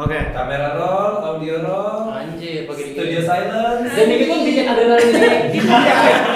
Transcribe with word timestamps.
Oke. 0.00 0.16
Kamera 0.32 0.80
roll, 0.80 1.12
audio 1.20 1.60
roll, 1.60 2.08
Anjir, 2.08 2.64
pakai 2.64 2.84
dikit. 2.88 2.96
studio 2.96 3.20
silence. 3.20 3.92
Dan 3.92 4.08
ini 4.08 4.24
pun 4.24 4.38
bikin 4.48 4.64
adrenalin 4.64 5.12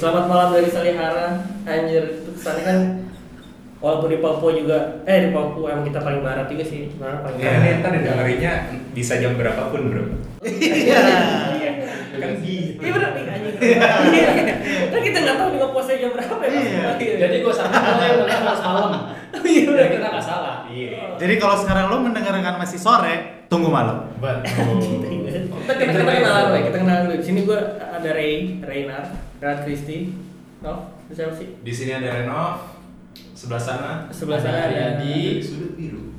selamat 0.00 0.24
malam 0.26 0.48
dari 0.56 0.68
Salihara. 0.72 1.44
Anjir, 1.68 2.24
itu 2.24 2.30
kesannya 2.32 2.64
kan 2.64 2.78
walaupun 3.84 4.08
di 4.08 4.18
Papua 4.18 4.50
juga 4.50 4.78
eh 5.04 5.28
di 5.28 5.30
Papua 5.30 5.76
emang 5.76 5.84
kita 5.84 6.00
paling 6.00 6.24
barat 6.24 6.48
juga 6.48 6.64
sih. 6.64 6.88
Sebenarnya 6.88 7.20
paling 7.20 7.36
Iya. 7.36 7.50
barat. 7.52 7.60
Kan 7.60 7.90
ntar 7.92 7.92
dengerinnya 8.00 8.52
bisa 8.96 9.20
jam 9.20 9.36
berapapun 9.36 9.92
bro 9.92 10.04
Iya. 10.40 11.00
Iya. 11.52 11.70
Kan 12.16 12.32
gitu 12.40 12.80
Iya 12.80 12.92
benar 12.96 13.10
nih 13.12 13.24
anjing. 13.28 13.56
Iya. 13.60 14.28
Kan 14.88 15.00
kita 15.04 15.18
nggak 15.20 15.36
tahu 15.36 15.48
nih 15.52 15.58
mau 15.60 15.70
puasa 15.76 15.92
jam 15.92 16.10
berapa 16.16 16.42
ya. 16.42 16.50
Iya. 16.96 17.16
Jadi 17.20 17.36
gue 17.44 17.52
sama 17.52 17.76
lo 17.76 18.24
yang 18.24 18.44
pas 18.48 18.60
malam. 18.64 18.90
Iya. 19.44 19.84
Kita 19.92 20.06
nggak 20.08 20.24
salah. 20.24 20.56
Iya 20.64 21.20
Jadi 21.20 21.34
kalau 21.36 21.56
sekarang 21.60 21.92
lo 21.92 21.96
mendengarkan 22.00 22.56
masih 22.56 22.80
sore, 22.80 23.44
tunggu 23.52 23.68
malam. 23.68 24.08
Betul. 24.16 24.80
Kita 25.60 25.72
kita 25.76 25.92
kita 25.92 26.12
kenalan 26.24 26.42
dulu, 26.48 26.58
kita 26.72 26.76
kenalan 26.80 27.02
dulu. 27.04 27.14
Di 27.20 27.26
sini 27.28 27.40
gue 27.44 27.60
ada 27.76 28.10
Ray, 28.16 28.58
Reynar, 28.64 29.04
Renat 29.40 29.64
Kristi. 29.64 30.12
No, 30.60 30.92
siapa 31.08 31.32
sih? 31.32 31.56
Di 31.58 31.72
sini 31.72 31.96
ada 31.96 32.20
Renov 32.20 32.76
Sebelah 33.32 33.56
sana 33.56 33.90
Sebelah 34.12 34.36
sana 34.36 34.68
Ada 34.68 35.00
Yadi. 35.00 35.40
Sudut 35.40 35.72
biru 35.72 36.12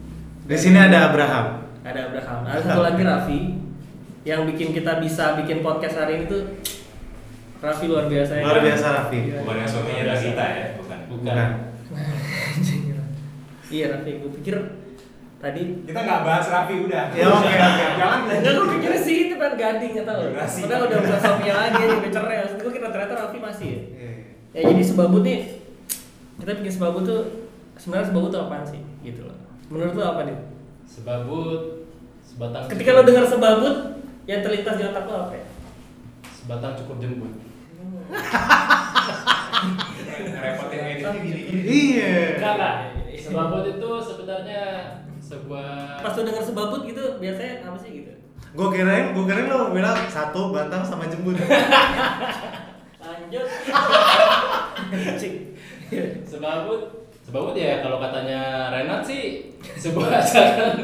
Di 0.49 0.57
sini 0.57 0.75
ada 0.75 1.13
Abraham. 1.13 1.61
ada 1.81 2.09
Abraham. 2.09 2.39
Ada 2.43 2.59
satu 2.61 2.81
lagi 2.81 3.01
Raffi 3.01 3.39
yang 4.21 4.45
bikin 4.45 4.69
kita 4.71 4.97
bisa 4.97 5.33
bikin 5.35 5.61
podcast 5.61 5.97
hari 5.97 6.21
ini 6.21 6.25
tuh 6.25 6.41
Raffi 7.57 7.85
luar 7.85 8.05
biasa 8.05 8.37
ya. 8.37 8.43
Luar 8.43 8.59
biasa 8.59 8.85
Raffi. 8.91 9.19
Bukan 9.37 9.55
yang 9.55 9.69
suaminya. 9.69 10.03
Ragita 10.09 10.45
ya 10.45 10.65
Bukan 10.77 10.97
Bukan. 11.09 11.35
Anjing. 12.57 12.81
iya 13.69 13.85
Raffi, 13.93 14.11
gue 14.17 14.31
pikir 14.41 14.55
tadi 15.41 15.61
Kita 15.83 15.99
nggak 15.99 16.21
bahas 16.21 16.45
Raffi 16.47 16.75
udah 16.81 17.03
Ya, 17.11 17.25
oke, 17.27 17.49
oke. 17.49 17.85
Jangan 17.97 18.19
Enggak, 18.29 18.53
gue 18.53 18.67
pikir 18.77 18.91
sih 18.95 19.17
itu 19.25 19.35
kan 19.35 19.51
gading 19.53 19.91
ya 19.91 20.03
tau. 20.05 20.21
Padahal 20.31 20.81
udah 20.85 20.97
bukan 21.01 21.19
suaminya 21.19 21.55
lagi, 21.59 21.81
udah 21.91 22.11
cerai 22.11 22.37
Maksud 22.39 22.57
gue 22.61 22.71
kira 22.71 22.87
ternyata 22.87 23.13
Raffi 23.17 23.37
masih 23.37 23.67
ya 23.67 23.81
Iya. 23.91 24.11
Ya 24.51 24.61
jadi 24.69 24.83
sebabut 24.83 25.21
nih 25.21 25.39
Kita 26.37 26.51
bikin 26.53 26.71
sebabut 26.71 27.03
tuh 27.03 27.21
Sebenarnya 27.75 28.07
sebabut 28.07 28.29
tuh 28.29 28.41
apaan 28.41 28.61
sih? 28.63 28.81
Gitu 29.01 29.21
loh 29.23 29.37
Menurut 29.67 29.93
lo 29.93 30.03
apa 30.05 30.21
nih? 30.23 30.37
Sebabut. 30.83 31.61
Sebatang. 32.21 32.63
Ketika 32.67 32.89
lo 32.91 33.01
dengar 33.01 33.25
sebabut 33.25 33.75
Yang 34.23 34.39
terlintas 34.45 34.75
di 34.75 34.83
otak 34.85 35.05
lo 35.05 35.15
apa 35.25 35.33
ya? 35.33 35.45
Sebatang 36.31 36.73
cukur 36.75 36.97
jembut. 36.97 37.33
Ngerepotin 40.11 40.79
editnya 40.81 41.11
gini-gini 41.15 41.61
Iya. 41.61 42.13
Enggak 42.35 42.55
lah. 42.57 42.75
Sebabut 43.13 43.63
itu 43.67 43.89
sebenarnya 44.01 44.63
sebuah. 45.31 46.03
Pas 46.03 46.11
lo 46.11 46.21
denger 46.27 46.43
sebabut 46.43 46.81
gitu 46.83 47.03
Biasanya 47.23 47.63
apa 47.63 47.77
sih 47.79 48.03
gitu? 48.03 48.11
Gue 48.51 48.67
kirain, 48.75 49.15
gue 49.15 49.23
kirain 49.23 49.47
lo 49.47 49.71
bilang 49.71 49.95
satu 50.11 50.51
batang 50.51 50.83
sama 50.83 51.07
jembut. 51.07 51.39
Lanjut. 53.07 53.47
Sebabut. 56.27 56.81
Sebabut 57.23 57.55
ya 57.55 57.79
kalau 57.79 58.03
katanya 58.03 58.67
Renat 58.75 59.07
sih 59.07 59.55
sebuah 59.79 60.19
ajakan 60.19 60.83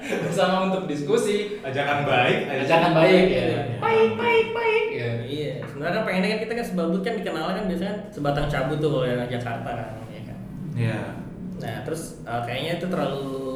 bersama 0.00 0.56
untuk 0.72 0.88
diskusi. 0.88 1.60
Ajakan 1.60 2.08
baik 2.08 2.48
Ajakan 2.64 2.96
baik 2.96 3.26
ya. 3.28 3.44
Baik, 3.76 4.16
baik, 4.16 4.46
baik. 4.56 4.84
Ya. 4.96 5.12
Iya, 5.28 5.52
sebenarnya 5.68 5.94
kan 6.00 6.02
pengennya 6.08 6.28
kan 6.32 6.40
kita 6.40 6.52
kan 6.56 6.66
sebabut 6.72 7.00
kan 7.04 7.14
dikenalnya 7.20 7.54
kan 7.60 7.64
biasanya 7.68 7.90
kan 7.92 8.00
sebatang 8.08 8.46
cabut 8.48 8.80
tuh 8.80 8.90
kalau 8.96 9.06
yang 9.06 9.28
Jakarta 9.28 9.70
kan, 9.76 9.88
ya 10.08 10.20
kan. 10.24 10.36
Iya. 10.72 11.00
Nah 11.58 11.76
terus 11.84 12.22
uh, 12.24 12.40
kayaknya 12.46 12.80
itu 12.80 12.86
terlalu 12.86 13.47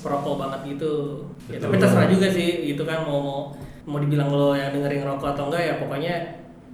perokok 0.00 0.34
banget 0.38 0.60
gitu. 0.76 1.22
Ya, 1.46 1.58
tapi 1.58 1.76
terserah 1.76 2.08
juga 2.08 2.28
sih, 2.28 2.72
itu 2.72 2.82
kan 2.82 3.02
mau 3.02 3.18
mau 3.18 3.40
mau 3.86 3.98
dibilang 3.98 4.28
lo 4.28 4.50
yang 4.52 4.74
dengerin 4.74 5.06
rokok 5.06 5.32
atau 5.32 5.46
enggak 5.46 5.62
ya 5.62 5.74
pokoknya 5.78 6.14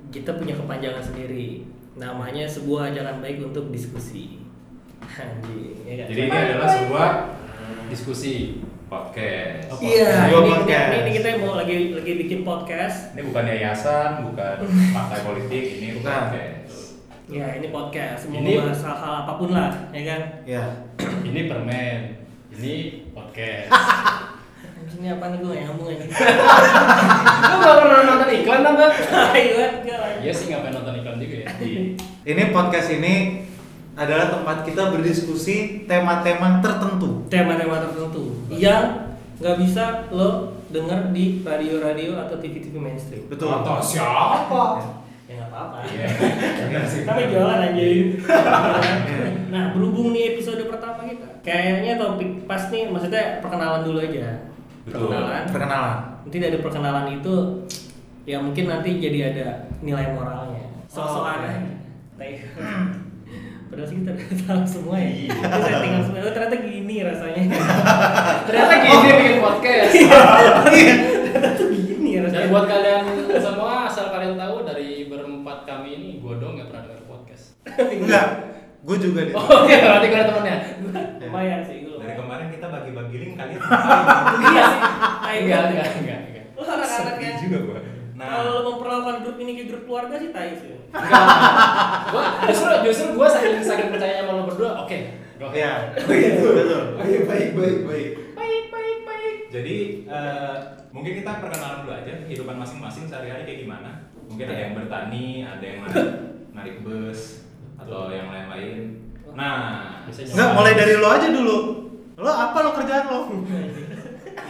kita 0.09 0.31
punya 0.37 0.55
kepanjangan 0.55 1.03
sendiri. 1.03 1.65
Namanya 1.93 2.49
sebuah 2.49 2.89
ajakan 2.89 3.21
baik 3.21 3.39
untuk 3.43 3.69
diskusi. 3.69 4.41
Anjing, 5.21 5.77
ya 5.85 5.95
kan? 6.01 6.07
Jadi 6.09 6.21
ini 6.23 6.37
adalah 6.37 6.69
sebuah 6.71 7.11
Diskusi. 7.89 8.37
podcast 8.89 9.73
Iya, 9.81 10.29
Sebuah 10.29 10.41
ini, 10.41 10.51
podcast. 10.53 10.89
ini, 10.89 10.97
ini 11.01 11.11
kita 11.17 11.29
mau 11.41 11.57
lagi 11.57 11.77
lagi 11.97 12.13
bikin 12.21 12.41
podcast. 12.45 13.17
Ini 13.17 13.25
bukan 13.25 13.45
yayasan, 13.49 14.11
bukan 14.29 14.57
partai 14.97 15.19
politik, 15.25 15.65
ini 15.81 15.89
Bukan. 15.97 16.13
podcast 16.29 16.61
Ya 17.33 17.57
ini 17.57 17.73
podcast, 17.73 18.29
mau 18.29 18.45
Ini- 18.45 18.61
bahas 18.61 18.85
hal-hal 18.85 19.15
apa 19.25 19.33
pun 19.41 19.49
lah, 19.49 19.73
ya 19.97 20.03
kan? 20.05 20.21
Iya. 20.45 20.65
Ini 21.25 21.41
permen. 21.49 22.01
Ini 22.53 23.09
podcast. 23.17 23.73
Ini 24.93 25.09
apa 25.19 25.33
nih 25.33 25.39
gue 25.41 25.57
ngomong 25.67 25.89
ini? 25.89 26.05
Lu 27.49 27.55
gak 27.59 27.77
pernah 27.81 28.01
nonton 28.07 28.29
iklan 28.29 28.61
apa? 28.61 28.87
Iya 30.21 30.31
sih 30.37 30.53
ngapain 30.53 30.77
nonton 30.77 31.01
iklan 31.01 31.17
juga 31.17 31.37
ya. 31.43 31.49
Ini 32.31 32.43
podcast 32.53 32.93
ini 32.93 33.43
adalah 33.97 34.31
tempat 34.31 34.69
kita 34.69 34.93
berdiskusi 34.93 35.89
tema-tema 35.89 36.61
tertentu. 36.61 37.25
tema-tema 37.33 37.83
tertentu 37.83 38.37
yang 38.53 39.17
nggak 39.37 39.57
bisa 39.59 40.07
lo 40.15 40.55
denger 40.71 41.11
di 41.13 41.41
radio-radio 41.43 42.21
atau 42.21 42.37
TV-TV 42.39 42.77
mainstream. 42.79 43.27
Betul. 43.33 43.49
Atau 43.49 43.81
siapa? 43.83 44.81
Ya 45.27 45.41
nggak 45.41 45.51
apa-apa. 45.51 45.77
Iya 45.89 46.07
Iya 46.69 46.81
sih. 46.85 47.03
Kami 47.09 47.23
jualan 47.33 47.61
aja. 47.65 47.85
nah, 49.51 49.65
berhubung 49.75 50.13
nih 50.15 50.37
episode 50.37 50.63
pertama 50.69 51.02
kayaknya 51.43 51.99
topik 51.99 52.47
pas 52.47 52.71
nih, 52.71 52.87
maksudnya 52.87 53.39
perkenalan 53.39 53.83
dulu 53.83 53.99
aja. 53.99 54.47
Betul. 54.83 55.11
Perkenalan. 55.11 55.43
Perkenalan. 55.51 55.97
Nanti 56.23 56.37
dari 56.39 56.59
perkenalan 56.59 57.07
itu, 57.13 57.35
ya 58.23 58.39
mungkin 58.39 58.65
nanti 58.67 58.99
jadi 58.99 59.35
ada 59.35 59.47
nilai 59.79 60.15
moralnya. 60.15 60.67
Sok-sokan 60.87 61.39
Oh. 61.43 62.19
Tai. 62.19 62.33
Padahal 63.73 63.89
sih 63.89 64.05
kita 64.05 64.13
udah 64.13 64.41
tahu 64.45 64.63
semua 64.69 64.97
ya. 65.01 65.09
Iya. 65.09 65.33
Itu 65.33 65.59
settingan 65.65 66.01
semua. 66.05 66.21
Oh, 66.21 66.33
ternyata 66.37 66.57
gini 66.61 66.97
rasanya. 67.01 67.43
Ternyata 68.47 68.75
gini 68.79 69.09
bikin 69.17 69.37
podcast. 69.41 69.93
ternyata 69.97 71.49
tuh 71.57 71.69
gini 71.73 72.11
Dan 72.13 72.29
rasanya. 72.29 72.49
buat 72.53 72.65
kalian 72.69 73.03
semua 73.33 73.89
asal 73.89 74.13
kalian 74.13 74.37
tahu 74.37 74.57
dari 74.63 75.09
berempat 75.09 75.59
kami 75.65 75.89
ini 75.97 76.09
gue 76.21 76.35
dong 76.37 76.61
nggak 76.61 76.69
pernah 76.69 76.83
denger 76.85 77.05
podcast. 77.09 77.45
Enggak. 77.81 78.27
Gue 78.85 78.97
juga 79.01 79.21
di. 79.25 79.33
Oh 79.33 79.65
iya 79.65 79.79
berarti 79.81 80.07
gue 80.07 80.19
ada 80.21 80.29
temennya. 80.29 80.57
Lumayan 81.33 81.61
sih 81.65 81.77
gue 81.89 81.97
Dari 81.97 82.15
kemarin 82.15 82.49
kita 82.53 82.67
bagi-bagi 82.69 83.17
link 83.17 83.35
kalian 83.41 83.61
iya 84.53 84.65
sih 84.69 84.81
tai 85.25 85.37
Enggak 85.41 85.63
enggak 85.73 85.89
enggak 85.97 86.21
enggak. 86.29 86.45
lu 86.53 86.61
anak-anak 86.63 87.15
juga 87.41 87.59
gua 87.65 87.79
Nah 88.13 88.27
kalau 88.29 88.51
lu 88.53 88.63
memperlakukan 88.77 89.17
grup 89.25 89.37
ini 89.41 89.51
kayak 89.57 89.69
grup 89.73 89.83
keluarga 89.89 90.15
sih 90.21 90.31
tai 90.31 90.53
sih 90.53 90.77
Enggak. 90.93 91.25
Gua 92.13 92.25
justru 92.45 92.69
justru 92.85 93.07
gue 93.17 93.27
saking 93.27 93.65
saking 93.65 93.89
percaya 93.89 94.15
sama 94.21 94.33
lo 94.37 94.45
berdua. 94.45 94.71
Oke. 94.85 94.99
go. 95.41 95.49
Iya. 95.51 95.97
Betul. 95.97 96.53
Betul. 96.55 96.83
Baik, 97.01 97.23
baik, 97.27 97.49
baik, 97.57 97.79
baik. 97.83 98.11
Baik, 98.37 98.65
baik, 98.69 98.99
baik. 99.09 99.37
Jadi 99.49 99.77
eh, 100.07 100.57
mungkin 100.93 101.13
kita 101.19 101.41
perkenalan 101.41 101.83
dulu 101.83 101.93
aja 101.97 102.13
kehidupan 102.29 102.57
masing-masing 102.61 103.09
sehari-hari 103.09 103.43
kayak 103.43 103.61
gimana. 103.65 103.91
Mungkin 104.29 104.47
ada 104.47 104.61
yang 104.61 104.75
bertani, 104.77 105.27
ada 105.43 105.65
yang 105.65 105.79
narik, 105.83 106.09
narik 106.53 106.77
bus 106.85 107.49
atau 107.75 108.13
yang 108.13 108.29
lain-lain. 108.29 109.12
Nah, 109.33 110.05
Bisa 110.05 110.21
Enggak, 110.29 110.51
mulai 110.53 110.75
dari 110.75 110.95
lo 110.99 111.09
aja 111.09 111.29
dulu. 111.29 111.57
Lo 112.19 112.31
apa 112.31 112.59
lo 112.61 112.71
kerjaan 112.75 113.07
lo? 113.09 113.21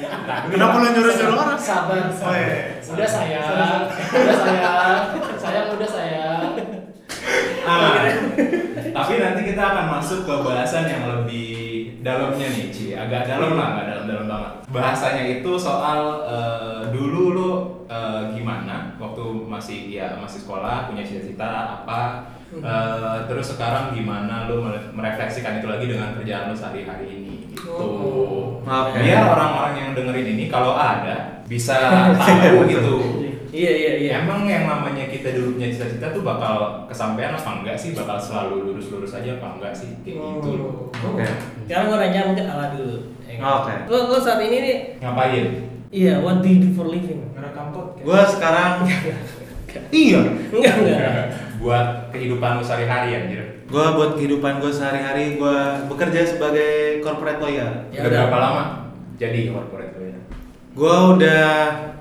Nah, 0.02 0.38
Kenapa 0.50 0.76
lo 0.76 0.86
nyuruh-nyuruh 0.90 1.36
orang? 1.36 1.60
Sabar, 1.60 1.98
Oh, 2.02 2.10
sabar. 2.10 2.34
iya. 2.34 2.82
Udah 2.82 3.08
sayang, 3.08 3.46
udah 4.10 4.36
sayang, 4.36 5.02
sayang 5.38 5.66
udah 5.70 5.88
sayang. 5.88 6.40
Ah, 7.62 8.02
tapi 8.92 9.12
nanti 9.22 9.40
kita 9.46 9.62
akan 9.62 9.86
masuk 9.94 10.26
ke 10.26 10.34
bahasan 10.42 10.90
yang 10.90 11.06
lebih 11.06 11.50
dalamnya 12.02 12.50
nih, 12.50 12.74
Ci. 12.74 12.90
Agak 12.92 13.30
dalam 13.30 13.54
lah, 13.54 13.78
nggak 13.78 13.86
dalam-dalam 13.86 14.26
banget. 14.26 14.52
Bahasanya 14.74 15.22
itu 15.30 15.52
soal 15.54 16.26
eh, 16.26 16.82
dulu 16.90 17.22
lo 17.32 17.50
eh, 17.86 18.34
gimana 18.34 18.98
waktu 18.98 19.12
waktu 19.12 19.46
masih 19.46 19.78
ya 19.92 20.18
masih 20.18 20.42
sekolah 20.42 20.88
punya 20.90 21.04
cita-cita 21.06 21.46
apa 21.78 22.26
Hmm. 22.52 22.60
eh, 22.62 23.18
terus 23.26 23.46
sekarang 23.50 23.92
gimana 23.92 24.44
lu 24.44 24.60
mere- 24.60 24.92
merefleksikan 24.92 25.56
itu 25.56 25.66
lagi 25.66 25.88
dengan 25.88 26.12
kerjaan 26.12 26.48
lu 26.48 26.54
sehari-hari 26.54 27.06
ini 27.08 27.32
gitu. 27.48 27.64
Oh. 27.66 28.60
Oke. 28.60 28.98
Biar 28.98 29.24
orang-orang 29.26 29.74
yang 29.74 29.88
dengerin 29.92 30.28
ini 30.30 30.44
kalau 30.46 30.72
ada 30.72 31.40
bisa 31.44 31.76
tahu 32.20 32.68
gitu. 32.68 32.94
Iya 33.48 33.68
iya 33.70 33.92
iya. 33.98 34.12
Emang 34.20 34.44
yang 34.44 34.64
namanya 34.64 35.04
kita 35.06 35.32
dulu 35.32 35.56
punya 35.56 35.68
cita-cita 35.68 36.08
tuh 36.08 36.20
bakal 36.20 36.84
kesampaian 36.86 37.32
apa 37.32 37.60
enggak 37.60 37.76
sih? 37.76 37.92
Bakal 37.92 38.16
selalu 38.16 38.68
lurus-lurus 38.68 39.12
aja 39.12 39.36
apa 39.36 39.56
enggak 39.56 39.72
sih? 39.72 39.92
Kayak 40.00 40.40
gitu 40.40 40.48
loh. 40.56 40.72
Oke. 40.88 41.24
Sekarang 41.64 41.88
gue 41.88 41.98
nanya 41.98 42.20
mungkin 42.26 42.46
ala 42.46 42.66
dulu. 42.72 42.96
ya 43.22 43.34
kan? 43.34 43.44
Oke. 43.60 43.74
Lo, 43.88 43.98
lo 44.08 44.18
saat 44.18 44.40
ini 44.40 44.56
nih, 44.58 44.76
Ngapain? 45.00 45.46
iya, 45.88 46.20
what 46.20 46.40
do 46.40 46.48
you 46.48 46.60
do 46.60 46.72
for 46.72 46.88
living? 46.88 47.32
Ngerekam 47.32 47.72
podcast. 47.72 48.04
Gua 48.04 48.20
sekarang 48.24 48.72
iya. 49.90 50.20
Enggak 50.48 50.74
enggak. 50.78 51.00
Buat 51.62 52.10
kehidupan 52.10 52.58
lu 52.58 52.62
sehari-hari 52.66 53.08
anjir. 53.14 53.62
Gua 53.70 53.94
buat 53.94 54.18
kehidupan 54.18 54.58
gua 54.58 54.72
sehari-hari 54.74 55.38
gua 55.38 55.86
bekerja 55.86 56.26
sebagai 56.26 56.98
corporate 57.00 57.38
lawyer. 57.38 57.86
Ya 57.94 58.02
Udah 58.02 58.10
udah. 58.10 58.20
berapa 58.26 58.36
lama 58.36 58.64
jadi 59.14 59.40
corporate 59.54 59.94
ya? 59.94 60.18
Gua 60.74 60.94
udah 61.14 61.46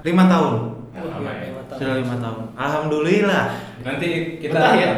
lima 0.02 0.24
tahun. 0.26 0.54
Nah, 0.92 1.02
lama 1.06 1.30
ya. 1.30 1.44
Lima 1.46 1.62
tahun. 1.70 1.78
Sudah 1.78 1.96
lima 2.02 2.16
tahun. 2.18 2.44
Alhamdulillah. 2.58 3.44
Nanti 3.86 4.10
kita 4.42 4.58
Betah 4.58 4.74
ya? 4.76 4.94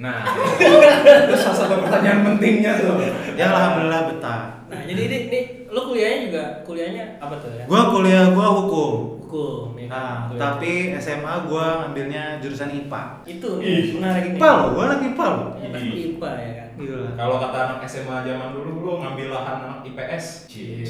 Nah, 0.00 0.24
itu 1.28 1.36
salah 1.36 1.56
satu 1.60 1.74
pertanyaan 1.84 2.24
pentingnya 2.24 2.72
tuh. 2.80 2.98
Ya 3.36 3.52
alhamdulillah 3.52 4.08
betah. 4.10 4.64
Nah, 4.72 4.80
jadi 4.88 5.02
ini, 5.06 5.16
ini 5.28 5.40
lo 5.68 5.86
kuliahnya 5.86 6.18
juga 6.26 6.44
kuliahnya 6.64 7.04
apa 7.20 7.36
tuh 7.38 7.52
ya? 7.54 7.64
Gua 7.70 7.92
kuliah 7.94 8.32
gua 8.34 8.48
hukum. 8.58 9.19
Hukum. 9.30 9.78
ya 9.78 9.86
kan? 9.86 9.94
Nah, 9.94 10.16
tapi 10.34 10.90
SMA 10.98 11.34
gua 11.46 11.86
ngambilnya 11.86 12.42
jurusan 12.42 12.74
IPA. 12.74 13.02
itu 13.22 13.50
nih, 13.62 13.94
menarik 13.94 14.24
nih. 14.34 14.38
IPA 14.42 14.50
lo, 14.50 14.66
gua 14.74 14.82
anak 14.90 15.00
IPA 15.06 15.26
lo. 15.30 15.46
Ya, 15.54 15.68
IPA 15.78 16.30
ya 16.34 16.50
kan. 16.58 16.68
Gila. 16.80 17.08
Kalau 17.14 17.36
kata 17.38 17.58
anak 17.62 17.78
SMA 17.86 18.16
zaman 18.26 18.48
dulu 18.50 18.70
lu 18.82 18.92
ngambil 18.98 19.26
lahan 19.30 19.56
anak 19.62 19.80
IPS. 19.86 20.24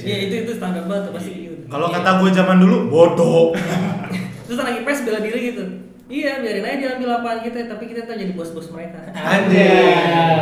Iya 0.00 0.16
itu 0.26 0.34
itu 0.48 0.52
standar 0.56 0.88
banget 0.88 1.10
tuh, 1.10 1.12
pasti 1.12 1.30
gitu. 1.36 1.54
Kalau 1.68 1.86
kata 1.92 2.10
gua 2.16 2.30
zaman 2.32 2.56
dulu 2.56 2.76
bodoh. 2.88 3.52
Terus 4.48 4.58
anak 4.58 4.80
IPS 4.80 5.00
bela 5.04 5.20
diri 5.20 5.40
gitu. 5.52 5.64
Iya, 6.10 6.42
biarin 6.42 6.66
aja 6.66 6.74
dia 6.74 6.90
ambil 6.98 7.08
lapangan 7.14 7.38
kita, 7.46 7.70
tapi 7.70 7.86
kita 7.86 8.02
tuh 8.02 8.18
jadi 8.18 8.34
bos-bos 8.34 8.66
mereka. 8.74 8.98
Anjir. 9.14 9.62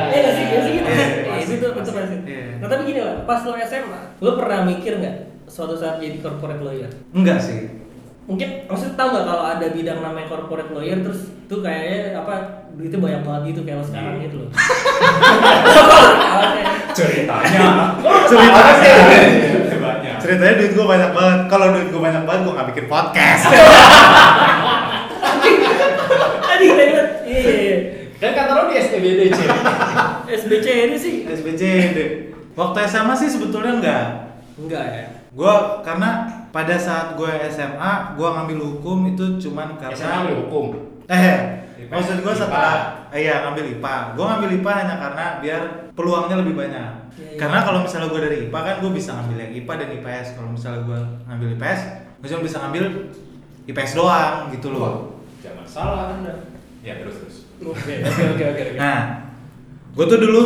Iya 0.08 0.16
nggak 0.16 0.32
sih, 0.32 0.44
iya 0.48 0.58
sih 0.64 0.72
gitu. 0.80 0.88
Iya, 0.88 1.06
Iya, 1.28 1.34
itu 1.44 1.54
tuh 1.60 1.70
itu 1.76 1.90
pasti. 1.92 2.16
Iya. 2.24 2.44
Nah 2.56 2.68
tapi 2.72 2.82
gini 2.88 3.00
lah, 3.04 3.28
pas 3.28 3.44
lo 3.44 3.52
SMA, 3.52 4.00
lo 4.24 4.30
pernah 4.40 4.64
mikir 4.64 4.96
nggak 4.96 5.16
suatu 5.44 5.76
saat 5.76 6.00
jadi 6.00 6.24
corporate 6.24 6.64
lawyer? 6.64 6.88
Enggak 7.12 7.36
sih. 7.36 7.77
Mungkin 8.28 8.68
maksudnya 8.68 8.92
tahu 8.92 9.08
nggak 9.08 9.24
kalau 9.24 9.44
ada 9.56 9.66
bidang 9.72 10.04
namanya 10.04 10.28
corporate 10.28 10.68
lawyer 10.76 11.00
terus 11.00 11.32
tuh 11.48 11.64
kayaknya 11.64 12.12
apa 12.20 12.68
duitnya 12.76 13.00
banyak 13.00 13.22
banget 13.24 13.42
gitu 13.56 13.60
kayak 13.64 13.80
lo 13.80 13.84
sekarang 13.88 14.20
gitu 14.20 14.36
loh. 14.44 14.50
Ceritanya. 16.98 17.96
Ceritanya. 18.28 18.92
Banyak. 19.80 20.16
Ceritanya 20.20 20.54
duit 20.60 20.72
gua 20.76 20.86
banyak 20.92 21.10
banget. 21.16 21.40
Kalau 21.48 21.66
duit 21.72 21.88
gua 21.88 22.02
banyak 22.04 22.22
banget 22.28 22.40
gua 22.44 22.52
nggak 22.60 22.68
bikin 22.76 22.86
podcast. 22.92 23.48
Aduh, 26.52 26.68
banget. 26.74 27.08
Iya, 27.24 27.40
iya, 27.40 27.56
iya. 27.64 27.76
Kan 28.18 28.30
kata 28.34 28.50
lo 28.52 28.62
di 28.68 28.76
SPBD 28.76 29.20
cuy. 29.32 29.48
SBC 30.42 30.66
ini 30.90 30.96
sih 31.00 31.14
SBCD. 31.24 31.98
Waktu 32.58 32.78
SMA 32.90 33.14
sih 33.16 33.32
sebetulnya 33.32 33.72
enggak. 33.78 34.04
enggak 34.58 34.84
ya. 34.84 35.06
Gua 35.32 35.80
karena 35.86 36.26
pada 36.58 36.74
saat 36.74 37.14
gue 37.14 37.32
SMA, 37.54 38.18
gua 38.18 38.28
ngambil 38.34 38.58
hukum 38.58 39.06
itu 39.14 39.38
cuman 39.46 39.78
karena 39.78 39.94
SMA 39.94 40.18
ambil 40.26 40.36
hukum. 40.42 40.66
Eh, 41.06 41.38
IPA. 41.86 41.94
maksud 41.94 42.18
gue 42.18 42.34
setelah 42.34 43.06
eh, 43.14 43.30
iya 43.30 43.46
ngambil 43.46 43.78
IPA. 43.78 44.18
Gue 44.18 44.24
ngambil 44.26 44.50
IPA 44.58 44.72
hanya 44.74 44.94
karena 44.98 45.24
biar 45.38 45.62
peluangnya 45.94 46.42
lebih 46.42 46.58
banyak. 46.58 46.90
Iya, 47.14 47.22
iya. 47.30 47.38
Karena 47.38 47.62
kalau 47.62 47.86
misalnya 47.86 48.10
gue 48.10 48.20
dari 48.26 48.36
IPA 48.50 48.58
kan 48.58 48.76
gue 48.82 48.90
bisa 48.90 49.10
ngambil 49.14 49.38
yang 49.38 49.52
IPA 49.54 49.72
dan 49.78 49.88
IPS. 50.02 50.26
Kalau 50.34 50.48
misalnya 50.50 50.80
gue 50.82 51.00
ngambil 51.30 51.48
IPS, 51.54 51.80
gue 52.18 52.26
cuma 52.26 52.42
bisa 52.42 52.56
ngambil 52.58 52.84
IPS 53.70 53.92
doang 53.94 54.34
gitu 54.50 54.68
loh. 54.74 54.94
Jangan 55.38 55.62
salah 55.70 56.18
Anda. 56.18 56.34
Ya 56.82 56.98
terus 56.98 57.22
terus. 57.22 57.36
Oke 57.62 58.02
oke 58.34 58.44
oke. 58.50 58.64
Nah, 58.74 59.30
gue 59.94 60.04
tuh 60.10 60.18
dulu 60.18 60.44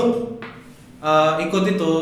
eh, 1.00 1.32
ikut 1.49 1.64
itu 1.73 1.93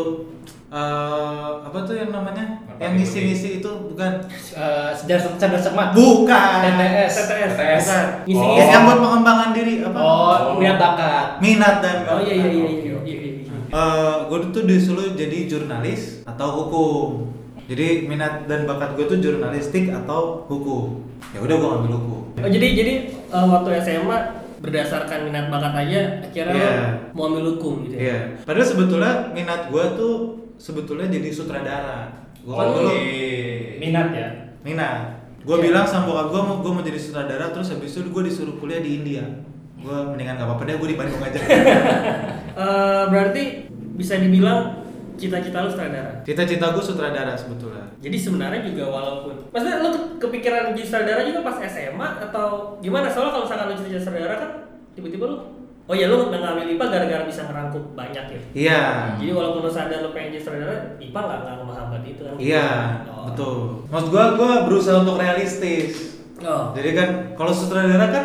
eh, 0.75 1.51
apa 1.63 1.79
tuh 1.87 1.95
yang 1.95 2.11
namanya? 2.11 2.70
Yang 2.81 2.93
ngisi-ngisi 2.97 3.49
itu 3.61 3.71
bukan? 3.93 4.25
Eh, 4.57 4.91
Sejarah 4.97 5.37
cerdas 5.37 5.61
cermat. 5.61 5.93
Bukan. 5.93 6.53
TTS. 6.65 7.13
TTS. 7.13 7.53
TTS. 7.53 7.85
Bukan. 7.85 8.05
Ngisi- 8.25 8.41
Yang- 8.41 8.57
ngisi. 8.57 8.73
Yang 8.73 8.83
buat 8.89 8.99
pengembangan 9.05 9.49
diri 9.53 9.75
apa? 9.85 9.99
Oh, 10.01 10.37
minat 10.57 10.79
bakat. 10.81 11.27
Minat 11.45 11.77
dan 11.85 11.97
Oh 12.09 12.21
iya 12.25 12.35
iya 12.35 12.49
iya 12.49 12.65
iya. 12.73 12.97
iya, 13.05 13.19
iya. 13.37 13.85
gue 14.27 14.39
tuh 14.51 14.65
disuruh 14.65 15.13
jadi 15.13 15.45
jurnalis 15.45 16.25
atau 16.25 16.49
hukum. 16.57 17.29
Jadi 17.69 18.09
minat 18.09 18.49
dan 18.49 18.65
bakat 18.67 18.97
gue 18.97 19.07
tuh 19.07 19.19
jurnalistik 19.21 19.93
atau 19.93 20.49
hukum. 20.49 21.05
Ya 21.37 21.39
udah 21.39 21.55
gue 21.55 21.69
ngambil 21.69 21.93
hukum. 22.01 22.21
Oh 22.41 22.49
jadi 22.51 22.67
jadi 22.73 22.93
eh, 23.13 23.47
waktu 23.47 23.69
SMA 23.79 24.19
berdasarkan 24.61 25.29
minat 25.29 25.49
bakat 25.49 25.73
aja 25.73 26.01
akhirnya 26.21 26.53
lo 26.57 26.73
mau 27.13 27.25
ambil 27.29 27.57
hukum 27.57 27.85
gitu 27.87 27.95
ya. 27.95 28.01
Iya. 28.01 28.19
Padahal 28.43 28.67
sebetulnya 28.67 29.13
minat 29.31 29.69
gue 29.69 29.85
tuh 29.95 30.15
sebetulnya 30.57 31.07
jadi 31.07 31.29
sutradara. 31.29 32.30
Gue 32.41 32.55
kan 32.55 32.67
dulu 32.71 32.91
Minat 33.79 34.09
ya. 34.11 34.29
minat. 34.61 34.99
Gue 35.41 35.57
Iya. 35.57 35.65
bilang 35.67 35.85
sama 35.85 36.05
bokap 36.07 36.27
gue 36.29 36.41
mau 36.43 36.57
gue 36.59 36.71
mau 36.71 36.83
jadi 36.83 36.97
sutradara 36.97 37.49
terus 37.49 37.69
habis 37.71 37.91
itu 37.91 38.07
gue 38.07 38.23
disuruh 38.23 38.57
kuliah 38.57 38.79
di 38.79 38.97
India. 38.97 39.25
Gue 39.75 39.97
mendingan 40.07 40.37
gak 40.37 40.47
apa-apa 40.47 40.63
deh 40.65 40.77
gue 40.77 40.89
di 40.89 40.97
Bandung 40.97 41.21
aja. 41.21 41.41
Eh, 42.53 43.05
berarti 43.07 43.43
bisa 43.95 44.19
dibilang 44.19 44.85
cita-cita 45.15 45.63
lu 45.63 45.71
sutradara. 45.71 46.21
Cita-cita 46.21 46.67
gue 46.71 46.83
sutradara 46.83 47.33
sebetulnya. 47.33 47.89
Jadi 47.99 48.17
sebenarnya 48.19 48.61
juga 48.65 48.91
walaupun 48.91 49.49
maksudnya 49.49 49.81
lu 49.81 49.89
ke- 49.89 50.19
kepikiran 50.19 50.75
jadi 50.75 50.83
sutradara 50.83 51.23
juga 51.23 51.41
pas 51.41 51.57
SMA 51.59 52.09
atau 52.21 52.77
gimana? 52.79 53.07
Soalnya 53.07 53.33
kalau 53.33 53.45
misalkan 53.47 53.67
lu 53.67 53.77
cita-cita 53.77 54.03
sutradara 54.03 54.35
kan 54.37 54.51
tiba-tiba 54.93 55.25
lu 55.25 55.37
Oh 55.91 55.97
ya 55.99 56.07
lu 56.07 56.31
nggak 56.31 56.39
ngambil 56.39 56.67
IPA 56.79 56.87
gara-gara 56.87 57.23
bisa 57.27 57.51
ngerangkup 57.51 57.85
banyak 57.99 58.25
ya. 58.31 58.41
Iya. 58.55 58.83
Jadi 59.19 59.33
walaupun 59.35 59.67
lu 59.67 59.71
sadar 59.75 60.07
lu 60.07 60.15
pengen 60.15 60.39
jadi 60.39 60.43
sutradara, 60.47 60.77
IPA 61.03 61.19
nggak 61.19 61.39
nggak 61.43 61.67
menghambat 61.67 62.03
itu 62.07 62.21
kan? 62.23 62.35
Iya, 62.39 62.69
Oh. 63.11 63.27
betul. 63.27 63.59
Maksud 63.91 64.09
gua 64.15 64.25
gua 64.39 64.51
berusaha 64.71 65.03
untuk 65.03 65.19
realistis. 65.19 66.23
Oh. 66.47 66.71
Jadi 66.79 66.95
kan 66.95 67.09
kalau 67.35 67.51
sutradara 67.51 68.07
kan 68.07 68.25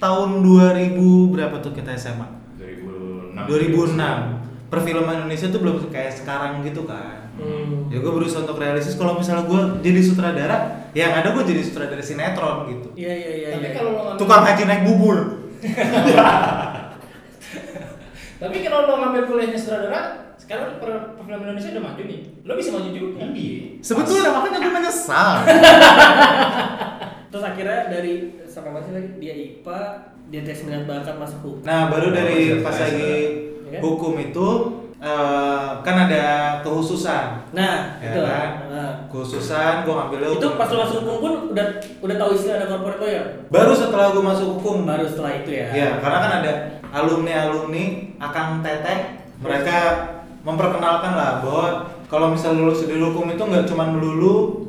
tahun 0.00 0.40
2000 0.40 1.28
berapa 1.28 1.60
tuh 1.60 1.76
kita 1.76 1.92
SMA? 1.92 2.24
2006. 2.56 3.52
2006. 3.52 4.40
Perfilman 4.72 5.28
Indonesia 5.28 5.52
tuh 5.52 5.60
belum 5.60 5.76
kayak 5.92 6.24
sekarang 6.24 6.64
gitu 6.64 6.88
kan. 6.88 7.28
Hmm. 7.36 7.92
Ya 7.92 8.00
gua 8.00 8.16
berusaha 8.16 8.48
untuk 8.48 8.56
realistis 8.56 8.96
kalau 8.96 9.20
misalnya 9.20 9.44
gua 9.44 9.76
jadi 9.84 10.00
sutradara, 10.00 10.88
yang 10.96 11.12
ada 11.12 11.36
gua 11.36 11.44
jadi 11.44 11.60
sutradara 11.60 12.00
sinetron 12.00 12.64
gitu. 12.72 12.88
Iya 12.96 13.12
iya 13.12 13.32
iya. 13.36 13.48
Tapi 13.60 13.68
iya. 13.68 13.76
kalau 13.76 13.92
ngambil 13.92 14.16
Tukang 14.16 14.40
haji 14.48 14.62
naik 14.64 14.82
bubur. 14.88 15.16
Tapi 18.44 18.56
kalau 18.60 18.78
lo 18.84 18.94
ngambil 18.98 19.22
kuliahnya 19.24 19.56
sutradara, 19.56 20.00
sekarang 20.36 20.76
per 20.76 20.90
perfilman 21.14 21.48
Indonesia 21.48 21.72
udah 21.72 21.84
maju 21.84 22.02
nih. 22.04 22.20
Lo 22.42 22.52
bisa 22.54 22.70
maju 22.70 22.88
juga. 22.88 23.24
Iya. 23.24 23.80
Sebetulnya 23.80 24.30
makanya 24.30 24.58
gua 24.60 24.72
menyesal. 24.74 25.30
Terus 27.30 27.44
akhirnya 27.44 27.80
dari 27.88 28.12
sampai 28.44 28.70
masih 28.70 28.92
lagi 28.92 29.10
dia 29.18 29.34
IPA, 29.34 29.80
dia 30.28 30.40
tes 30.42 30.62
minat 30.62 30.84
bakat 30.84 31.16
masuk 31.16 31.38
hukum. 31.40 31.62
Nah, 31.64 31.88
baru 31.88 32.08
dari 32.10 32.60
pas 32.60 32.76
lagi 32.76 33.12
Ya. 33.64 33.82
hukum 33.82 34.14
itu 34.14 34.48
eh, 34.96 35.68
kan 35.82 35.96
ada 36.06 36.24
kehususan. 36.62 37.50
Nah, 37.50 37.98
Ya 37.98 38.06
itu. 38.08 38.20
kan? 38.22 38.48
Nah. 38.70 38.92
Kehususan 39.10 39.82
gua 39.82 39.94
ngambilnya 40.00 40.30
Itu 40.30 40.46
hukum. 40.46 40.54
pas 40.54 40.68
lu 40.70 40.78
masuk 40.78 40.98
hukum 41.02 41.16
pun 41.18 41.32
udah 41.50 41.66
udah 41.98 42.16
tahu 42.16 42.30
istilah 42.32 42.56
ada 42.56 42.66
corporate 42.68 43.00
lawyer. 43.02 43.24
Baru 43.50 43.72
setelah 43.74 44.14
gua 44.14 44.24
masuk 44.30 44.46
hukum 44.54 44.86
Baru 44.86 45.02
setelah 45.04 45.32
itu 45.34 45.50
ya. 45.50 45.66
Ya, 45.70 45.88
karena 45.98 46.18
kan 46.20 46.32
ada 46.38 46.52
alumni-alumni 46.94 47.84
Akang 48.22 48.62
Teteh, 48.62 48.98
mereka 49.42 49.76
memperkenalkan 50.46 51.12
lah 51.12 51.42
bahwa 51.42 51.66
kalau 52.06 52.30
misal 52.30 52.54
lulus 52.54 52.86
di 52.86 52.94
hukum 52.94 53.26
itu 53.26 53.42
nggak 53.42 53.66
cuma 53.66 53.90
melulu 53.90 54.62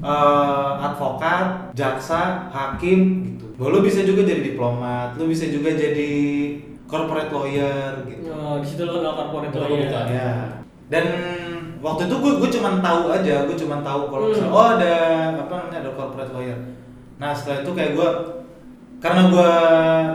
eh, 0.00 0.72
advokat, 0.80 1.76
jaksa, 1.76 2.48
hakim 2.48 3.00
gitu. 3.28 3.44
Bahwa 3.60 3.76
lu 3.76 3.80
bisa 3.84 4.00
juga 4.02 4.24
jadi 4.24 4.40
diplomat, 4.40 5.20
lu 5.20 5.28
bisa 5.28 5.44
juga 5.46 5.72
jadi 5.72 6.12
corporate 6.86 7.28
lawyer 7.28 8.06
gitu. 8.06 8.30
Oh, 8.32 8.56
di 8.62 8.66
situ 8.66 8.82
lu 8.82 8.96
kenal 8.96 9.14
corporate 9.18 9.52
lawyer. 9.52 9.84
buka. 9.90 10.00
Ya. 10.08 10.32
Dan 10.86 11.04
waktu 11.82 12.06
itu 12.06 12.14
gue 12.14 12.32
gue 12.38 12.50
cuma 12.56 12.70
tahu 12.78 13.02
aja, 13.10 13.34
gue 13.44 13.56
cuma 13.58 13.76
tahu 13.82 14.02
kalau 14.08 14.24
Hmm. 14.24 14.32
misalnya 14.32 14.52
oh 14.54 14.66
ada 14.78 14.94
apa 15.42 15.52
namanya 15.58 15.78
ada 15.82 15.90
corporate 15.98 16.32
lawyer. 16.32 16.58
Nah 17.18 17.34
setelah 17.34 17.66
itu 17.66 17.70
kayak 17.74 17.92
gue 17.98 18.08
karena 18.96 19.22
gue 19.28 19.50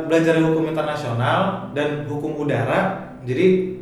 belajar 0.10 0.34
hukum 0.42 0.66
internasional 0.68 1.70
dan 1.78 2.10
hukum 2.10 2.34
udara, 2.36 3.14
jadi 3.24 3.78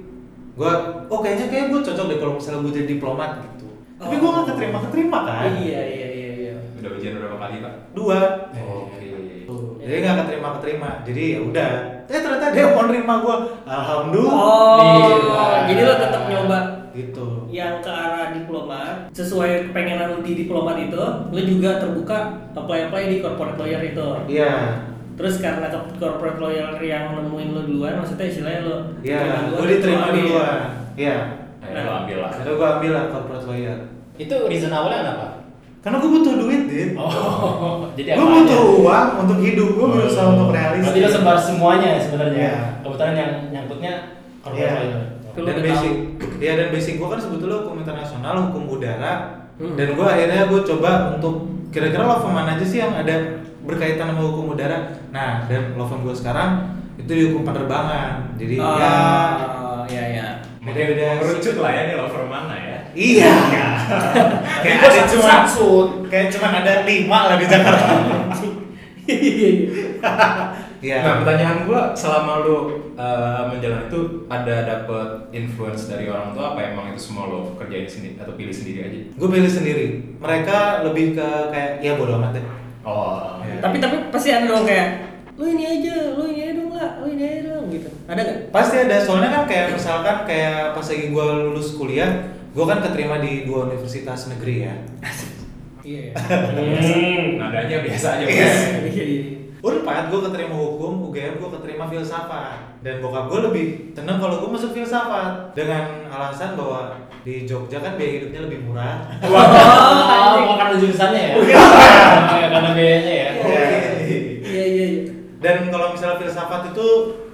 gue 0.60 0.72
oh 1.08 1.20
kayaknya 1.24 1.48
kayak 1.48 1.66
gue 1.72 1.80
cocok 1.82 2.06
deh 2.12 2.18
kalau 2.20 2.34
misalnya 2.36 2.60
gue 2.68 2.74
jadi 2.76 2.88
diplomat 3.00 3.32
gitu. 3.42 3.68
Tapi 3.96 4.16
gue 4.20 4.30
nggak 4.30 4.48
keterima 4.54 4.78
keterima 4.88 5.20
kan? 5.24 5.52
Iya 5.56 5.82
iya 5.88 6.08
iya 6.12 6.30
iya. 6.36 6.54
Udah 6.80 6.92
ujian 7.00 7.16
berapa 7.20 7.38
kali, 7.40 7.56
Pak? 7.64 7.74
Dua. 7.96 8.20
Oke. 8.52 9.08
Tuh. 9.48 9.82
Ya 9.82 9.86
jadi 9.88 10.00
nggak 10.06 10.18
keterima 10.24 10.48
keterima 10.60 10.90
jadi 11.02 11.24
ya 11.34 11.40
udah 11.42 11.72
eh 12.10 12.22
ternyata 12.22 12.48
dia 12.54 12.66
mau 12.74 12.86
nerima 12.86 13.14
gue 13.22 13.36
alhamdulillah 13.66 14.38
Oh, 14.38 15.54
jadi 15.66 15.82
lo 15.86 15.94
tetap 15.98 16.24
nyoba 16.30 16.60
gitu 16.94 17.28
yang 17.50 17.82
ke 17.82 17.90
arah 17.90 18.34
diplomat 18.34 19.10
sesuai 19.14 19.70
kepengenan 19.70 20.22
di 20.26 20.46
diplomat 20.46 20.78
itu, 20.78 21.02
lo 21.34 21.42
juga 21.42 21.82
terbuka 21.82 22.18
apply 22.54 22.90
apply 22.90 23.04
di 23.10 23.18
corporate 23.22 23.58
lawyer 23.58 23.82
itu. 23.82 24.08
iya 24.30 24.86
Terus 25.20 25.36
karena 25.38 25.68
ke 25.68 25.78
corporate 25.94 26.40
lawyer 26.40 26.80
yang 26.80 27.12
nemuin 27.14 27.50
lo 27.52 27.62
duluan, 27.62 28.00
maksudnya 28.00 28.24
istilahnya 28.26 28.62
lo 28.64 28.78
iya 29.02 29.20
gue 29.46 29.66
diterima 29.68 30.08
lo 30.08 30.14
duluan 30.16 30.60
iya 30.96 31.18
Ayo 31.60 31.76
lo 31.78 31.92
ambil 32.00 32.18
lah. 32.18 32.32
akhirnya 32.32 32.54
gue 32.56 32.68
ambil 32.72 32.92
lah 32.94 33.04
corporate 33.10 33.46
lawyer 33.46 33.78
Itu 34.16 34.36
reason 34.48 34.72
awalnya 34.72 35.00
kenapa? 35.04 35.28
karena 35.80 35.96
gue 35.98 36.12
butuh 36.12 36.34
duit 36.36 36.62
din 36.66 36.90
Oh, 36.96 37.88
jadi 37.96 38.16
gue 38.16 38.26
butuh 38.26 38.48
aja? 38.58 38.80
uang 38.80 39.08
untuk 39.20 39.38
hidup 39.40 39.70
gue 39.70 39.88
berusaha 39.90 40.24
Oh. 40.24 40.32
untuk 40.34 40.50
realistis 40.50 40.88
Berarti 40.90 41.00
lo 41.02 41.10
sebar 41.14 41.38
semuanya 41.38 41.90
sebenarnya. 41.98 42.40
Iya. 42.42 42.56
Kebetulan 42.80 43.14
yang 43.14 43.32
nyangkutnya 43.50 43.94
corporate 44.40 44.72
lawyer. 44.74 45.02
Lu 45.30 45.44
dan 45.48 45.58
basic 45.62 45.94
ya 46.38 46.52
dan 46.56 46.68
basic 46.70 46.94
gue 46.96 47.08
kan 47.08 47.20
sebetulnya 47.20 47.58
hukum 47.60 47.76
internasional 47.78 48.36
hukum 48.48 48.64
udara 48.70 49.14
Hmm. 49.60 49.76
dan 49.76 49.92
gue 49.92 50.06
akhirnya 50.06 50.48
gue 50.48 50.62
coba 50.66 50.92
untuk 51.14 51.44
kira-kira 51.68 52.00
law 52.02 52.24
firm 52.24 52.32
mana 52.32 52.56
aja 52.56 52.64
sih 52.64 52.80
yang 52.80 52.96
ada 52.96 53.44
berkaitan 53.70 54.12
sama 54.12 54.22
hukum 54.26 54.58
udara. 54.58 54.90
Nah 55.14 55.46
dan 55.46 55.78
law 55.78 55.86
firm 55.86 56.02
gue 56.02 56.16
sekarang 56.18 56.74
itu 56.98 57.12
di 57.14 57.24
hukum 57.30 57.46
penerbangan. 57.46 58.34
Jadi 58.36 58.56
Oh, 58.58 58.76
ya 58.76 58.92
ya 59.88 60.04
ya. 60.10 60.28
beda-beda 60.60 61.18
Mengerucut 61.24 61.56
lah 61.62 61.72
ya 61.72 61.82
nih 61.88 61.96
lover 61.96 62.24
mana 62.28 62.56
ya. 62.58 62.78
iya. 62.92 63.32
Kayak 64.66 64.76
Gua 64.82 64.90
ada 64.92 65.02
cuma 65.08 65.36
kayak 66.12 66.28
cuma 66.30 66.48
ada 66.52 66.74
lima 66.84 67.20
lah 67.30 67.36
di 67.38 67.46
Jakarta. 67.48 67.88
Iya. 70.80 71.04
Nah 71.04 71.20
pertanyaan 71.20 71.68
gua 71.68 71.92
selama 71.92 72.40
lu 72.48 72.58
uh, 72.96 73.52
menjalani 73.52 73.92
itu 73.92 74.24
ada 74.32 74.64
dapet 74.64 75.28
influence 75.36 75.92
dari 75.92 76.08
orang 76.08 76.32
tua 76.32 76.56
apa 76.56 76.72
emang 76.72 76.96
itu 76.96 77.12
semua 77.12 77.28
lo 77.28 77.52
kerjain 77.60 77.84
sendiri 77.84 78.16
atau 78.16 78.32
pilih 78.40 78.56
sendiri 78.56 78.80
aja? 78.88 79.00
gue 79.12 79.28
pilih 79.28 79.52
sendiri. 79.52 79.86
Mereka 80.24 80.88
lebih 80.88 81.20
ke 81.20 81.28
kayak 81.52 81.84
ya 81.84 82.00
bodo 82.00 82.16
amat 82.16 82.32
deh 82.40 82.46
Oh. 82.90 83.46
Iya. 83.46 83.62
Tapi 83.62 83.78
tapi 83.78 83.96
pasti 84.10 84.30
ada 84.34 84.50
dong 84.50 84.66
kayak 84.66 84.90
lu 85.40 85.46
ini 85.56 85.64
aja, 85.64 86.18
lu 86.18 86.24
ini 86.34 86.42
aja 86.50 86.54
dong 86.58 86.72
lah, 86.74 86.90
lu 87.00 87.06
ini 87.14 87.24
aja 87.24 87.42
dong 87.54 87.66
gitu. 87.70 87.90
Ada 88.10 88.20
nggak? 88.26 88.38
Pasti 88.50 88.76
ada, 88.82 88.98
soalnya 89.00 89.30
kan 89.32 89.44
kayak 89.46 89.68
misalkan 89.78 90.18
kayak 90.26 90.74
pas 90.74 90.84
lagi 90.84 91.06
gue 91.14 91.26
lulus 91.48 91.70
kuliah, 91.78 92.12
gue 92.52 92.66
kan 92.66 92.82
keterima 92.84 93.22
di 93.22 93.46
dua 93.48 93.70
universitas 93.70 94.28
negeri 94.34 94.56
ya. 94.68 94.76
Iya. 95.86 96.02
ya. 96.12 96.14
Hmm, 96.60 97.40
nadanya 97.40 97.78
biasa 97.88 98.08
aja 98.20 98.26
Iya. 98.28 98.50
Iya, 98.90 99.04
iya. 99.06 99.39
Unpad 99.60 100.08
gue 100.08 100.22
keterima 100.32 100.56
hukum, 100.56 101.12
UGM 101.12 101.36
gue 101.36 101.50
keterima 101.60 101.92
filsafat 101.92 102.80
Dan 102.80 103.04
bokap 103.04 103.28
gue 103.28 103.40
lebih 103.52 103.66
tenang 103.92 104.16
kalau 104.24 104.40
gue 104.40 104.50
masuk 104.56 104.72
filsafat 104.72 105.52
Dengan 105.52 106.08
alasan 106.08 106.56
bahwa 106.56 106.96
di 107.28 107.44
Jogja 107.44 107.84
kan 107.84 108.00
biaya 108.00 108.24
hidupnya 108.24 108.48
lebih 108.48 108.64
murah 108.64 109.04
Wah, 109.28 109.48
oh, 110.48 110.56
karena 110.60 110.80
jurusannya 110.80 111.20
ya? 111.20 111.34
Iya. 111.36 111.60
Oh, 111.60 112.38
ya, 112.40 112.48
karena 112.48 112.70
biayanya 112.72 113.14
ya? 113.14 113.30
Iya. 113.36 113.64
Iya 114.40 114.64
iya 114.64 114.86
iya. 114.96 115.12
Dan 115.44 115.68
kalau 115.68 115.92
misalnya 115.92 116.24
filsafat 116.24 116.72
itu 116.72 116.88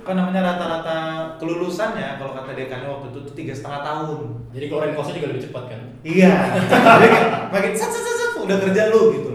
apa 0.06 0.14
namanya 0.14 0.42
rata-rata 0.54 0.98
kelulusannya 1.42 2.22
kalau 2.22 2.38
kata 2.38 2.54
dekannya 2.54 2.90
waktu 2.90 3.10
itu 3.10 3.20
tuh 3.26 3.34
tiga 3.34 3.54
setengah 3.58 3.82
tahun 3.82 4.20
Jadi 4.54 4.66
keluarin 4.70 4.94
kosnya 4.94 5.18
juga 5.18 5.30
lebih 5.34 5.44
cepat 5.50 5.64
kan? 5.70 5.82
Iya. 6.06 6.34
Makin 7.54 7.72
sat 7.74 7.90
sat 7.90 8.06
sat, 8.06 8.32
udah 8.38 8.58
kerja 8.62 8.94
lu 8.94 9.02
gitu. 9.18 9.35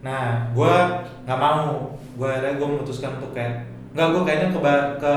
Nah, 0.00 0.48
gua 0.56 1.04
nggak 1.28 1.40
mau. 1.40 1.96
Gua 2.16 2.26
akhirnya 2.36 2.56
gua 2.60 2.68
memutuskan 2.76 3.20
untuk 3.20 3.32
kayak 3.36 3.68
nggak 3.92 4.08
gua 4.12 4.22
kayaknya 4.22 4.48
ke 4.54 4.60
ke 5.02 5.14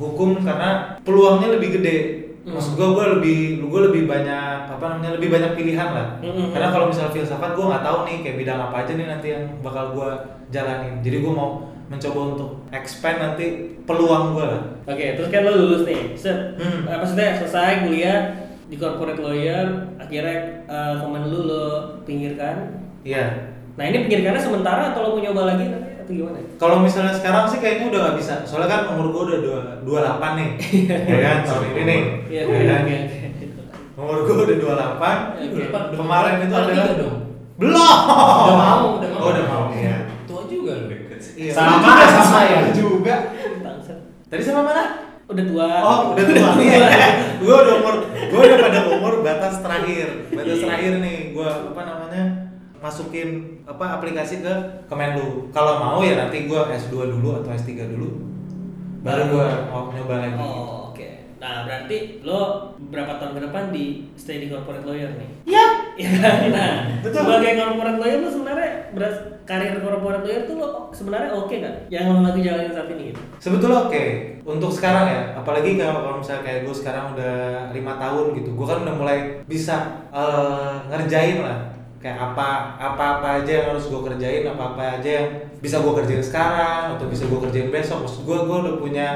hukum 0.00 0.40
karena 0.40 0.96
peluangnya 1.04 1.58
lebih 1.58 1.78
gede. 1.78 1.98
Maksud 2.40 2.74
gua 2.74 2.88
gua 2.96 3.06
lebih 3.20 3.60
gua 3.68 3.92
lebih 3.92 4.08
banyak 4.08 4.72
apa 4.72 4.84
namanya 4.96 5.20
lebih 5.20 5.28
banyak 5.28 5.52
pilihan 5.54 5.88
lah. 5.92 6.08
Mm-mm. 6.24 6.56
Karena 6.56 6.72
kalau 6.72 6.88
misalnya 6.88 7.12
filsafat 7.12 7.52
gua 7.52 7.76
nggak 7.76 7.84
tahu 7.84 7.98
nih 8.08 8.16
kayak 8.24 8.36
bidang 8.40 8.60
apa 8.60 8.76
aja 8.82 8.92
nih 8.96 9.06
nanti 9.06 9.26
yang 9.36 9.44
bakal 9.60 9.84
gua 9.92 10.08
jalanin. 10.48 11.04
Jadi 11.04 11.16
gua 11.20 11.32
mau 11.36 11.50
mencoba 11.90 12.20
untuk 12.38 12.50
expand 12.70 13.18
nanti 13.18 13.76
peluang 13.84 14.32
gua 14.32 14.44
lah. 14.56 14.62
Oke, 14.86 15.18
terus 15.18 15.28
kan 15.28 15.42
lo 15.44 15.52
lulus 15.54 15.82
nih. 15.84 16.14
Set. 16.14 16.56
Hmm. 16.56 16.86
Eh, 16.86 16.96
Maksudnya 16.96 17.36
selesai 17.36 17.86
kuliah 17.86 18.18
di 18.70 18.78
corporate 18.78 19.18
lawyer, 19.18 19.66
akhirnya 19.98 20.64
eh, 20.64 20.94
temen 20.96 21.22
lu 21.26 21.50
lo 21.50 21.64
pinggirkan. 22.06 22.72
Iya. 23.02 23.49
Nah 23.80 23.88
ini 23.88 24.04
pinggirkannya 24.04 24.36
sementara 24.36 24.92
atau 24.92 25.00
lo 25.00 25.08
mau 25.16 25.24
nyoba 25.24 25.42
lagi 25.48 25.64
atau 25.72 26.12
gimana? 26.12 26.36
Kalau 26.60 26.84
misalnya 26.84 27.16
sekarang 27.16 27.48
sih 27.48 27.64
kayaknya 27.64 27.88
udah 27.88 28.00
nggak 28.04 28.16
bisa. 28.20 28.34
Soalnya 28.44 28.68
kan 28.68 28.80
umur 28.92 29.08
gua 29.08 29.22
udah 29.24 29.38
dua 29.40 29.58
dua 29.80 29.98
delapan 30.04 30.32
nih, 30.36 30.48
ya 31.08 31.18
kan 31.24 31.36
tahun 31.48 31.62
ini 31.64 31.82
nih. 31.88 32.00
Iya, 32.28 32.40
Ya 32.44 32.44
oke, 32.44 32.60
kan? 32.60 32.80
oke. 32.84 32.96
Umur 33.96 34.16
gua 34.28 34.34
udah 34.44 34.56
dua 34.60 34.72
delapan. 34.76 35.16
Kemarin 35.96 36.34
itu 36.44 36.52
adalah 36.52 36.86
belum. 36.92 37.14
Udah 37.56 37.72
mau, 38.04 38.84
udah 39.00 39.08
mau. 39.16 39.20
Oh, 39.24 39.28
udah 39.32 39.44
mau. 39.48 39.64
Iya. 39.72 39.96
Tua 40.28 40.42
juga 40.44 40.72
sih. 41.16 41.32
Iya. 41.40 41.52
Sama, 41.56 41.80
juga 41.80 42.04
sama 42.12 42.40
ya. 42.44 42.60
Juga. 42.76 43.14
Tadi 44.28 44.42
sama 44.44 44.60
mana? 44.60 44.84
Udah 45.24 45.44
tua. 45.48 45.68
Oh, 45.80 45.98
udah 46.12 46.24
tua. 46.28 46.48
Iya. 46.60 47.08
gua 47.40 47.56
udah 47.64 47.74
umur, 47.80 47.94
gua 48.28 48.40
udah 48.44 48.58
pada 48.60 48.80
umur 48.92 49.12
batas 49.24 49.56
terakhir. 49.64 50.28
Batas 50.36 50.52
Iya. 50.60 50.64
terakhir 50.68 50.92
nih, 51.00 51.18
gua 51.32 51.48
apa 51.72 51.80
namanya? 51.88 52.49
Masukin 52.80 53.60
apa 53.68 54.00
aplikasi 54.00 54.40
ke 54.40 54.54
Kemenlu. 54.88 55.52
Kalau 55.52 55.78
mau 55.78 56.00
ya 56.00 56.16
nanti 56.16 56.48
gua 56.48 56.72
S2 56.72 57.12
dulu 57.12 57.44
atau 57.44 57.52
S3 57.52 57.92
dulu. 57.92 58.08
Baru 59.04 59.36
gua 59.36 59.68
mau 59.68 59.92
nyoba 59.92 60.24
lagi. 60.24 60.40
Oh, 60.40 60.90
oke. 60.92 61.08
Nah, 61.40 61.64
berarti 61.64 62.20
lo 62.24 62.72
berapa 62.92 63.16
tahun 63.20 63.32
ke 63.36 63.40
depan 63.48 63.64
di 63.72 64.08
stay 64.16 64.40
di 64.40 64.48
corporate 64.48 64.84
lawyer 64.84 65.12
nih? 65.16 65.30
Iya. 65.48 65.64
Iya. 66.00 66.10
nah, 66.56 66.72
Betul. 67.04 67.20
sebagai 67.20 67.52
corporate 67.60 67.98
lawyer 68.00 68.18
lo 68.24 68.28
sebenarnya 68.32 68.70
beras 68.96 69.16
karir 69.44 69.76
corporate 69.84 70.24
lawyer 70.24 70.42
tuh 70.48 70.56
lo 70.56 70.68
sebenarnya 70.92 71.30
oke 71.36 71.52
nggak? 71.52 71.76
Yang 71.92 72.04
lo 72.08 72.20
lagi 72.24 72.40
jalanin 72.40 72.72
saat 72.72 72.88
ini 72.88 73.02
gitu? 73.12 73.20
Sebetulnya 73.40 73.78
oke 73.88 74.04
untuk 74.40 74.72
sekarang 74.72 75.04
ya, 75.04 75.20
apalagi 75.36 75.76
kalau 75.76 76.00
kalau 76.00 76.16
misalnya 76.24 76.42
kayak 76.48 76.60
gue 76.64 76.74
sekarang 76.74 77.04
udah 77.12 77.36
lima 77.76 77.92
tahun 78.00 78.26
gitu, 78.40 78.50
gue 78.56 78.66
kan 78.66 78.78
udah 78.88 78.96
mulai 78.96 79.18
bisa 79.44 80.08
eh, 80.08 80.74
ngerjain 80.88 81.44
lah 81.44 81.79
kayak 82.00 82.16
apa 82.18 82.48
apa 82.74 83.04
apa 83.16 83.28
aja 83.38 83.52
yang 83.54 83.66
harus 83.70 83.86
gue 83.86 84.00
kerjain, 84.02 84.44
apa 84.46 84.72
apa 84.72 84.82
aja 84.96 85.10
yang 85.20 85.28
bisa 85.58 85.78
gue 85.78 85.92
kerjain 85.94 86.24
sekarang 86.24 86.96
atau 86.96 87.06
bisa 87.06 87.28
gue 87.28 87.38
kerjain 87.38 87.68
besok. 87.68 88.02
Maksud 88.02 88.24
gue 88.24 88.38
gue 88.40 88.56
udah 88.58 88.74
punya 88.76 89.08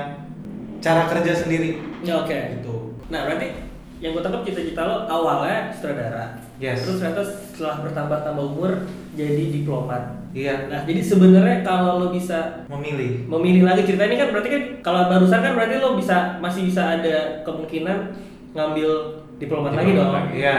cara 0.78 1.08
kerja 1.08 1.32
sendiri 1.34 1.80
Ya, 2.00 2.20
oke. 2.20 2.36
gitu. 2.60 2.92
Nah, 3.08 3.24
berarti 3.24 3.56
yang 3.98 4.12
gue 4.12 4.20
tangkap 4.20 4.44
cita-cita 4.44 4.84
lo 4.84 4.96
awalnya 5.06 5.72
sutradara. 5.72 6.36
Yes. 6.54 6.84
Terus 6.84 7.00
ternyata 7.00 7.24
setelah 7.24 7.80
bertambah-tambah 7.80 8.44
umur 8.46 8.72
jadi 9.12 9.44
diplomat. 9.50 10.28
Iya, 10.30 10.68
Nah, 10.68 10.84
jadi 10.84 11.00
sebenarnya 11.00 11.62
kalau 11.62 11.98
lo 11.98 12.08
bisa 12.10 12.66
memilih. 12.68 13.24
memilih 13.24 13.64
lagi 13.64 13.86
cerita 13.86 14.04
ini 14.04 14.18
kan 14.18 14.28
berarti 14.28 14.50
kan 14.50 14.62
kalau 14.82 15.08
barusan 15.08 15.40
kan 15.40 15.52
berarti 15.54 15.78
lo 15.78 15.96
bisa 15.96 16.36
masih 16.38 16.68
bisa 16.68 17.00
ada 17.00 17.40
kemungkinan 17.42 18.12
ngambil 18.52 18.90
diplomat 19.38 19.72
lagi 19.72 19.90
dong. 19.94 20.04
Diplomat 20.04 20.20
lagi. 20.20 20.36
Iya. 20.36 20.56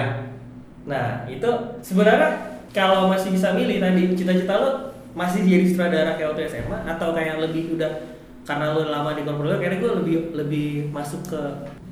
Nah 0.86 1.26
itu 1.26 1.50
sebenarnya 1.82 2.62
kalau 2.70 3.10
masih 3.10 3.34
bisa 3.34 3.54
milih 3.58 3.82
tadi 3.82 4.14
cita-cita 4.14 4.54
lo 4.58 4.70
masih 5.16 5.48
jadi 5.48 5.66
sutradara 5.72 6.20
kayak 6.20 6.36
waktu 6.36 6.44
SMA 6.52 6.78
atau 6.86 7.16
kayak 7.16 7.40
lebih 7.40 7.80
udah 7.80 7.92
karena 8.46 8.76
lo 8.76 8.84
lama 8.92 9.18
di 9.18 9.26
corporate 9.26 9.58
kayaknya 9.58 9.80
gue 9.82 9.92
lebih 10.04 10.16
lebih 10.38 10.70
masuk 10.94 11.22
ke 11.26 11.42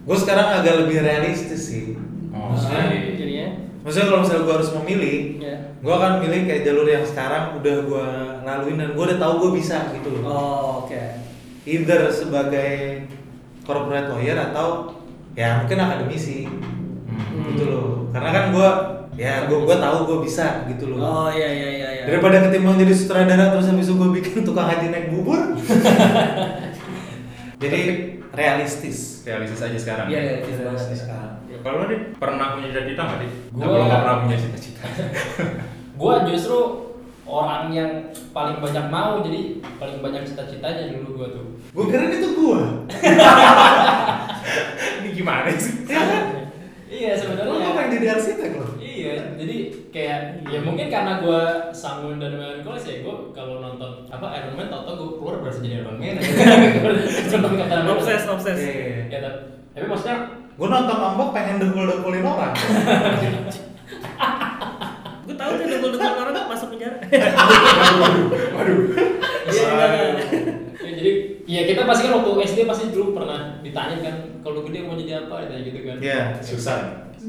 Gue 0.03 0.17
sekarang 0.19 0.59
agak 0.59 0.83
lebih 0.83 0.99
realistis 0.99 1.71
sih. 1.71 1.95
Oh, 2.35 2.51
Maksudnya, 2.51 2.91
iya. 2.91 3.15
jadinya 3.15 3.47
maksudnya 3.87 4.07
kalau 4.11 4.19
misalnya 4.23 4.43
gue 4.43 4.55
harus 4.59 4.71
memilih, 4.79 5.17
ya. 5.39 5.55
gue 5.79 5.93
akan 5.95 6.11
milih 6.23 6.39
kayak 6.43 6.63
jalur 6.67 6.87
yang 6.87 7.05
sekarang 7.07 7.43
udah 7.59 7.75
gue 7.87 8.07
laluin 8.43 8.77
dan 8.83 8.89
gue 8.95 9.03
udah 9.07 9.19
tahu 9.19 9.33
gue 9.47 9.51
bisa 9.63 9.95
gitu 9.95 10.09
loh. 10.19 10.23
Oh 10.27 10.71
oke. 10.83 11.03
Either 11.63 12.11
sebagai 12.11 12.71
corporate 13.63 14.11
lawyer 14.11 14.35
atau 14.35 14.99
ya 15.39 15.63
mungkin 15.63 15.79
akademisi 15.79 16.51
Hmm. 17.13 17.43
gitu 17.53 17.63
loh. 17.69 17.85
Karena 18.13 18.29
kan 18.33 18.43
gue 18.51 18.69
ya 19.13 19.45
gue 19.45 19.57
gue 19.61 19.77
tahu 19.77 19.97
gue 20.09 20.17
bisa 20.25 20.65
gitu 20.67 20.83
loh. 20.93 20.97
Oh 20.99 21.27
iya 21.29 21.49
iya 21.49 21.69
iya. 21.69 21.89
iya. 22.01 22.03
Daripada 22.09 22.49
ketimbang 22.49 22.81
jadi 22.81 22.93
sutradara 22.93 23.53
terus 23.53 23.69
habis 23.69 23.85
itu 23.85 23.95
gue 23.95 24.09
bikin 24.21 24.41
tukang 24.41 24.65
haji 24.65 24.89
naik 24.89 25.13
bubur. 25.13 25.37
jadi 27.63 27.81
realistis. 28.33 29.21
Realistis 29.23 29.61
aja 29.61 29.77
sekarang. 29.77 30.07
Iya 30.09 30.19
iya 30.19 30.33
iya. 30.41 30.55
Realistis 30.65 30.99
iya. 30.99 31.03
sekarang. 31.05 31.31
Kalau 31.63 31.79
lo 31.79 31.85
nih 31.87 31.99
pernah 32.19 32.59
punya 32.59 32.67
cita-cita 32.75 33.01
nggak 33.07 33.19
sih? 33.23 33.31
Gua- 33.55 33.67
Gua 33.71 33.85
nggak 33.87 34.01
pernah 34.03 34.17
punya 34.27 34.37
cita-cita. 34.41 34.83
Gua 36.01 36.15
justru 36.27 36.59
orang 37.23 37.71
yang 37.71 37.91
paling 38.35 38.59
banyak 38.59 38.85
mau 38.91 39.23
jadi 39.23 39.63
paling 39.79 40.03
banyak 40.03 40.27
cita-citanya 40.27 40.91
dulu 40.91 41.23
gua 41.23 41.27
tuh. 41.31 41.45
Gue 41.71 41.85
kira 41.87 42.11
itu 42.11 42.35
gue. 42.35 42.59
Ini 44.99 45.09
gimana 45.15 45.47
sih? 45.55 45.87
Iya 47.03 47.13
Lo 47.13 47.19
sebenarnya. 47.19 47.75
pengen 47.75 47.91
jadi 47.93 48.07
arsitek 48.15 48.49
loh. 48.55 48.69
Iya, 48.79 49.35
jadi 49.35 49.57
kayak 49.91 50.19
ya 50.47 50.59
mungkin 50.63 50.87
karena 50.87 51.19
gua 51.19 51.41
sanggun 51.69 52.15
dan 52.15 52.39
melankolis 52.39 52.87
ya 52.87 53.03
gua 53.03 53.27
kalau 53.35 53.59
nonton 53.59 54.07
apa 54.07 54.25
Iron 54.39 54.55
Man 54.55 54.71
tau 54.71 54.87
tau 54.87 54.95
gue 54.95 55.19
keluar 55.19 55.43
berasa 55.43 55.59
jadi 55.59 55.83
Iron 55.83 55.99
Man 55.99 56.15
nonton 56.15 57.51
Captain 57.59 57.79
America. 57.83 57.91
obses 57.91 58.23
obses 58.23 58.55
Iya. 58.55 59.11
ya 59.11 59.19
tapi 59.19 59.39
tapi 59.75 59.85
maksudnya 59.91 60.17
Gue 60.53 60.69
nonton 60.69 60.93
ombak 60.95 61.33
pengen 61.33 61.57
dengkul-dengkulin 61.57 62.21
orang. 62.21 62.53
gue 65.25 65.33
tahu 65.33 65.51
tuh 65.57 65.65
dengkul 65.65 65.89
dengkul 65.91 66.13
orang 66.13 66.45
masuk 66.45 66.67
penjara 66.69 66.97
Waduh. 68.55 68.79
Iya, 69.43 69.65
ya, 69.65 70.91
jadi 70.93 71.11
ya 71.45 71.61
kita 71.63 71.83
pasti 71.83 72.01
kan 72.03 72.13
waktu 72.17 72.31
SD 72.45 72.59
pasti 72.63 72.83
dulu 72.89 73.13
pernah 73.13 73.59
ditanya 73.59 73.97
kan 73.99 74.15
kalau 74.39 74.63
gede 74.63 74.79
mau 74.81 74.95
jadi 74.95 75.23
apa 75.23 75.43
ditanya 75.43 75.63
gitu 75.63 75.79
kan 75.81 75.97
Iya. 75.99 76.19
Susah. 76.39 76.79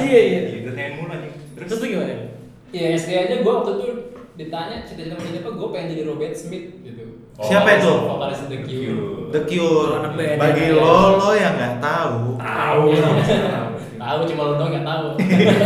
iya 0.00 0.20
iya 0.20 0.40
Iya, 0.48 0.60
nanyain 0.64 0.92
mulu 0.96 1.14
nih. 1.14 1.32
terus 1.54 1.78
tuh 1.78 1.86
gimana 1.86 2.14
ya 2.70 2.86
SD 2.94 3.10
aja 3.12 3.34
gue 3.38 3.52
waktu 3.52 3.70
itu 3.72 3.86
ditanya 4.34 4.82
cita-cita 4.82 5.14
mau 5.14 5.24
jadi 5.24 5.38
apa 5.40 5.50
gue 5.52 5.68
pengen 5.70 5.88
jadi 5.90 6.02
Robert 6.04 6.34
Smith 6.34 6.66
gitu 6.80 7.02
Siapa 7.34 7.66
itu? 7.76 7.90
vokalis 7.90 8.46
The 8.46 8.58
Cure 8.62 9.02
The 9.30 9.42
Cure. 9.42 9.90
Oh. 9.98 10.38
Bagi 10.38 10.66
lo 10.70 10.94
lo 11.18 11.30
yang 11.34 11.54
nggak 11.54 11.82
tahu. 11.82 12.38
Tahu. 12.38 12.82
tahu 13.96 14.18
cuma 14.24 14.42
lo 14.44 14.52
doang 14.54 14.70
nggak 14.70 14.86
tahu 14.86 15.06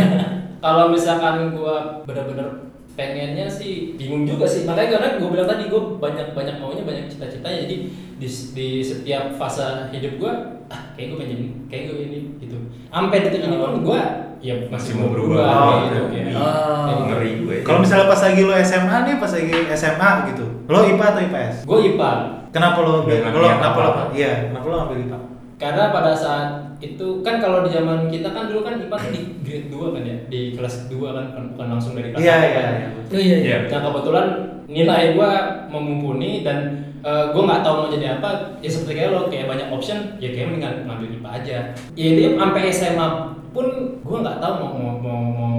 kalau 0.63 0.85
misalkan 0.89 1.53
gua 1.53 2.01
bener-bener 2.03 2.68
pengennya 2.99 3.47
sih 3.47 3.95
bingung 3.95 4.27
juga 4.27 4.43
sih 4.43 4.67
makanya 4.67 4.99
karena 4.99 5.09
gue 5.15 5.29
bilang 5.31 5.47
tadi 5.47 5.63
gue 5.71 5.81
banyak 6.03 6.35
banyak 6.35 6.55
maunya 6.59 6.83
banyak 6.83 7.07
cita-citanya 7.07 7.63
jadi 7.63 7.75
di, 8.19 8.27
di 8.27 8.67
setiap 8.83 9.39
fase 9.39 9.87
hidup 9.95 10.19
gua 10.19 10.33
ah 10.67 10.91
kayak 10.93 11.15
gue 11.15 11.17
pengen 11.23 11.39
kayak 11.71 11.83
gue 11.87 11.97
ini 12.11 12.19
gitu 12.43 12.59
sampai 12.91 13.23
detik 13.23 13.47
ini 13.47 13.55
pun 13.55 13.79
gua 13.79 14.01
ya 14.43 14.55
masih 14.67 14.71
Masih 14.71 14.91
mau 14.99 15.07
berubah 15.15 15.39
berubah. 15.39 15.79
gitu 15.87 15.97
Oh, 15.99 16.07
kayak 16.11 16.25
iya. 16.27 16.35
kayak 16.35 16.95
Oh. 16.99 17.05
Ngeri 17.11 17.31
gue. 17.43 17.55
Kalau 17.63 17.79
misalnya 17.83 18.07
pas 18.07 18.21
lagi 18.23 18.41
lo 18.47 18.53
SMA 18.55 18.97
nih, 19.03 19.15
pas 19.19 19.31
lagi 19.35 19.51
SMA 19.75 20.09
gitu, 20.31 20.45
lo 20.63 20.79
IPA 20.87 21.05
atau 21.11 21.21
IPS? 21.27 21.55
gue 21.67 21.79
IPA 21.91 22.11
Kenapa 22.49 22.77
lo 22.81 22.93
Dengan 23.05 23.31
lo 23.35 23.47
kenapa 23.51 23.77
lo 23.77 23.91
iya, 24.15 24.31
kenapa 24.49 24.65
lo 24.65 24.75
ngambil 24.79 24.97
IPA? 25.05 25.17
Karena 25.59 25.91
pada 25.91 26.15
saat 26.15 26.49
itu 26.79 27.19
kan 27.19 27.43
kalau 27.43 27.67
di 27.67 27.69
zaman 27.69 28.07
kita 28.07 28.31
kan 28.31 28.47
dulu 28.47 28.63
kan 28.63 28.79
IPA 28.79 28.95
tuh 28.95 29.11
di 29.11 29.21
grade 29.43 29.67
2 29.67 29.91
kan 29.91 30.03
ya 30.07 30.17
di 30.31 30.41
kelas 30.55 30.87
2 30.87 30.95
kan 31.11 31.25
bukan 31.35 31.43
bukan 31.51 31.67
langsung 31.75 31.93
dari 31.99 32.15
kelas 32.15 32.23
Iya, 32.23 32.33
1 32.33 32.39
iya, 32.39 32.49
kan. 32.55 32.63
iya. 32.71 32.87
oh 32.95 33.19
iya 33.19 33.37
iya 33.43 33.57
Nah 33.67 33.79
kebetulan 33.83 34.27
nilai 34.71 35.03
gua 35.13 35.31
memumpuni 35.67 36.47
dan 36.47 36.57
eh, 37.03 37.25
gua 37.35 37.41
nggak 37.43 37.61
tahu 37.61 37.73
mau 37.75 37.89
jadi 37.91 38.07
apa. 38.15 38.55
Ya 38.63 38.69
seperti 38.71 38.93
kayak 38.95 39.11
lo 39.11 39.21
kayak 39.27 39.51
banyak 39.51 39.67
option, 39.67 40.15
ya 40.23 40.31
kayak 40.31 40.47
mendingan 40.47 40.87
ngambil 40.87 41.07
IPA 41.19 41.29
aja. 41.43 41.57
Ya 41.97 42.05
ini 42.07 42.23
sampai 42.39 42.71
SMA 42.71 43.07
pun 43.51 43.65
gua 43.99 44.17
nggak 44.23 44.39
tahu 44.39 44.53
mau 44.63 44.71
mau 44.71 44.93
mau 44.95 45.21
mau, 45.27 45.57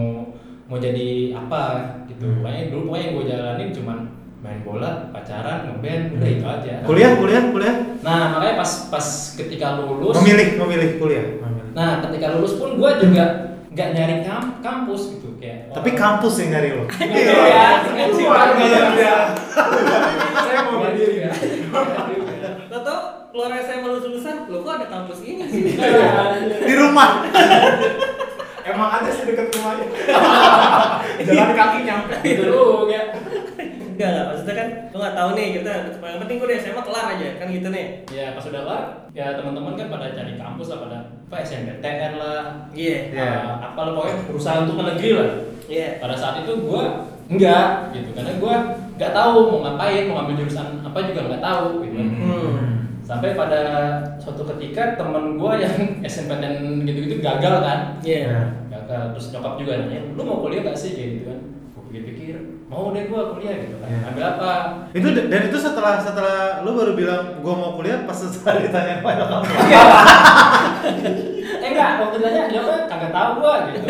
mau 0.65 0.79
jadi 0.81 1.37
apa 1.37 1.63
gitu. 2.09 2.25
Hmm. 2.25 2.41
Pokoknya 2.41 2.63
dulu 2.73 2.81
pokoknya 2.89 3.05
yang 3.05 3.13
gua 3.13 3.25
jalanin 3.29 3.69
cuman 3.77 3.99
main 4.41 4.65
bola, 4.65 5.13
pacaran, 5.13 5.69
ngeband, 5.69 6.17
udah 6.17 6.29
itu 6.29 6.45
aja. 6.45 6.73
Kuliah, 6.83 7.13
kuliah, 7.15 7.43
kuliah. 7.53 7.77
Nah 8.01 8.33
makanya 8.33 8.55
pas 8.57 8.71
pas 8.89 9.07
ketika 9.37 9.77
lulus, 9.77 10.17
Memilih, 10.17 10.57
memilih 10.57 10.91
kuliah. 10.97 11.25
Memilih. 11.45 11.73
nah 11.77 12.01
ketika 12.01 12.33
lulus 12.35 12.57
pun 12.57 12.81
gua 12.81 12.97
juga 12.97 13.25
nggak 13.71 13.89
nyari 13.95 14.17
kam 14.25 14.59
kampus 14.59 15.15
gitu 15.15 15.37
kayak. 15.37 15.69
Tapi 15.71 15.93
kampus 15.93 16.41
yang 16.41 16.49
nyari 16.57 16.69
lo. 16.73 16.85
Iya, 16.89 17.69
Luar 18.17 18.49
biasa. 18.57 19.13
Saya 20.41 20.59
mau 20.67 20.77
berdiri. 20.83 21.17
Lo 22.67 22.79
tau 22.81 23.01
keluar 23.31 23.53
SMA 23.61 23.87
lulus 23.87 24.05
lulusan 24.09 24.49
lo 24.49 24.65
kok 24.65 24.73
ada 24.81 24.87
kampus 24.89 25.21
ini 25.23 25.45
sih 25.47 25.63
Di 26.65 26.75
rumah. 26.75 27.29
Emang 28.61 28.91
ada 28.93 29.09
sih 29.09 29.25
deket 29.25 29.53
rumahnya. 29.53 29.87
Jalan 31.27 31.51
kaki 31.53 31.79
nyampe. 31.85 32.15
gitu 32.23 32.45
lu 32.49 32.65
ya. 32.89 33.03
Enggak 34.01 34.17
enggak 34.17 34.27
maksudnya 34.33 34.57
kan 34.57 34.69
lo 34.89 34.97
nggak 34.97 35.17
tahu 35.21 35.31
nih 35.37 35.47
kita 35.61 35.73
yang 36.01 36.21
penting 36.25 36.37
gue 36.41 36.49
di 36.49 36.57
SMA 36.57 36.83
kelar 36.89 37.07
aja 37.13 37.29
kan 37.37 37.47
gitu 37.53 37.69
nih. 37.69 37.87
Ya 38.09 38.27
pas 38.33 38.45
udah 38.49 38.63
kelar, 38.65 38.83
ya 39.13 39.27
teman-teman 39.37 39.73
kan 39.77 39.87
pada 39.93 40.07
cari 40.17 40.33
kampus 40.41 40.67
lah 40.73 40.79
pada 40.81 40.99
apa 41.29 41.37
SNBTN 41.45 42.13
lah, 42.17 42.43
iya. 42.73 42.97
Iya. 43.13 43.31
uh, 43.45 43.57
apa 43.71 43.81
lah 43.87 43.93
pokoknya 43.95 44.17
berusaha 44.27 44.57
untuk 44.65 44.77
ke 44.81 44.85
negeri 44.89 45.11
lah. 45.13 45.29
iya. 45.69 45.89
Pada 46.01 46.17
saat 46.17 46.43
itu 46.43 46.53
gua 46.65 47.13
enggak 47.29 47.93
gitu. 47.93 48.09
Karena 48.17 48.33
gua 48.41 48.55
nggak 48.97 49.13
tahu 49.13 49.37
mau 49.53 49.59
ngapain, 49.69 50.03
mau 50.09 50.15
ngambil 50.25 50.35
jurusan 50.43 50.69
apa 50.81 50.99
juga 51.05 51.21
nggak 51.29 51.45
tahu 51.45 51.69
gitu. 51.85 51.99
hmm. 52.01 52.59
Sampai 53.05 53.37
pada 53.37 53.63
suatu 54.17 54.49
ketika 54.57 54.97
temen 54.97 55.37
gua 55.37 55.61
yang 55.61 55.77
SNPTN 56.09 56.89
gitu-gitu 56.89 57.21
gagal 57.21 57.55
kan, 57.61 57.79
iya. 58.01 58.57
Gagal. 58.73 59.13
Terus 59.13 59.27
nyokap 59.37 59.61
juga 59.61 59.77
nanya, 59.77 60.01
lu 60.17 60.23
mau 60.25 60.41
kuliah 60.41 60.65
gak 60.65 60.79
sih? 60.81 60.97
Gitu 60.97 61.29
kan? 61.29 61.60
Gua 61.91 61.99
pikir-pikir, 61.99 62.37
mau 62.71 62.95
deh 62.95 63.11
gua 63.11 63.35
kuliah 63.35 63.67
gitu 63.67 63.83
kan. 63.83 63.91
Iya. 63.91 63.99
Ambil 64.15 64.25
apa? 64.31 64.53
Itu 64.95 65.09
dan 65.11 65.43
itu 65.43 65.59
setelah 65.59 65.99
setelah 65.99 66.63
lu 66.63 66.79
baru 66.79 66.95
bilang 66.95 67.43
gua 67.43 67.55
mau 67.59 67.75
kuliah 67.75 68.07
pas 68.07 68.15
setelah 68.15 68.63
ditanya 68.63 69.03
sama 69.03 69.11
nyokap. 69.19 69.43
eh 71.59 71.67
enggak, 71.67 71.91
waktu 71.99 72.17
ditanya 72.23 72.43
jawabnya 72.47 72.79
kagak 72.87 73.11
tahu 73.11 73.31
gua 73.43 73.55
gitu. 73.67 73.87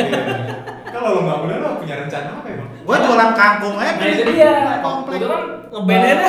Kalau 0.90 1.08
lo 1.12 1.20
nggak 1.22 1.38
boleh 1.44 1.56
lo 1.60 1.68
punya 1.76 1.94
rencana 2.00 2.28
apa 2.40 2.48
emang? 2.48 2.68
Gua 2.88 2.96
jualan 2.98 3.30
kangkung 3.36 3.76
aja 3.76 3.92
Nah 3.94 4.08
itu 4.08 4.32
dia. 4.32 4.54
komplek. 4.80 5.16
Itu 5.20 5.28
kan 5.28 5.42
ngeband 5.70 6.02
aja 6.02 6.26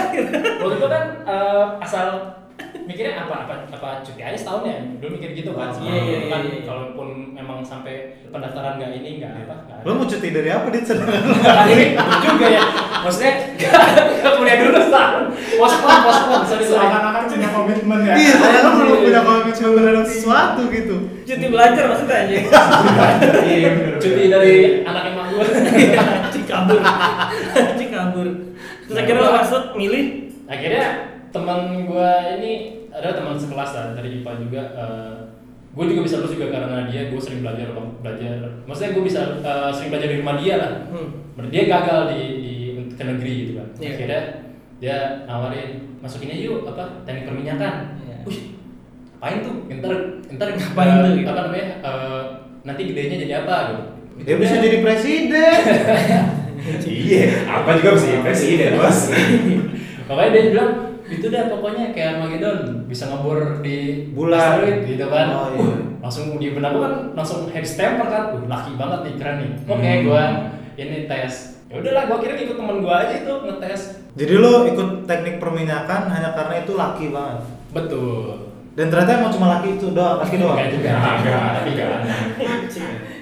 Waktu 0.59 0.75
itu 0.75 0.87
kan 0.91 1.03
eh, 1.23 1.65
asal 1.79 2.07
mikirnya 2.87 3.25
apa 3.25 3.35
apa 3.45 3.53
apa 3.69 3.89
cuti 4.01 4.21
aja 4.21 4.37
setahun 4.37 4.63
ya? 4.65 4.77
Dulu 4.97 5.09
mikir 5.17 5.29
gitu 5.37 5.51
kan 5.53 5.69
Iya, 5.77 5.93
iya, 5.95 6.17
iya, 6.25 6.29
kan 6.29 6.41
iya. 6.47 6.61
kalaupun 6.65 7.33
memang 7.33 7.59
sampai 7.61 8.21
pendaftaran 8.29 8.77
nggak 8.81 8.91
ini 9.01 9.21
nggak 9.21 9.31
apa 9.49 9.55
nggak 9.65 9.77
Lu 9.85 9.91
mau 9.97 10.05
cuti 10.05 10.27
dari 10.29 10.49
apa 10.49 10.67
dit? 10.69 10.85
Ini 11.71 11.85
juga 12.21 12.47
ya. 12.49 12.63
Maksudnya 13.01 13.33
nggak 14.21 14.33
kuliah 14.37 14.57
dulu 14.61 14.79
setahun. 14.81 15.23
Pospon 15.57 15.97
pospon 16.05 16.41
sorry 16.45 16.65
sorry. 16.65 16.85
Seakan-akan 16.85 17.23
punya 17.29 17.49
komitmen 17.49 17.99
ya. 18.05 18.13
Iya, 18.17 18.33
saya 18.37 18.59
kan 18.61 18.71
belum 18.77 18.97
punya 19.05 19.21
komitmen 19.25 19.71
terhadap 19.77 20.05
sesuatu 20.07 20.61
gitu. 20.69 20.97
cuti 21.21 21.45
belajar 21.47 21.83
maksudnya 21.87 22.17
aja 22.27 22.37
Iya 23.47 23.69
cuti 24.03 24.23
dari 24.27 24.55
anak 24.83 25.03
emang 25.15 25.27
gue 25.31 25.45
cik 26.33 26.43
kabur. 26.49 26.79
Cik 27.79 27.89
kabur. 27.93 28.27
Terus 28.87 28.97
akhirnya 28.99 29.23
lo 29.23 29.31
masuk 29.39 29.63
milih? 29.79 30.05
Akhirnya 30.51 31.10
teman 31.31 31.59
gue 31.83 32.11
ini 32.37 32.51
ada 32.91 33.15
teman 33.15 33.39
sekelas 33.39 33.71
lah 33.71 33.85
dari 33.95 34.19
IPA 34.19 34.31
juga 34.43 34.61
gue 35.71 35.85
juga 35.87 36.01
bisa 36.03 36.19
lulus 36.19 36.35
juga 36.35 36.51
karena 36.51 36.91
dia 36.91 37.07
gue 37.07 37.15
sering 37.15 37.39
belajar 37.39 37.71
belajar 38.03 38.35
maksudnya 38.67 38.91
gue 38.91 39.03
bisa 39.07 39.21
eh, 39.39 39.71
sering 39.71 39.89
belajar 39.89 40.09
di 40.11 40.17
rumah 40.19 40.35
dia 40.35 40.55
lah 40.59 40.71
hmm. 40.91 41.09
Berarti 41.31 41.51
dia 41.55 41.63
gagal 41.63 41.99
di, 42.11 42.21
di 42.43 42.53
ke 42.91 43.03
negeri 43.07 43.33
gitu 43.47 43.51
kan 43.55 43.67
Iya. 43.79 43.89
akhirnya 43.95 44.21
dia 44.83 44.97
nawarin 45.23 45.69
masukin 46.03 46.35
aja 46.35 46.43
yuk 46.43 46.67
apa 46.67 47.07
teknik 47.07 47.23
perminyakan 47.23 47.73
Iya. 48.03 48.17
Wih, 48.27 48.41
ngapain 49.15 49.37
tuh 49.39 49.53
ntar 49.79 49.93
ntar 50.35 50.47
Ngapain 50.51 50.89
eh, 50.91 50.99
tuh, 50.99 51.11
gitu? 51.15 51.27
apa 51.31 51.41
namanya 51.47 51.67
eh, 51.79 52.21
nanti 52.67 52.81
gedenya 52.91 53.17
jadi 53.23 53.33
apa 53.47 53.55
gitu 53.71 53.83
Dia 54.21 54.35
bisa 54.37 54.55
jadi 54.59 54.77
presiden. 54.83 55.55
Iya, 56.85 57.49
apa 57.49 57.73
juga 57.73 57.97
bisa 57.97 58.05
jadi 58.05 58.21
presiden 58.21 58.71
bos. 58.77 58.99
makanya 60.05 60.29
dia 60.29 60.43
bilang 60.53 60.71
itu 61.11 61.25
dah 61.27 61.43
pokoknya 61.47 61.91
kayak 61.91 62.09
Armageddon 62.15 62.57
bisa 62.85 63.03
ngebor 63.05 63.59
di 63.59 64.07
Bulan. 64.09 64.39
asteroid 64.57 64.77
gitu 64.85 65.05
kan 65.05 65.27
Oh, 65.29 65.47
iya. 65.49 65.59
Uh, 65.61 65.75
langsung 65.99 66.25
di 66.35 66.49
benak 66.49 66.71
gua 66.71 66.81
kan 66.81 66.93
langsung 67.13 67.39
head 67.47 67.61
stamper 67.61 68.07
kan 68.07 68.23
uh, 68.31 68.43
laki 68.45 68.71
banget 68.73 68.99
nih 69.03 69.13
keren 69.15 69.35
nih 69.37 69.51
oke 69.65 69.83
Hmm. 69.83 70.03
gua 70.03 70.23
ini 70.73 70.97
tes 71.05 71.33
ya 71.67 71.75
udahlah 71.77 72.03
gua 72.05 72.17
kira 72.17 72.33
ikut 72.37 72.55
temen 72.55 72.77
gua 72.79 72.95
aja 73.01 73.13
itu 73.17 73.31
ngetes 73.41 73.81
Jadi 74.11 74.33
lo 74.35 74.65
ikut 74.65 74.89
teknik 75.05 75.37
perminyakan 75.37 76.01
hanya 76.07 76.31
karena 76.31 76.55
itu 76.59 76.73
laki 76.73 77.05
banget. 77.09 77.39
betul 77.71 78.51
Dan 78.71 78.87
ternyata 78.87 79.11
emang 79.17 79.31
cuma 79.31 79.47
laki 79.53 79.75
itu 79.75 79.91
doang, 79.91 80.15
laki 80.17 80.35
doang. 80.35 80.55
Enggak 80.55 80.71
juga, 80.73 80.91
enggak, 81.13 81.47
tapi 81.53 81.69
enggak. 81.71 81.91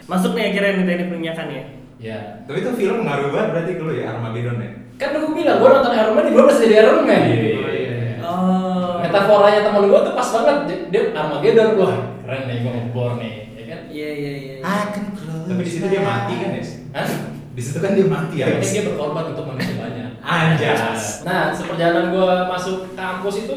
masuk 0.06 0.32
nih 0.34 0.44
akhirnya 0.48 0.72
nih 0.72 0.86
teknik 0.88 1.08
perminyakan 1.10 1.48
ya 1.50 1.64
Ya. 2.00 2.16
Tapi 2.44 2.64
itu 2.64 2.72
film 2.74 3.04
ngaruh 3.04 3.28
banget 3.30 3.48
berarti 3.52 3.72
ke 3.76 3.84
lu 3.84 3.92
ya 3.92 4.06
Armageddon 4.10 4.56
ya. 4.58 4.72
Kan 4.96 5.10
gue 5.14 5.32
bilang, 5.34 5.60
gue 5.60 5.68
nonton 5.70 5.92
Iron 5.92 6.14
Man, 6.14 6.28
gue 6.28 6.44
bisa 6.48 6.64
jadi 6.64 6.76
Iron 6.82 7.04
Man. 7.04 7.24
Iya. 9.10 9.18
Metaforanya 9.18 9.62
temen 9.66 9.84
gue 9.90 10.00
tuh 10.06 10.14
pas 10.14 10.30
banget. 10.30 10.58
Dia, 10.70 10.78
dia 10.94 11.02
Armageddon, 11.18 11.70
wah 11.82 11.96
keren 12.22 12.42
nih, 12.46 12.56
gue 12.62 12.72
ngebor 12.78 13.12
nih, 13.18 13.34
ya 13.58 13.64
kan? 13.66 13.80
iya 13.90 14.10
iya 14.14 14.32
iya 14.38 14.56
I 14.62 14.94
can 14.94 15.18
close 15.18 15.50
Tapi 15.50 15.62
di 15.66 15.72
situ 15.74 15.86
dia 15.90 16.02
mati 16.06 16.34
kan 16.38 16.50
ya? 16.54 16.64
Hah? 16.94 17.08
Di 17.58 17.62
situ 17.66 17.78
kan 17.82 17.92
dia 17.98 18.06
mati 18.06 18.36
ya. 18.38 18.46
Tapi 18.54 18.66
dia 18.70 18.84
berkorban 18.86 19.26
untuk 19.34 19.46
manusia 19.50 19.76
banyak. 19.82 20.10
Anjas. 20.22 21.26
Nah, 21.26 21.50
seperjalanan 21.50 22.14
gue 22.14 22.30
masuk 22.54 22.94
kampus 22.94 23.50
itu 23.50 23.56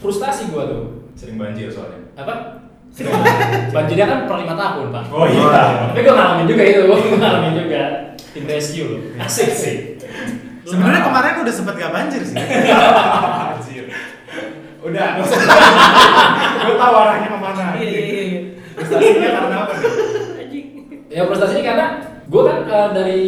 frustasi 0.00 0.48
gue 0.48 0.62
tuh. 0.64 0.82
Sering 1.12 1.36
banjir 1.36 1.68
soalnya. 1.68 2.00
Apa? 2.16 2.64
Banjirnya 3.74 4.06
kan 4.06 4.18
per 4.30 4.36
lima 4.38 4.54
tahun, 4.54 4.94
Pak. 4.94 5.04
Oh 5.10 5.26
iya. 5.26 5.90
Tapi 5.90 6.00
gue 6.00 6.14
ngalamin 6.14 6.46
juga 6.46 6.62
itu, 6.62 6.80
gue 6.86 7.18
ngalamin 7.18 7.52
juga. 7.58 7.82
Tim 8.30 8.44
rescue 8.46 8.86
loh. 8.86 9.00
Asik 9.18 9.50
sih. 9.50 9.76
Sebenarnya 10.64 11.02
kemarin 11.04 11.42
udah 11.44 11.54
sempet 11.54 11.74
gak 11.76 11.92
banjir 11.92 12.22
sih. 12.24 12.38
Anjir. 13.52 13.84
Udah. 14.84 15.08
Gue 16.64 16.76
tahu 16.76 16.94
arahnya 16.94 17.28
ke 17.28 17.38
mana. 17.38 17.64
iya 17.74 17.88
iya 17.88 18.02
iya 18.04 18.22
iya 18.24 18.40
Prestasinya 18.74 19.28
karena 19.32 19.56
apa 19.60 19.72
nih? 19.72 19.90
anjing 20.40 20.66
Ya 21.08 21.22
prestasinya 21.24 21.64
karena 21.64 21.86
gue 22.24 22.42
kan 22.42 22.58
eh, 22.66 22.88
dari 22.90 23.22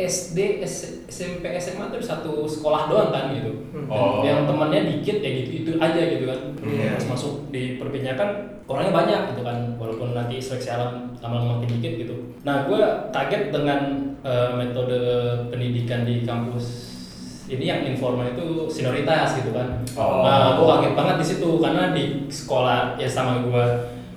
SD, 0.00 0.38
S- 0.64 1.04
SMP, 1.06 1.44
SMA 1.60 1.92
tuh 1.92 2.00
satu 2.00 2.48
sekolah 2.48 2.88
doang 2.88 3.12
kan 3.12 3.28
gitu. 3.30 3.68
Hmm. 3.70 3.84
Oh. 3.86 4.24
Yang 4.24 4.48
temannya 4.48 4.80
dikit 4.88 5.20
ya 5.20 5.30
gitu 5.36 5.50
itu 5.60 5.70
aja 5.76 6.00
gitu 6.00 6.24
kan. 6.24 6.40
Iya. 6.64 6.96
Pas 6.96 7.06
masuk 7.12 7.52
di 7.52 7.76
perbincangan 7.76 8.30
orangnya 8.64 8.92
banyak 8.94 9.20
gitu 9.34 9.42
kan, 9.42 9.76
walaupun 9.76 10.14
nanti 10.14 10.40
seleksi 10.40 10.70
alam 10.70 11.12
lama-lama 11.20 11.60
makin 11.60 11.76
dikit 11.76 11.92
gitu. 12.00 12.14
Nah 12.40 12.64
gue 12.64 12.80
kaget 13.12 13.52
dengan 13.52 13.80
eh, 14.24 14.50
metode 14.56 14.98
pendidikan 15.52 16.08
di 16.08 16.24
kampus 16.24 16.96
ini 17.50 17.64
yang 17.66 17.82
informal 17.82 18.30
itu 18.30 18.70
senioritas 18.70 19.34
gitu 19.36 19.50
kan. 19.50 19.82
Oh. 19.98 20.22
Nah 20.22 20.54
gue 20.54 20.66
kaget 20.66 20.94
banget 20.94 21.16
di 21.18 21.26
situ 21.26 21.48
karena 21.58 21.90
di 21.90 22.04
sekolah 22.30 22.94
ya 22.94 23.10
sama 23.10 23.42
gue 23.42 23.64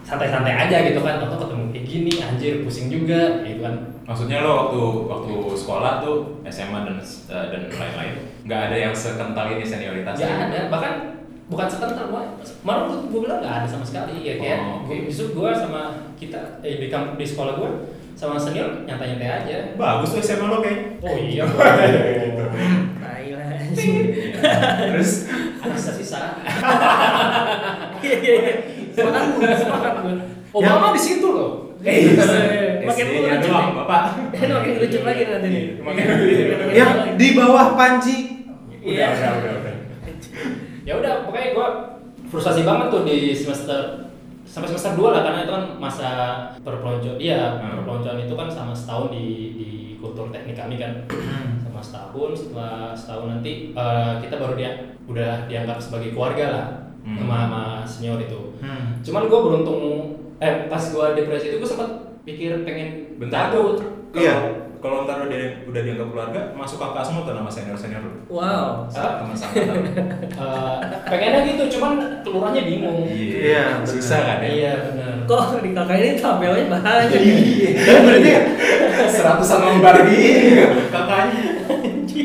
santai-santai 0.04 0.54
aja 0.54 0.78
gitu 0.84 1.00
kan, 1.00 1.18
atau 1.18 1.42
ketemu 1.42 1.64
kayak 1.72 1.86
gini 1.88 2.14
anjir 2.20 2.54
pusing 2.62 2.88
juga 2.88 3.42
gitu 3.42 3.66
kan. 3.66 3.76
Maksudnya 4.04 4.44
lo 4.44 4.68
waktu 4.68 4.80
waktu 5.08 5.34
sekolah 5.56 6.04
tuh 6.04 6.44
SMA 6.46 6.80
dan 6.84 6.96
eh, 7.00 7.46
dan 7.50 7.62
lain-lain 7.72 8.16
nggak 8.44 8.62
ada 8.70 8.76
yang 8.78 8.94
sekental 8.94 9.48
ini 9.50 9.64
senioritasnya? 9.64 10.28
Gak 10.28 10.42
ada, 10.52 10.60
bahkan 10.68 10.94
bukan 11.48 11.66
sekental 11.66 12.12
gua. 12.12 12.36
Malah 12.62 12.84
gue 12.86 12.98
gue 13.10 13.20
bilang 13.24 13.40
gak 13.40 13.64
ada 13.64 13.68
sama 13.68 13.82
sekali 13.82 14.22
ya 14.22 14.36
kayak 14.38 14.60
Oh, 14.60 14.84
gua- 14.84 15.04
justru 15.08 15.32
gue 15.34 15.50
sama 15.56 15.82
kita 16.20 16.60
eh, 16.62 16.78
di 16.78 16.88
kamp 16.88 17.16
di 17.16 17.24
sekolah 17.24 17.56
gue 17.56 17.72
sama 18.14 18.36
senior 18.38 18.84
nyantai-nyantai 18.84 19.30
aja. 19.42 19.58
Bagus 19.74 20.14
tuh 20.14 20.22
SMA 20.22 20.46
lo 20.46 20.60
kayak. 20.60 21.00
Oh 21.00 21.16
iya. 21.18 21.48
Terus 23.74 25.12
ada 25.60 25.76
sisa-sisa. 25.76 26.22
Iya 28.04 28.16
iya 28.20 28.34
iya. 28.36 28.54
Sepakat 28.94 29.24
gue, 29.34 29.50
sepakat 29.56 29.94
gue. 30.04 30.14
Obama 30.54 30.94
di 30.94 31.02
situ 31.02 31.28
loh. 31.28 31.52
Eh, 31.84 32.16
makin 32.88 33.06
SD-nya 33.12 33.44
lucu 33.44 33.50
doang, 33.52 33.68
nih. 33.68 33.76
Bapak. 33.84 34.04
Makin 34.32 34.74
lucu 34.80 34.98
lagi 35.04 35.22
nanti 35.28 35.48
nih. 35.50 35.64
Makin 35.84 36.04
lucu. 36.16 36.44
Yang 36.72 36.92
di 37.20 37.28
bawah 37.36 37.68
panci. 37.76 38.18
Iya. 38.80 39.08
Udah, 39.12 39.32
udah, 39.36 39.52
udah, 39.52 39.54
udah. 39.60 39.76
Ya 40.84 40.94
udah, 41.00 41.14
pokoknya 41.28 41.50
gue 41.52 41.68
frustasi 42.28 42.62
banget 42.64 42.88
tuh 42.90 43.04
di 43.04 43.32
semester 43.32 43.80
sampai 44.44 44.68
semester 44.70 44.94
2 44.96 45.14
lah 45.16 45.22
karena 45.24 45.40
itu 45.48 45.54
kan 45.56 45.66
masa 45.80 46.10
perpeloncoan 46.62 47.16
iya 47.18 47.58
Hmm. 47.58 47.80
perpeloncoan 47.80 48.20
itu 48.22 48.36
kan 48.36 48.48
sama 48.52 48.76
setahun 48.76 49.10
di 49.10 49.26
di 49.56 49.70
kultur 49.98 50.28
teknik 50.30 50.54
kami 50.54 50.76
kan 50.78 51.08
sama 51.63 51.63
setahun 51.84 52.32
setelah 52.34 52.92
setahun 52.94 53.28
nanti 53.30 53.52
eh, 53.70 54.14
kita 54.20 54.36
baru 54.36 54.56
dia 54.56 54.72
udah 55.04 55.46
dianggap 55.46 55.78
sebagai 55.78 56.12
keluarga 56.12 56.46
lah 56.50 56.68
Hmm. 57.04 57.20
sama, 57.20 57.36
sama 57.38 57.62
senior 57.84 58.16
itu 58.18 58.56
Hmm. 58.58 58.96
cuman 59.04 59.28
gue 59.28 59.40
beruntung 59.44 59.84
eh 60.40 60.66
pas 60.66 60.80
gue 60.82 61.06
depresi 61.14 61.52
itu 61.52 61.60
gue 61.60 61.68
sempat 61.68 61.92
pikir 62.24 62.64
pengen 62.64 63.12
Bentar 63.14 63.52
Kalau 63.52 63.76
Iya. 64.16 64.36
kalau 64.78 65.04
ntar 65.04 65.20
udah 65.22 65.40
udah 65.66 65.82
dianggap 65.82 66.08
keluarga, 66.08 66.40
masuk 66.54 66.76
kakak 66.76 67.02
semua 67.02 67.24
tuh 67.24 67.34
nama 67.34 67.48
senior 67.48 67.72
senior 67.74 68.00
lo. 68.00 68.12
Wow. 68.30 68.84
Teman 68.86 69.32
sangkatan. 69.34 69.80
Eh, 70.34 70.78
pengennya 71.06 71.40
gitu 71.46 71.64
cuman 71.74 71.94
kelurahannya 72.20 72.64
bingung 72.64 73.06
Iya, 73.06 73.80
benar. 73.80 73.86
susah 73.86 74.20
kan 74.22 74.38
ya. 74.40 74.50
iya 74.50 74.74
benar 74.82 75.14
Kok 75.24 75.60
di 75.60 75.72
kakak 75.72 75.98
ini 75.98 76.10
tabelnya 76.18 76.66
banyak. 76.70 77.20
Dan 77.80 78.00
berarti 78.06 78.32
Seratusan 79.06 79.60
lembar 79.62 79.96
gini 80.04 80.68
kakaknya. 80.90 81.43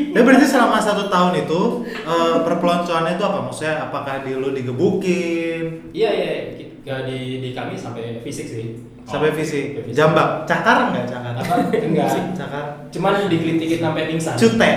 Dan 0.09 0.21
berarti 0.21 0.45
selama 0.45 0.77
satu 0.77 1.07
tahun 1.07 1.33
itu 1.39 1.61
eh, 1.85 2.37
perpeloncoannya 2.41 3.13
itu 3.13 3.23
apa? 3.23 3.39
Maksudnya 3.43 3.75
apakah 3.81 4.21
di 4.21 4.31
lu 4.33 4.49
digebukin 4.51 5.91
Iya 5.91 6.09
iya 6.09 6.31
Kita 6.55 7.05
di 7.05 7.39
di 7.39 7.49
kami 7.51 7.73
sampai 7.73 8.19
fisik 8.19 8.45
sih. 8.45 8.65
sampai 9.03 9.29
Oh, 9.29 9.35
visi 9.35 9.73
sampai 9.73 9.81
fisik. 9.83 9.95
jambak 9.95 10.29
cakar 10.45 10.77
nggak 10.89 11.05
cakar? 11.05 11.33
Apa? 11.35 11.53
Enggak. 11.73 12.09
Cakar. 12.31 12.65
Cuman 12.89 13.25
dikelitikin 13.25 13.79
sampai 13.79 14.05
pingsan. 14.05 14.37
Cute. 14.37 14.57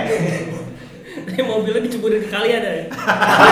Ini 1.23 1.41
mobilnya 1.45 1.81
diceburin 1.81 2.19
ke 2.19 2.29
kali 2.29 2.49
ada 2.51 2.69
ya. 2.73 2.85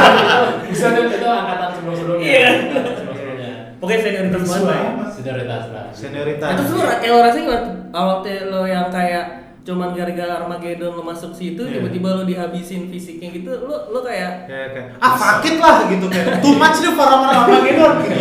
Bisa 0.70 0.92
itu, 0.92 1.14
itu 1.14 1.28
angkatan 1.28 1.70
sebelum 1.78 1.96
sebelumnya. 1.96 2.26
Iya. 2.26 2.52
Pokoknya 3.78 4.00
senioritas 4.02 4.42
banget 4.44 4.70
ya. 4.70 4.90
Senioritas 5.10 5.64
lah. 5.70 5.86
Senioritas. 5.90 6.50
Terus 6.54 6.70
lu 6.70 6.82
lo 6.82 7.18
rasain 7.20 7.44
gimana? 7.46 7.70
Awalnya 7.92 8.36
lo 8.50 8.62
yang 8.66 8.88
kayak 8.90 9.26
cuman 9.62 9.94
gara-gara 9.94 10.42
Armageddon 10.42 10.98
lo 10.98 11.04
masuk 11.04 11.32
situ 11.32 11.62
Iya. 11.62 11.78
tiba-tiba 11.78 12.18
lo 12.18 12.24
dihabisin 12.26 12.90
fisiknya 12.90 13.30
gitu 13.30 13.54
lo 13.62 13.94
lo 13.94 14.00
kayak 14.02 14.50
kayak 14.50 14.68
kayak 14.74 14.88
ah 14.98 15.14
sakit 15.14 15.56
lah 15.62 15.86
gitu 15.86 16.06
kayak 16.10 16.42
too 16.42 16.58
much 16.58 16.82
nih 16.82 16.94
para 16.94 17.14
orang 17.14 17.46
Armageddon 17.46 17.92
gitu. 18.02 18.18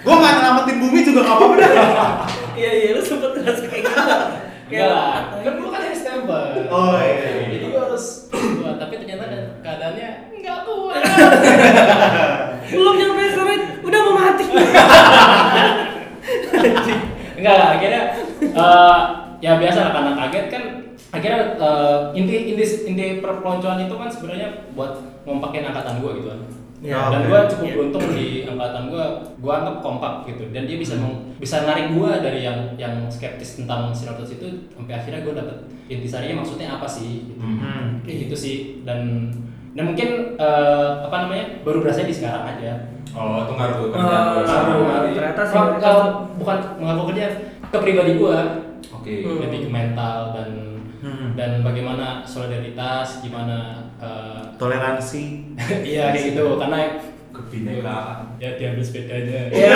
Gue 0.00 0.14
nggak 0.14 0.32
nyelamatin 0.34 0.76
bumi 0.78 1.00
juga 1.00 1.20
nggak 1.22 1.36
apa-apa 1.36 1.56
iya 2.54 2.70
iya 2.72 2.88
lo 2.92 3.00
sempet 3.00 3.30
ngerasa 3.34 3.64
kayak 3.66 3.84
gitu 3.84 4.80
lah. 4.80 5.36
Kan 5.40 5.52
dulu 5.54 5.68
kan 5.68 5.80
harus 5.82 6.00
stempel. 6.00 6.40
Oh, 6.66 6.96
iya. 6.96 7.46
Jadi 7.46 7.66
gua 7.68 7.80
harus. 7.84 8.32
Tapi 8.74 8.94
ternyata 8.96 9.24
keadaannya 9.60 10.08
enggak 10.32 10.58
kuat. 10.64 11.02
belum 12.64 12.94
nyampe 12.96 13.24
sore 13.30 13.54
udah 13.80 14.00
mau 14.02 14.14
mati 14.16 14.44
Enggak 17.34 17.54
lah, 17.54 17.68
akhirnya 17.76 18.02
eh, 18.40 19.00
ya 19.44 19.52
biasa 19.54 19.78
lah 19.82 19.92
karena 19.92 20.12
kaget 20.18 20.46
kan 20.48 20.62
akhirnya 21.10 21.40
eh, 21.54 21.98
inti 22.14 22.36
inti 22.50 22.64
inti 22.86 23.04
perpeloncoan 23.18 23.76
itu 23.78 23.92
kan 23.92 24.08
sebenarnya 24.08 24.48
buat 24.72 24.92
ngompakin 25.22 25.66
angkatan 25.66 26.00
gua 26.00 26.12
gitu 26.14 26.28
kan. 26.28 26.40
Ya, 26.80 27.00
dan 27.08 27.20
oke. 27.22 27.28
gua 27.28 27.40
cukup 27.46 27.64
Iya. 27.64 27.74
beruntung 27.74 28.04
di 28.10 28.26
angkatan 28.44 28.82
gua, 28.88 29.04
gua 29.38 29.52
anggap 29.58 29.76
kompak 29.80 30.12
gitu 30.26 30.44
dan 30.50 30.64
dia 30.64 30.76
bisa 30.76 30.96
meng- 30.96 31.32
bisa 31.38 31.64
narik 31.64 31.92
gua 31.92 32.18
dari 32.18 32.40
yang 32.40 32.56
yang 32.76 33.08
skeptis 33.08 33.56
tentang 33.56 33.88
sinopsis 33.90 34.36
itu 34.36 34.46
sampai 34.70 34.92
akhirnya 34.94 35.20
gua 35.22 35.34
dapet 35.34 35.56
intisarinya 35.86 36.40
maksudnya 36.40 36.68
apa 36.70 36.84
sih 36.86 37.24
gitu. 37.26 37.40
Hmm. 37.40 38.00
Kayak 38.00 38.28
gitu 38.28 38.36
sih 38.38 38.56
dan 38.82 39.28
dan 39.72 39.84
mungkin 39.86 40.08
eh, 40.36 40.88
apa 41.00 41.16
namanya 41.20 41.44
baru 41.60 41.80
berasa 41.80 42.00
di 42.02 42.12
sekarang 42.12 42.48
aja 42.50 42.72
Oh, 43.12 43.46
itu 43.46 43.52
ngaruh 43.54 43.76
ke 43.78 43.84
Oh, 43.84 43.90
kerjaan 43.94 44.24
lo. 44.26 44.40
ngaruh. 44.42 44.80
Ngaruh. 44.82 45.12
Ternyata 45.14 45.42
sih 45.46 45.54
Kalau- 45.78 46.26
bukan 46.34 46.56
mengaku 46.76 47.02
kerja 47.14 47.26
ke 47.64 47.78
pribadi 47.78 48.12
gua 48.14 48.63
Oke. 49.04 49.20
Hmm. 49.20 49.38
lebih 49.38 49.58
ke 49.60 49.70
mental 49.70 50.18
dan 50.32 50.50
Hmm. 50.98 51.36
dan 51.36 51.60
bagaimana 51.60 52.24
solidaritas 52.24 53.20
gimana 53.20 53.76
eh, 53.94 54.40
Toleransi. 54.56 55.52
iya 55.84 56.08
kayak 56.10 56.32
gitu 56.32 56.56
karena 56.56 56.96
Kebinekaan. 57.28 58.38
ya 58.38 58.54
diambil 58.54 58.80
sepedanya 58.80 59.50
ya 59.50 59.68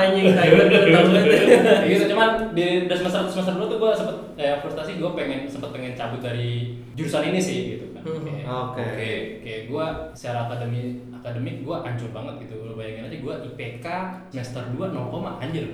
anjing 0.00 0.30
Kayak 0.32 1.90
gitu 1.90 2.04
cuman 2.08 2.28
di 2.52 2.64
semester 2.88 3.26
semester 3.26 3.52
dulu 3.52 3.66
tuh 3.66 3.78
gue 3.78 3.90
sempet 3.92 4.16
kayak 4.34 4.56
frustasi 4.60 4.96
gue 4.96 5.10
pengen 5.12 5.44
sempet 5.44 5.70
pengen 5.70 5.92
cabut 5.92 6.20
dari 6.20 6.78
jurusan 6.94 7.26
ini 7.26 7.38
sih 7.38 7.58
gitu 7.76 7.86
kan 7.92 8.02
Hmm. 8.04 8.20
kayak, 8.20 8.44
Oke. 8.46 8.84
kayak 8.94 9.20
kayak 9.40 9.60
gue 9.66 9.86
secara 10.12 10.44
akademi 10.44 10.80
akademik 11.10 11.56
gue 11.60 11.76
hancur 11.78 12.08
banget 12.10 12.34
gitu 12.42 12.54
lo 12.62 12.72
bayangin 12.74 13.04
aja 13.04 13.16
gue 13.18 13.34
IPK 13.50 13.86
semester 14.30 14.62
2 14.70 14.92
0, 14.92 15.12
anjir 15.38 15.64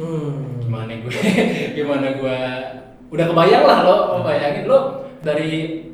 hmm. 0.00 0.64
gimana 0.64 0.92
gue 0.96 1.12
gimana 1.76 2.06
gue 2.16 2.36
udah 3.10 3.24
kebayang 3.26 3.64
lah 3.68 3.78
lo 3.84 3.96
bayangin 4.24 4.64
lo 4.64 5.04
dari 5.20 5.50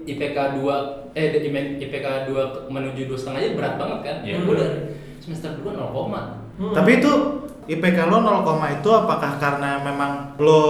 IPK 0.07 0.63
2 0.63 1.17
eh 1.19 1.27
dari 1.35 1.49
IPK 1.83 2.31
2 2.31 2.33
ke- 2.33 2.65
menuju 2.71 3.11
dua 3.11 3.19
setengah 3.19 3.41
aja 3.43 3.51
berat 3.59 3.75
banget 3.75 4.01
kan 4.07 4.17
Iya. 4.23 4.37
gue 4.39 4.55
dari 4.55 4.79
semester 5.19 5.51
2 5.59 5.75
0 5.75 5.91
koma 5.91 6.47
Hmm. 6.57 6.73
Tapi 6.73 7.05
itu 7.05 7.13
IPK 7.69 8.09
lo 8.09 8.25
0, 8.25 8.81
itu 8.81 8.89
apakah 8.89 9.37
karena 9.37 9.77
memang 9.85 10.39
lo 10.41 10.61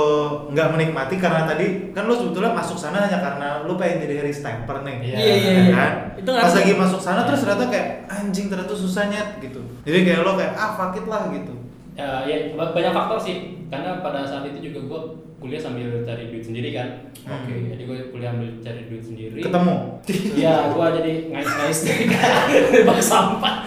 nggak 0.50 0.74
menikmati 0.74 1.14
karena 1.14 1.46
tadi 1.46 1.94
kan 1.94 2.10
lo 2.10 2.18
sebetulnya 2.18 2.50
masuk 2.50 2.74
sana 2.74 3.06
hanya 3.06 3.22
karena 3.22 3.62
lo 3.62 3.78
pengen 3.78 4.02
jadi 4.02 4.18
Harry 4.18 4.34
Stamper 4.34 4.82
nih. 4.82 5.14
Iya. 5.14 5.14
iya 5.14 5.34
iya 5.36 5.46
ya 5.46 5.62
iya 5.62 5.70
kan? 5.70 5.92
itu 6.18 6.30
Pas 6.34 6.50
lagi 6.50 6.72
masuk 6.74 6.98
sana 6.98 7.22
terus 7.22 7.46
ternyata 7.46 7.70
kayak 7.70 8.10
anjing 8.10 8.50
ternyata 8.50 8.74
susahnya 8.74 9.38
gitu. 9.38 9.62
Jadi 9.86 9.98
kayak 10.08 10.26
lo 10.26 10.34
kayak 10.34 10.58
ah 10.58 10.74
fuck 10.74 10.98
it 10.98 11.06
lah 11.06 11.30
gitu. 11.30 11.54
Ya, 11.96 12.08
ya 12.22 12.36
ba- 12.52 12.70
banyak 12.70 12.92
faktor 12.92 13.18
sih 13.18 13.36
karena 13.66 13.98
pada 13.98 14.22
saat 14.22 14.46
itu 14.46 14.62
juga 14.62 14.80
gue 14.84 15.00
kuliah 15.36 15.58
sambil 15.58 16.00
cari 16.00 16.28
duit 16.28 16.40
sendiri 16.40 16.70
kan 16.70 16.88
Oke. 17.22 17.52
jadi 17.66 17.82
gue 17.82 17.98
kuliah 18.08 18.30
ambil 18.30 18.48
cari 18.58 18.86
duit 18.86 19.02
sendiri 19.02 19.38
Ketemu. 19.38 19.74
Iya, 20.38 20.70
gue 20.70 20.86
jadi 20.94 21.12
ngais-ngais 21.28 21.80
dari 21.82 22.04
bak 22.88 23.00
sampah 23.00 23.66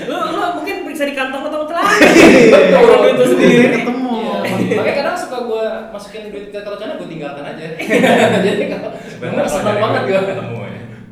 lo 0.00 0.16
lo 0.30 0.46
mungkin 0.54 0.86
periksa 0.86 1.04
di 1.04 1.12
kantong 1.12 1.42
atau 1.44 1.66
telah 1.66 1.82
Betul. 2.48 2.78
Orang 2.78 3.10
itu 3.10 3.24
sendiri. 3.28 3.66
ketemu. 3.74 4.14
Iya, 4.14 4.36
makanya 4.76 4.94
kadang 4.96 5.16
suka 5.18 5.38
gue 5.42 5.64
masukin 5.90 6.22
duit 6.30 6.46
ke 6.48 6.58
kartu 6.60 6.78
gue 6.78 7.08
tinggalkan 7.08 7.44
aja. 7.44 7.66
Jadi 8.38 8.64
kalau 8.70 8.90
seneng 9.44 9.76
banget 9.76 10.02
gue 10.06 10.20
ketemu 10.24 10.54
ya. 10.54 10.57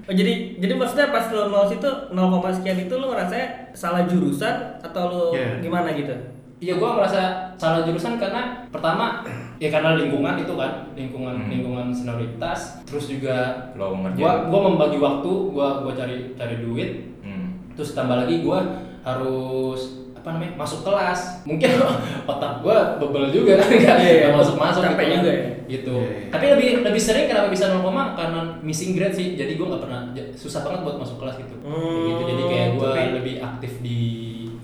Oh, 0.07 0.15
jadi 0.15 0.55
jadi 0.57 0.73
maksudnya 0.73 1.11
pas 1.11 1.27
lo 1.29 1.51
nol 1.51 1.67
situ 1.67 1.91
0, 2.15 2.15
sekian 2.55 2.79
itu 2.79 2.95
lo 2.95 3.11
ngerasa 3.11 3.35
salah 3.75 4.07
jurusan 4.07 4.55
atau 4.79 5.03
lo 5.11 5.25
Iya. 5.35 5.59
gimana 5.59 5.91
gitu? 5.93 6.15
Iya, 6.57 6.79
gue 6.79 6.89
merasa 6.89 7.53
salah 7.59 7.83
jurusan 7.83 8.17
karena 8.17 8.65
pertama 8.71 9.27
ya 9.59 9.69
karena 9.69 9.99
lingkungan 9.99 10.39
itu 10.39 10.55
kan 10.55 10.89
lingkungan 10.93 11.35
Hmm. 11.37 11.51
lingkungan 11.51 11.87
senioritas 11.91 12.81
terus 12.85 13.09
juga 13.09 13.69
Lo 13.75 13.93
gua 13.93 14.47
gua 14.47 14.61
membagi 14.63 14.97
waktu 14.97 15.31
gua 15.51 15.81
gua 15.83 15.93
cari 15.93 16.33
cari 16.33 16.57
duit 16.61 17.13
Hmm. 17.21 17.57
terus 17.75 17.93
tambah 17.93 18.17
lagi 18.17 18.41
gue 18.41 18.59
harus 19.03 20.06
apa 20.27 20.35
namanya 20.35 20.59
masuk 20.59 20.83
kelas 20.83 21.47
mungkin 21.47 21.71
otak 22.27 22.59
gue 22.59 22.77
bebel 22.99 23.31
juga 23.31 23.63
kan 23.63 23.71
nggak 23.71 23.95
Iya, 23.95 24.11
iya. 24.11 24.15
nggak 24.27 24.35
masuk 24.35 24.57
masuk 24.59 24.83
Capek 24.83 25.07
juga 25.15 25.31
ya. 25.31 25.47
gitu 25.69 25.95
Iya, 25.95 26.11
iya. 26.11 26.29
tapi 26.35 26.45
lebih 26.51 26.69
lebih 26.83 26.99
sering 26.99 27.31
kenapa 27.31 27.47
bisa 27.47 27.71
0, 27.71 27.79
karena 28.19 28.41
missing 28.59 28.99
grade 28.99 29.15
sih 29.15 29.39
jadi 29.39 29.55
gue 29.55 29.63
nggak 29.63 29.83
pernah 29.87 30.11
susah 30.35 30.67
banget 30.67 30.83
buat 30.83 30.99
masuk 30.99 31.23
kelas 31.23 31.39
gitu 31.39 31.55
Kayak 31.63 32.03
gitu 32.11 32.23
jadi 32.27 32.43
kayak 32.45 32.69
gue 32.75 32.91
Tapi- 32.91 33.15
lebih 33.15 33.35
aktif 33.39 33.73
di 33.79 34.01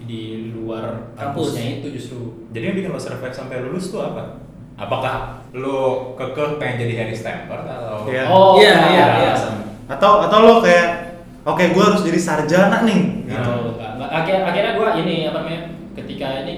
di 0.02 0.22
luar 0.52 1.14
Kampus. 1.14 1.54
kampusnya 1.54 1.78
itu 1.78 1.86
justru 1.94 2.18
Jadi 2.50 2.64
yang 2.66 2.76
bikin 2.76 2.90
lo 2.90 2.98
survive 2.98 3.30
sampai 3.30 3.62
lulus 3.62 3.88
tuh 3.88 4.02
apa? 4.02 4.42
Apakah 4.74 5.14
lo 5.54 5.78
kekeh 6.12 6.58
pengen 6.58 6.82
jadi 6.82 6.94
Harry 6.98 7.14
Stamper 7.14 7.62
atau? 7.62 8.02
Iya. 8.04 8.26
oh 8.26 8.58
Iya, 8.58 8.74
iya, 8.90 9.06
iya. 9.22 9.32
Atau 9.86 10.20
atau 10.20 10.38
lo 10.42 10.54
kayak 10.58 11.01
oke 11.44 11.64
gue 11.66 11.82
harus 11.82 12.02
jadi 12.02 12.20
sarjana 12.20 12.78
nih. 12.82 13.00
gitu 13.26 13.52
nggak- 13.74 14.12
akhir- 14.12 14.44
akhirnya 14.44 14.72
gue 14.74 14.88
ini 14.98 15.16
apa 15.24 15.38
namanya 15.38 15.60
ketika 15.92 16.26
ini 16.42 16.54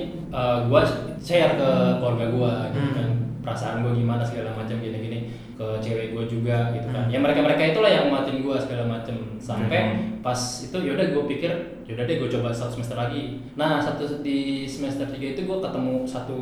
gue 0.64 0.83
share 1.18 1.55
ke 1.55 1.68
keluarga 1.97 2.27
gue 2.27 2.53
gitu 2.70 2.81
Hmm. 2.83 2.94
kan 2.94 3.09
perasaan 3.40 3.77
gue 3.81 3.92
gimana 3.94 4.20
segala 4.20 4.53
macam 4.53 4.77
gini-gini 4.77 5.29
ke 5.55 5.66
cewek 5.79 6.12
gue 6.12 6.25
juga 6.27 6.73
gitu 6.73 6.88
kan 6.88 7.07
Hmm. 7.07 7.12
ya 7.12 7.18
mereka 7.18 7.40
mereka 7.40 7.62
itulah 7.66 7.87
yang 7.87 8.09
nguatin 8.09 8.40
gue 8.40 8.57
segala 8.57 8.85
macam 8.90 9.16
sampai 9.37 9.81
Hmm. 9.87 9.99
pas 10.20 10.37
itu 10.61 10.77
yaudah 10.77 11.07
gue 11.07 11.25
pikir 11.29 11.51
yaudah 11.85 12.05
deh 12.05 12.16
gue 12.16 12.29
coba 12.31 12.49
satu 12.51 12.75
semester 12.75 12.97
lagi 12.99 13.44
nah 13.55 13.79
satu 13.79 14.20
di 14.20 14.38
semester 14.64 15.07
tiga 15.07 15.33
itu 15.33 15.44
gue 15.44 15.59
ketemu 15.61 16.03
satu 16.05 16.38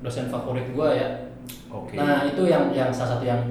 dosen 0.00 0.26
favorit 0.26 0.66
gue 0.66 0.88
ya 0.90 1.08
Oke. 1.68 1.92
Nah 1.92 2.24
itu 2.24 2.40
yang 2.44 2.70
yang 2.70 2.88
salah 2.88 3.18
satu 3.18 3.26
yang 3.26 3.42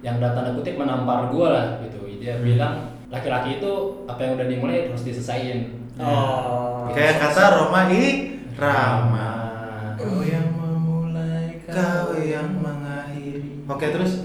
yang 0.00 0.16
dalam 0.16 0.34
tanda 0.34 0.50
kutip 0.52 0.74
menampar 0.74 1.28
gue 1.28 1.46
lah 1.46 1.78
gitu. 1.78 2.00
Dia 2.18 2.34
Hmm. 2.34 2.42
bilang 2.42 2.74
laki-laki 3.08 3.58
itu 3.58 3.72
apa 4.04 4.20
yang 4.20 4.32
udah 4.36 4.46
dimulai 4.46 4.78
harus 4.86 5.02
diselesain. 5.02 5.80
Oh. 5.96 6.88
Kayak 6.92 7.18
kata 7.18 7.44
Roma 7.56 7.88
Irama. 7.88 9.30
Kau 9.96 10.20
yang 10.22 10.46
memulai 10.52 11.58
Kau 11.64 12.14
yang 12.14 12.48
mengakhiri. 12.54 13.64
Oke 13.66 13.86
terus. 13.88 14.12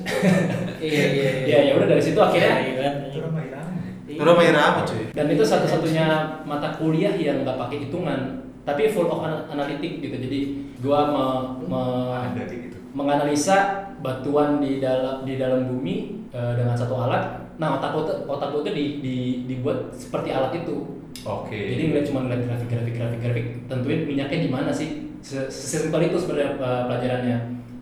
Iya 0.84 1.06
iya 1.15 1.30
Ya 1.48 1.60
ya 1.63 1.72
udah 1.80 1.88
dari 1.88 2.04
situ 2.04 2.19
akhirnya 2.19 2.60
Iya. 2.60 3.08
Itu 3.08 3.24
Roma 3.24 3.39
Irama. 3.39 3.72
Roma 4.19 4.41
Irama 4.43 4.80
cuy. 4.84 5.15
dan 5.15 5.32
itu 5.32 5.39
satu-satunya 5.41 6.06
mata 6.43 6.76
kuliah 6.76 7.15
yang 7.15 7.48
nggak 7.48 7.56
pakai 7.56 7.88
hitungan 7.88 8.43
tapi 8.63 8.91
full 8.91 9.08
of 9.08 9.24
ana- 9.24 9.48
analitik 9.48 10.04
gitu. 10.04 10.12
Jadi 10.12 10.39
gua 10.84 11.08
me, 11.08 11.24
me- 11.72 12.48
gitu. 12.52 12.76
menganalisa 12.91 13.89
batuan 14.03 14.59
di 14.59 14.77
dalam 14.77 15.23
di 15.23 15.39
dalam 15.39 15.65
bumi 15.65 16.27
eh, 16.29 16.53
dengan 16.53 16.75
satu 16.75 16.93
alat. 16.93 17.55
Nah 17.55 17.79
otak 17.79 17.95
gua 17.95 18.03
tuh 18.03 18.17
otak 18.27 18.51
gua 18.51 18.61
tuh 18.61 18.75
di, 18.75 18.99
di- 18.99 19.37
dibuat 19.47 19.89
seperti 19.95 20.29
alat 20.29 20.51
itu. 20.53 20.99
Oke. 21.23 21.55
Jadi 21.55 21.81
ngeliat 21.89 22.05
cuma 22.05 22.27
ngeliat 22.27 22.43
grafik 22.43 22.67
grafik 22.67 22.93
grafik 22.93 23.19
grafik 23.21 23.45
tentuin 23.65 24.03
minyaknya 24.03 24.39
di 24.43 24.49
mana 24.51 24.69
sih 24.69 24.89
Se- 25.23 25.47
sesimpel 25.47 26.11
itu 26.11 26.19
sebenarnya 26.19 26.59
uh, 26.59 26.83
pelajarannya 26.83 27.37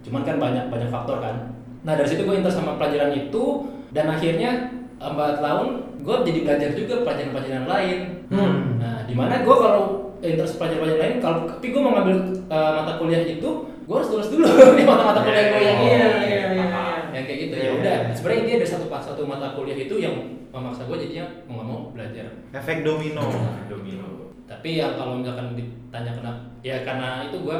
cuman 0.05 0.21
kan 0.21 0.37
banyak 0.37 0.69
banyak 0.69 0.93
faktor 0.93 1.17
kan 1.17 1.57
nah 1.81 1.97
dari 1.97 2.05
situ 2.05 2.21
gue 2.21 2.37
interest 2.37 2.61
sama 2.61 2.77
pelajaran 2.77 3.09
itu 3.17 3.65
dan 3.89 4.13
akhirnya 4.13 4.69
lambat 5.01 5.41
laun 5.41 5.89
gue 6.05 6.15
jadi 6.21 6.39
belajar 6.45 6.69
juga 6.77 7.01
pelajaran-pelajaran 7.01 7.65
lain 7.65 7.99
Hmm. 8.29 8.77
nah 8.77 9.09
di 9.09 9.17
mana 9.17 9.41
gue 9.41 9.55
kalau 9.57 10.13
interest 10.21 10.61
pelajaran-pelajaran 10.61 11.01
lain 11.01 11.15
kalau 11.17 11.37
tapi 11.49 11.73
gue 11.73 11.81
mau 11.81 11.97
ngambil 11.97 12.17
uh, 12.45 12.71
mata 12.77 12.93
kuliah 13.01 13.25
itu 13.25 13.49
gue 13.91 13.97
harus 13.97 14.09
lulus 14.09 14.29
dulu 14.31 14.47
di 14.79 14.83
mata-mata 14.87 15.19
kuliah 15.19 15.45
gue 15.45 15.59
yang 15.59 15.77
Iya, 15.77 15.83
ini 15.83 15.91
iya, 15.91 16.07
iya, 16.23 16.45
iya. 16.47 16.67
yang 17.11 17.23
kayak 17.27 17.39
gitu 17.41 17.53
Iya, 17.53 17.65
ya 17.65 17.71
udah 17.75 17.95
iya. 18.01 18.15
sebenarnya 18.15 18.43
dia 18.45 18.55
ada 18.55 18.67
satu 18.69 18.85
satu 18.87 19.21
mata 19.25 19.47
kuliah 19.51 19.75
itu 19.77 19.95
yang 19.97 20.15
memaksa 20.47 20.83
gue 20.85 20.97
jadinya 20.97 21.25
mau 21.43 21.53
nggak 21.53 21.67
mau 21.67 21.79
belajar 21.91 22.25
Efek 22.51 22.77
domino. 22.81 23.23
Domino. 23.67 24.07
tapi 24.43 24.75
yang 24.75 24.95
kalau 24.95 25.15
misalkan 25.17 25.55
ditanya 25.55 26.11
kenapa 26.13 26.39
ya 26.59 26.83
karena 26.83 27.23
itu 27.23 27.39
gua 27.39 27.55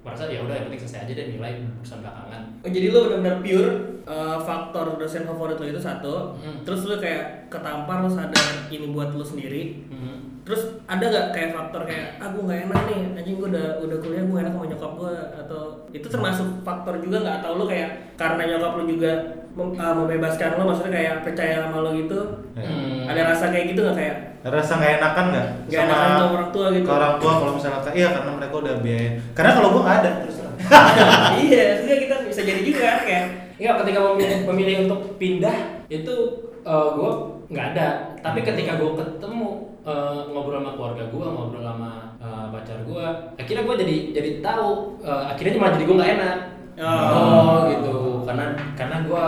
merasa 0.00 0.28
ya 0.28 0.40
udah 0.40 0.52
yang 0.52 0.68
penting 0.68 0.76
selesai 0.78 1.00
aja 1.02 1.12
deh 1.14 1.26
nilai 1.30 1.52
urusan 1.74 2.00
belakangan 2.00 2.42
Oh, 2.60 2.68
jadi 2.68 2.86
lo 2.88 2.98
benar-benar 3.06 3.40
pure 3.40 3.68
uh, 4.04 4.36
faktor 4.38 4.96
dosen 4.96 5.24
favorit 5.24 5.56
lo 5.56 5.64
itu 5.66 5.76
satu, 5.78 6.36
Hmm. 6.36 6.60
terus 6.60 6.84
lo 6.84 6.96
kayak 6.96 7.48
ketampar 7.48 8.00
lo 8.00 8.08
sadar 8.08 8.36
ini 8.68 8.88
buat 8.88 9.08
lo 9.10 9.20
sendiri, 9.20 9.84
Mhm. 9.86 10.33
Terus 10.44 10.60
ada 10.84 11.00
nggak 11.02 11.26
kayak 11.30 11.50
faktor 11.50 11.82
kayak 11.82 12.06
ah 12.18 12.28
gue 12.28 12.42
nggak 12.42 12.60
enak 12.62 12.80
nih 12.84 12.98
anjing 13.16 13.36
gue 13.36 13.48
udah 13.48 13.68
udah 13.80 13.96
kuliah 13.98 14.22
gue 14.22 14.38
enak 14.38 14.52
sama 14.52 14.66
nyokap 14.66 14.92
gue 14.94 15.12
atau 15.38 15.60
itu 15.90 16.06
termasuk 16.06 16.48
faktor 16.60 16.94
juga 16.98 17.16
nggak 17.18 17.36
atau 17.40 17.50
lo 17.54 17.64
kayak 17.64 17.90
karena 18.14 18.42
nyokap 18.46 18.72
lo 18.74 18.84
juga 18.84 19.12
mem- 19.50 19.72
uh, 19.74 19.94
membebaskan 19.94 20.50
lo 20.54 20.64
maksudnya 20.66 20.92
kayak 20.92 21.14
percaya 21.22 21.54
sama 21.60 21.78
lo 21.80 21.90
gitu 21.92 22.20
Hmm. 22.54 23.02
ada 23.04 23.34
rasa 23.34 23.50
kayak 23.50 23.74
gitu 23.74 23.82
nggak 23.82 23.98
kayak 23.98 24.16
Rasa 24.44 24.72
nggak 24.76 24.92
enakan 25.00 25.24
nggak? 25.26 25.48
nggak 25.66 25.82
enakan 25.82 26.10
ke 26.12 26.24
orang 26.30 26.50
tua 26.52 26.66
gitu 26.70 26.84
Ke 26.84 26.92
orang 26.92 27.14
tua 27.16 27.32
kalau 27.34 27.52
misalnya 27.56 27.80
kayak 27.80 27.96
iya 27.96 28.08
karena 28.12 28.30
mereka 28.30 28.54
udah 28.54 28.74
biaya. 28.78 29.10
Karena 29.32 29.50
kalau 29.50 29.68
gua 29.72 29.82
nggak 29.82 29.98
ada 29.98 30.10
terus 30.20 30.36
iya 31.44 31.64
sebenarnya 31.74 32.00
kita 32.00 32.14
bisa 32.24 32.40
jadi 32.42 32.60
juga 32.62 32.80
kan 32.84 33.00
kayak 33.02 33.26
Enggak, 33.54 33.74
ketika 33.80 34.00
memilih, 34.04 34.38
memilih 34.44 34.76
untuk 34.84 35.00
pindah 35.16 35.56
itu 35.86 36.14
eh, 36.60 36.86
gua 36.92 37.10
nggak 37.46 37.66
ada. 37.72 37.86
Tapi 38.20 38.38
ketika 38.42 38.72
gua 38.76 38.92
ketemu 38.94 39.50
eh, 39.84 40.20
ngobrol 40.32 40.60
sama 40.64 40.72
keluarga 40.76 41.04
gua, 41.12 41.26
ngobrol 41.30 41.62
sama 41.64 41.90
eh, 42.18 42.44
pacar 42.50 42.78
gua, 42.88 43.06
akhirnya 43.36 43.62
gua 43.68 43.76
jadi 43.76 43.96
jadi 44.16 44.30
tahu. 44.40 44.98
eh, 45.04 45.22
akhirnya 45.30 45.60
malah 45.60 45.72
jadi 45.76 45.86
gua 45.86 45.96
nggak 46.00 46.12
enak. 46.18 46.38
Oh. 46.74 47.70
gitu. 47.70 47.94
Karena 48.26 48.44
karena 48.74 48.96
gua 49.06 49.24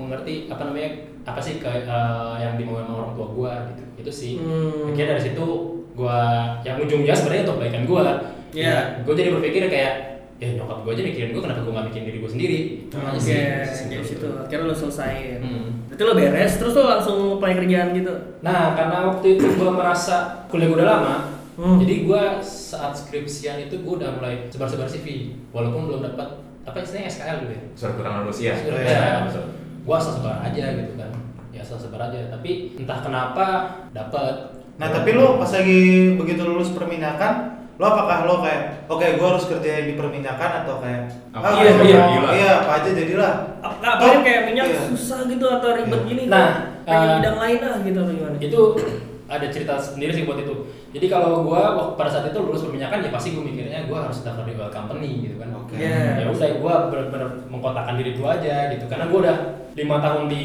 mengerti 0.00 0.48
apa 0.48 0.62
namanya 0.64 0.90
apa 1.26 1.40
sih 1.42 1.58
ke, 1.60 1.68
eh, 1.68 2.34
yang 2.40 2.56
dimauin 2.56 2.86
sama 2.86 3.04
orang 3.04 3.12
tua 3.18 3.26
gua 3.34 3.52
gitu. 3.74 3.82
Itu 4.00 4.10
sih. 4.14 4.32
Hmm. 4.40 4.94
Akhirnya 4.94 5.18
dari 5.18 5.22
situ 5.28 5.46
gua 5.96 6.18
yang 6.64 6.80
ujungnya 6.80 7.12
sebenarnya 7.12 7.44
untuk 7.50 7.56
kebaikan 7.60 7.84
gua. 7.84 8.02
Iya. 8.56 8.64
Ya, 8.64 8.76
gua 9.04 9.12
jadi 9.12 9.28
berpikir 9.34 9.68
kayak 9.68 10.15
ya 10.36 10.52
nyokap 10.52 10.84
gua 10.84 10.92
aja 10.92 11.02
mikirin 11.02 11.32
gua 11.32 11.42
kenapa 11.48 11.60
gua 11.64 11.72
nggak 11.74 11.86
mikirin 11.88 12.06
diri 12.06 12.18
gua 12.20 12.30
sendiri. 12.30 12.58
Oke, 12.92 13.18
sih. 13.18 13.88
dari 13.88 14.04
situ 14.04 14.26
akhirnya 14.28 14.68
lo 14.68 14.74
selesai. 14.74 15.14
Hmm. 15.40 15.66
Berarti 15.88 16.02
lo 16.02 16.12
beres, 16.12 16.52
terus 16.56 16.72
lo 16.72 16.84
langsung 16.84 17.18
apply 17.36 17.52
kerjaan 17.56 17.88
gitu. 17.92 18.12
Nah, 18.40 18.76
karena 18.76 18.96
waktu 19.08 19.26
itu 19.34 19.46
gua 19.56 19.70
merasa 19.72 20.44
kuliah 20.46 20.68
gua 20.68 20.78
udah 20.84 20.88
lama, 20.88 21.14
Hmm. 21.56 21.80
jadi 21.80 22.04
gua 22.04 22.36
saat 22.44 22.92
skripsian 22.92 23.64
itu 23.64 23.80
gua 23.80 23.96
udah 23.96 24.10
mulai 24.14 24.44
sebar-sebar 24.52 24.84
CV, 24.84 25.32
walaupun 25.50 25.88
belum 25.88 26.00
dapat 26.04 26.28
apa 26.68 26.76
istilahnya 26.78 27.08
SKL 27.08 27.36
dulu 27.40 27.52
ya. 27.56 27.62
Surat 27.72 27.92
keterangan 27.96 28.20
lulus 28.28 28.38
ya. 28.44 28.52
Surat 28.60 28.80
Iya. 28.84 28.92
ya. 29.24 29.42
Gua 29.88 29.96
asal 29.96 30.12
sebar 30.14 30.36
aja 30.42 30.64
gitu 30.76 30.92
kan. 31.00 31.10
Ya 31.48 31.60
asal 31.64 31.80
sebar 31.80 32.00
aja, 32.04 32.28
tapi 32.28 32.76
entah 32.76 33.00
kenapa 33.00 33.46
dapat. 33.96 34.52
Nah 34.76 34.92
tapi 34.92 35.16
lo 35.16 35.40
pas 35.40 35.48
lagi 35.48 35.80
begitu 36.12 36.44
lulus 36.44 36.76
perminyakan, 36.76 37.55
lo 37.76 37.84
apakah 37.86 38.24
lo 38.24 38.40
kayak 38.40 38.88
oke 38.88 39.04
gua 39.16 39.28
harus 39.30 39.44
kerja 39.46 39.84
di 39.84 39.92
perminyakan 39.94 40.64
atau 40.64 40.80
kayak 40.80 41.12
Apa 41.30 41.44
ah, 41.46 41.52
iya, 41.58 41.72
iya, 41.76 42.00
gila. 42.08 42.28
iya 42.32 42.50
apa 42.64 42.72
aja 42.80 42.90
jadilah. 42.90 43.32
Ap- 43.60 43.76
Nggak 43.76 43.92
apalagi 43.94 44.20
kayak 44.22 44.42
minyak 44.46 44.66
Iya. 44.66 44.80
susah 44.88 45.18
gitu 45.26 45.46
atau 45.46 45.68
ribet 45.74 45.92
Iya. 45.94 46.08
gini. 46.08 46.22
Nah, 46.26 46.48
pengen 46.82 47.04
eh, 47.04 47.14
bidang 47.20 47.36
lain 47.36 47.58
ah 47.60 47.76
gitu 47.78 47.98
atau 47.98 48.12
gimana? 48.12 48.36
itu 48.38 48.60
ada 49.26 49.46
cerita 49.50 49.74
sendiri 49.76 50.12
sih 50.12 50.24
buat 50.24 50.38
itu. 50.38 50.54
Jadi 50.96 51.06
kalau 51.06 51.44
gua 51.44 51.76
waktu 51.76 51.92
pada 51.94 52.08
saat 52.08 52.24
itu 52.26 52.38
lulus 52.40 52.64
perminyakan 52.64 53.04
ya 53.04 53.10
pasti 53.12 53.36
gua 53.36 53.44
mikirnya 53.44 53.84
gua 53.84 54.08
harus 54.08 54.24
daftar 54.24 54.48
di 54.48 54.56
oil 54.56 54.72
company 54.72 55.28
gitu 55.28 55.36
kan. 55.36 55.52
Oke. 55.52 55.76
Iya. 55.76 56.24
Ya 56.24 56.26
udah 56.26 56.48
gua 56.56 56.74
benar-benar 56.88 57.28
mengkotakkan 57.46 58.00
diri 58.00 58.16
gua 58.16 58.28
aja 58.34 58.72
gitu. 58.72 58.84
Karena 58.88 59.04
gua 59.06 59.18
udah 59.28 59.36
lima 59.76 59.96
tahun 60.00 60.32
di 60.32 60.42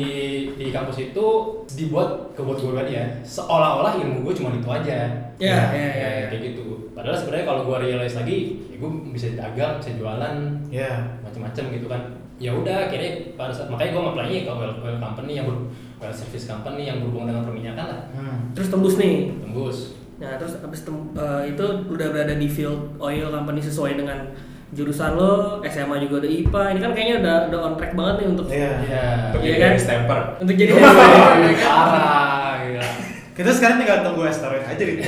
di 0.60 0.68
kampus 0.70 0.98
itu 1.08 1.26
dibuat 1.72 2.36
kebuat 2.36 2.58
gua 2.60 2.84
dia 2.84 3.24
seolah-olah 3.24 3.96
ilmu 3.96 4.28
gua 4.28 4.34
cuma 4.36 4.52
itu 4.52 4.68
aja. 4.68 4.98
Iya, 5.40 5.56
Nah, 5.56 5.68
iya, 5.72 5.88
iya, 5.88 5.88
ya, 5.96 6.10
iya. 6.20 6.26
kayak 6.30 6.42
gitu. 6.52 6.92
Padahal 6.92 7.16
sebenarnya 7.16 7.46
kalau 7.48 7.62
gua 7.64 7.78
realize 7.80 8.14
lagi, 8.14 8.60
ya 8.68 8.76
gua 8.78 8.92
bisa 9.10 9.32
dagang, 9.34 9.80
bisa 9.80 9.96
jualan, 9.96 10.36
Iya. 10.68 10.92
macam-macam 11.24 11.64
gitu 11.72 11.88
kan 11.88 12.02
ya 12.42 12.50
udah 12.50 12.90
akhirnya 12.90 13.38
pada 13.38 13.54
saat 13.54 13.70
makanya 13.70 13.94
gue 13.94 14.02
apply 14.02 14.34
ke 14.42 14.50
oil, 14.50 14.74
oil 14.82 14.98
company 14.98 15.38
yang 15.38 15.46
ber, 15.46 15.62
oil 16.02 16.10
service 16.10 16.50
company 16.50 16.90
yang 16.90 16.98
berhubungan 16.98 17.30
dengan 17.30 17.46
perminyakan 17.46 17.86
lah 17.86 18.02
Hmm. 18.18 18.38
Terus 18.58 18.74
tembus 18.74 18.98
nih. 18.98 19.30
tembus 19.38 19.78
Nah, 20.22 20.38
terus 20.38 20.54
abis 20.56 20.82
tem- 20.82 21.12
eh, 21.14 21.44
itu 21.50 21.66
udah 21.88 22.08
berada 22.08 22.34
di 22.34 22.46
field 22.46 22.78
oil 22.98 23.28
company 23.28 23.58
sesuai 23.60 23.96
dengan 23.96 24.30
jurusan 24.72 25.12
lo, 25.14 25.34
SMA 25.62 25.98
juga 26.00 26.22
udah 26.22 26.32
IPA. 26.32 26.62
Ini 26.70 26.80
kan 26.80 26.92
kayaknya 26.92 27.16
udah 27.20 27.36
udah 27.50 27.60
on 27.60 27.74
track 27.74 27.92
banget 27.92 28.16
nih 28.16 28.28
untuk 28.30 28.46
Iya. 28.48 28.72
ya 28.86 29.06
Untuk 29.28 29.42
Iya 29.42 29.50
jadi 29.50 29.60
kan? 29.60 29.74
Stamper. 29.76 30.20
untuk 30.40 30.56
jadi 30.56 30.72
parah 30.80 32.54
gila. 32.62 32.86
Kita 33.32 33.50
sekarang 33.50 33.78
tinggal 33.80 33.98
tunggu 34.02 34.22
asteroid 34.24 34.62
aja 34.62 34.78
gitu. 34.80 35.02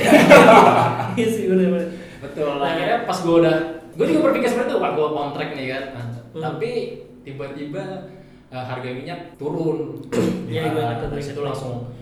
Iya 1.14 1.26
sih 1.30 1.44
bener-bener. 1.46 1.88
betul 2.16 2.56
akhirnya 2.56 3.04
pas 3.04 3.14
gue 3.14 3.36
udah 3.36 3.56
gue 3.94 4.06
juga 4.06 4.20
berpikir 4.24 4.48
seperti 4.48 4.70
itu 4.70 4.80
pak 4.80 4.90
gue 4.92 5.06
on 5.06 5.30
track 5.30 5.50
nih 5.52 5.66
kan 5.70 5.84
Nah, 5.92 6.04
Hmm. 6.34 6.40
tapi 6.42 6.70
tiba-tiba 7.20 8.10
uh, 8.48 8.64
harga 8.64 8.88
minyak 8.90 9.36
turun 9.36 10.02
Iya, 10.44 10.66
gue 10.66 10.82
ingat 10.82 10.98
tuh. 10.98 11.08
dari 11.10 11.22
situ 11.22 11.38
langsung 11.38 11.92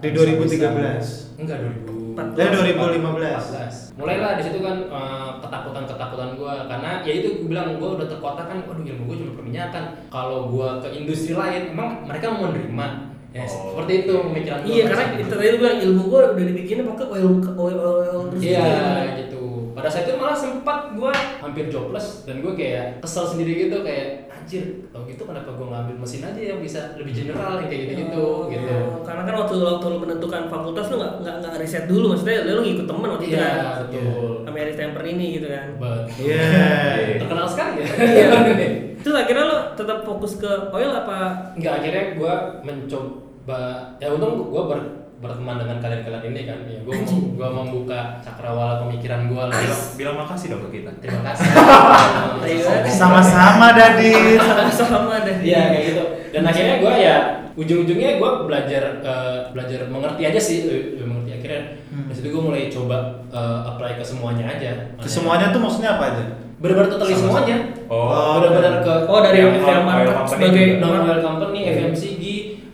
Di 0.00 0.08
2013. 0.10 1.38
enggak 1.38 1.56
2000 1.60 2.05
Ya 2.16 2.50
2015. 2.50 3.92
mulailah 3.96 4.30
di 4.34 4.42
situ 4.42 4.58
kan 4.58 4.76
eh, 4.82 5.30
ketakutan-ketakutan 5.38 6.28
gue 6.34 6.54
karena 6.66 6.90
ya 7.00 7.12
itu 7.14 7.28
gue 7.36 7.48
bilang 7.48 7.76
gue 7.76 7.88
udah 7.92 8.06
terkotak 8.06 8.46
kan 8.46 8.58
waduh 8.64 8.80
ilmu 8.82 9.02
gue 9.04 9.16
cuma 9.18 9.32
perminyakan 9.34 9.84
kalau 10.08 10.48
gue 10.48 10.68
ke 10.80 10.88
industri 10.94 11.32
lain 11.32 11.72
emang 11.72 12.04
mereka 12.04 12.26
mau 12.30 12.48
menerima 12.48 12.88
Ya, 13.36 13.44
Oh. 13.44 13.76
seperti 13.76 14.08
itu 14.08 14.14
pemikiran 14.16 14.64
gue. 14.64 14.72
Iya 14.72 14.82
karena 14.88 15.04
itu 15.12 15.28
tadi 15.28 15.48
lu 15.52 15.58
bilang 15.60 15.76
ilmu 15.76 16.02
gua 16.08 16.20
udah 16.32 16.40
dibikinnya 16.40 16.88
pakai 16.88 17.06
oil 17.12 17.26
oil 17.52 17.76
oil, 17.76 18.20
Iya. 18.32 18.64
Pada 19.76 19.86
saat 19.86 20.04
itu 20.04 20.16
malah 20.16 20.32
sempat 20.32 20.78
gue 20.90 21.12
hampir 21.36 21.68
jobless 21.68 22.24
dan 22.24 22.40
gue 22.40 22.52
kayak 22.52 22.98
kesel 22.98 23.28
sendiri 23.28 23.52
gitu 23.62 23.84
kayak 23.84 24.24
anjir 24.26 24.64
kalau 24.88 25.04
gitu 25.04 25.22
kenapa 25.22 25.52
gue 25.52 25.66
ngambil 25.66 25.96
mesin 25.98 26.24
aja 26.24 26.40
yang 26.40 26.58
bisa 26.58 26.96
lebih 26.96 27.12
general 27.12 27.60
yang 27.60 27.68
kayak 27.68 27.82
gitu-gitu 27.84 28.16
Oh, 28.16 28.48
gitu. 28.48 28.72
Karena 29.02 29.22
kan 29.22 29.34
waktu 29.36 29.54
waktu 29.58 29.84
lu 29.86 29.98
menentukan 30.00 30.42
fakultas 30.46 30.88
lu 30.88 30.96
nggak 30.96 31.12
nggak 31.20 31.34
nggak 31.38 31.54
riset 31.58 31.84
dulu 31.84 32.04
maksudnya 32.08 32.48
lu 32.48 32.62
ngikut 32.62 32.86
temen 32.86 33.08
waktu 33.10 33.24
itu 33.24 33.34
Iya 33.34 33.44
kan. 33.44 33.76
betul. 33.84 34.30
Sama 34.42 34.56
Harry 34.56 34.72
Stamper 34.72 35.04
ini 35.04 35.26
gitu 35.34 35.46
kan. 35.46 35.66
Betul. 35.76 36.00
Iya. 36.24 36.44
Terkenal 37.20 37.46
sekali 37.46 37.72
ya. 37.76 37.86
Iya. 38.00 38.28
Terus 39.04 39.16
akhirnya 39.16 39.44
lu 39.44 39.58
tetap 39.76 39.98
fokus 40.02 40.32
ke 40.36 40.50
oil 40.72 40.90
apa? 40.90 41.18
Enggak 41.52 41.74
akhirnya 41.78 42.04
gue 42.16 42.34
mencoba 42.64 43.60
ya 43.98 44.08
untung 44.10 44.48
gue 44.48 44.62
ber, 44.64 44.80
berteman 45.16 45.56
dengan 45.56 45.80
kalian-kalian 45.80 46.22
ini 46.28 46.40
kan 46.44 46.58
ya 46.64 46.78
gue 46.80 46.92
gue 47.32 47.48
membuka 47.48 48.20
cakrawala 48.20 48.84
pemikiran 48.84 49.26
gue 49.26 49.42
lah 49.42 49.56
Bilang, 49.56 49.82
bilang 49.96 50.16
makasih 50.20 50.46
dong 50.52 50.62
ke 50.68 50.80
kita. 50.80 50.90
terima 51.00 51.20
kasih 51.32 51.48
Iya. 52.46 52.84
Sama-sama 52.86 53.72
Dadit. 53.72 54.38
Sama 54.70 55.16
dan 55.20 55.36
Iya 55.40 55.62
kayak 55.72 55.84
gitu. 55.86 56.02
Dan 56.30 56.42
akhirnya 56.44 56.74
gue 56.78 56.94
ya 56.96 57.16
ujung-ujungnya 57.56 58.20
gue 58.20 58.30
belajar 58.44 58.82
eh, 59.00 59.38
belajar 59.50 59.88
mengerti 59.88 60.22
aja 60.22 60.36
sih, 60.38 60.58
eh, 60.64 61.00
eh, 61.00 61.06
mengerti 61.06 61.30
akhirnya. 61.34 61.62
Hmm. 61.88 62.06
Dari 62.06 62.14
situ 62.14 62.28
gue 62.28 62.42
mulai 62.42 62.68
coba 62.68 62.96
eh, 63.26 63.60
apply 63.66 63.96
ke 63.96 64.04
semuanya 64.04 64.44
aja. 64.52 64.70
Ke 64.94 65.08
semuanya 65.08 65.48
tuh 65.48 65.60
maksudnya 65.60 65.96
apa 65.96 66.04
aja? 66.12 66.24
Benar-benar 66.56 66.88
totally 66.88 67.12
Sama-sama. 67.12 67.44
semuanya. 67.44 67.56
Oh, 67.86 68.40
benar-benar 68.40 68.74
ke 68.80 68.94
Oh 69.06 69.20
dari 69.20 69.38
Yang 69.38 69.60
company 69.60 70.08
sebagai 70.24 70.64
non 70.76 71.04
oil 71.04 71.20
company, 71.20 71.60
FMCG, 71.68 72.24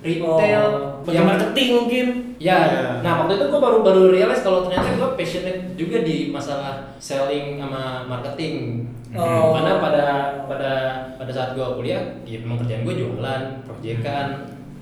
retail, 0.03 0.65
Oh, 1.03 1.11
yang 1.11 1.27
marketing 1.27 1.69
mungkin. 1.83 2.07
Ya, 2.39 2.59
Iya. 2.63 2.83
nah 3.03 3.23
waktu 3.23 3.39
itu 3.39 3.47
gue 3.51 3.61
baru 3.63 3.79
baru 3.83 4.03
realize 4.11 4.43
kalau 4.43 4.67
ternyata 4.67 4.95
gue 4.95 5.09
passionate 5.19 5.75
juga 5.75 6.03
di 6.03 6.31
masalah 6.31 6.95
selling 6.99 7.59
sama 7.59 8.07
marketing. 8.07 8.87
Oh. 9.15 9.55
Karena 9.55 9.83
pada 9.83 10.05
pada 10.47 10.73
pada 11.19 11.31
saat 11.31 11.55
gue 11.55 11.67
kuliah, 11.79 12.03
ya 12.23 12.39
memang 12.43 12.63
kerjaan 12.63 12.87
gue 12.87 12.95
jualan, 13.03 13.43
proyekan, 13.67 14.27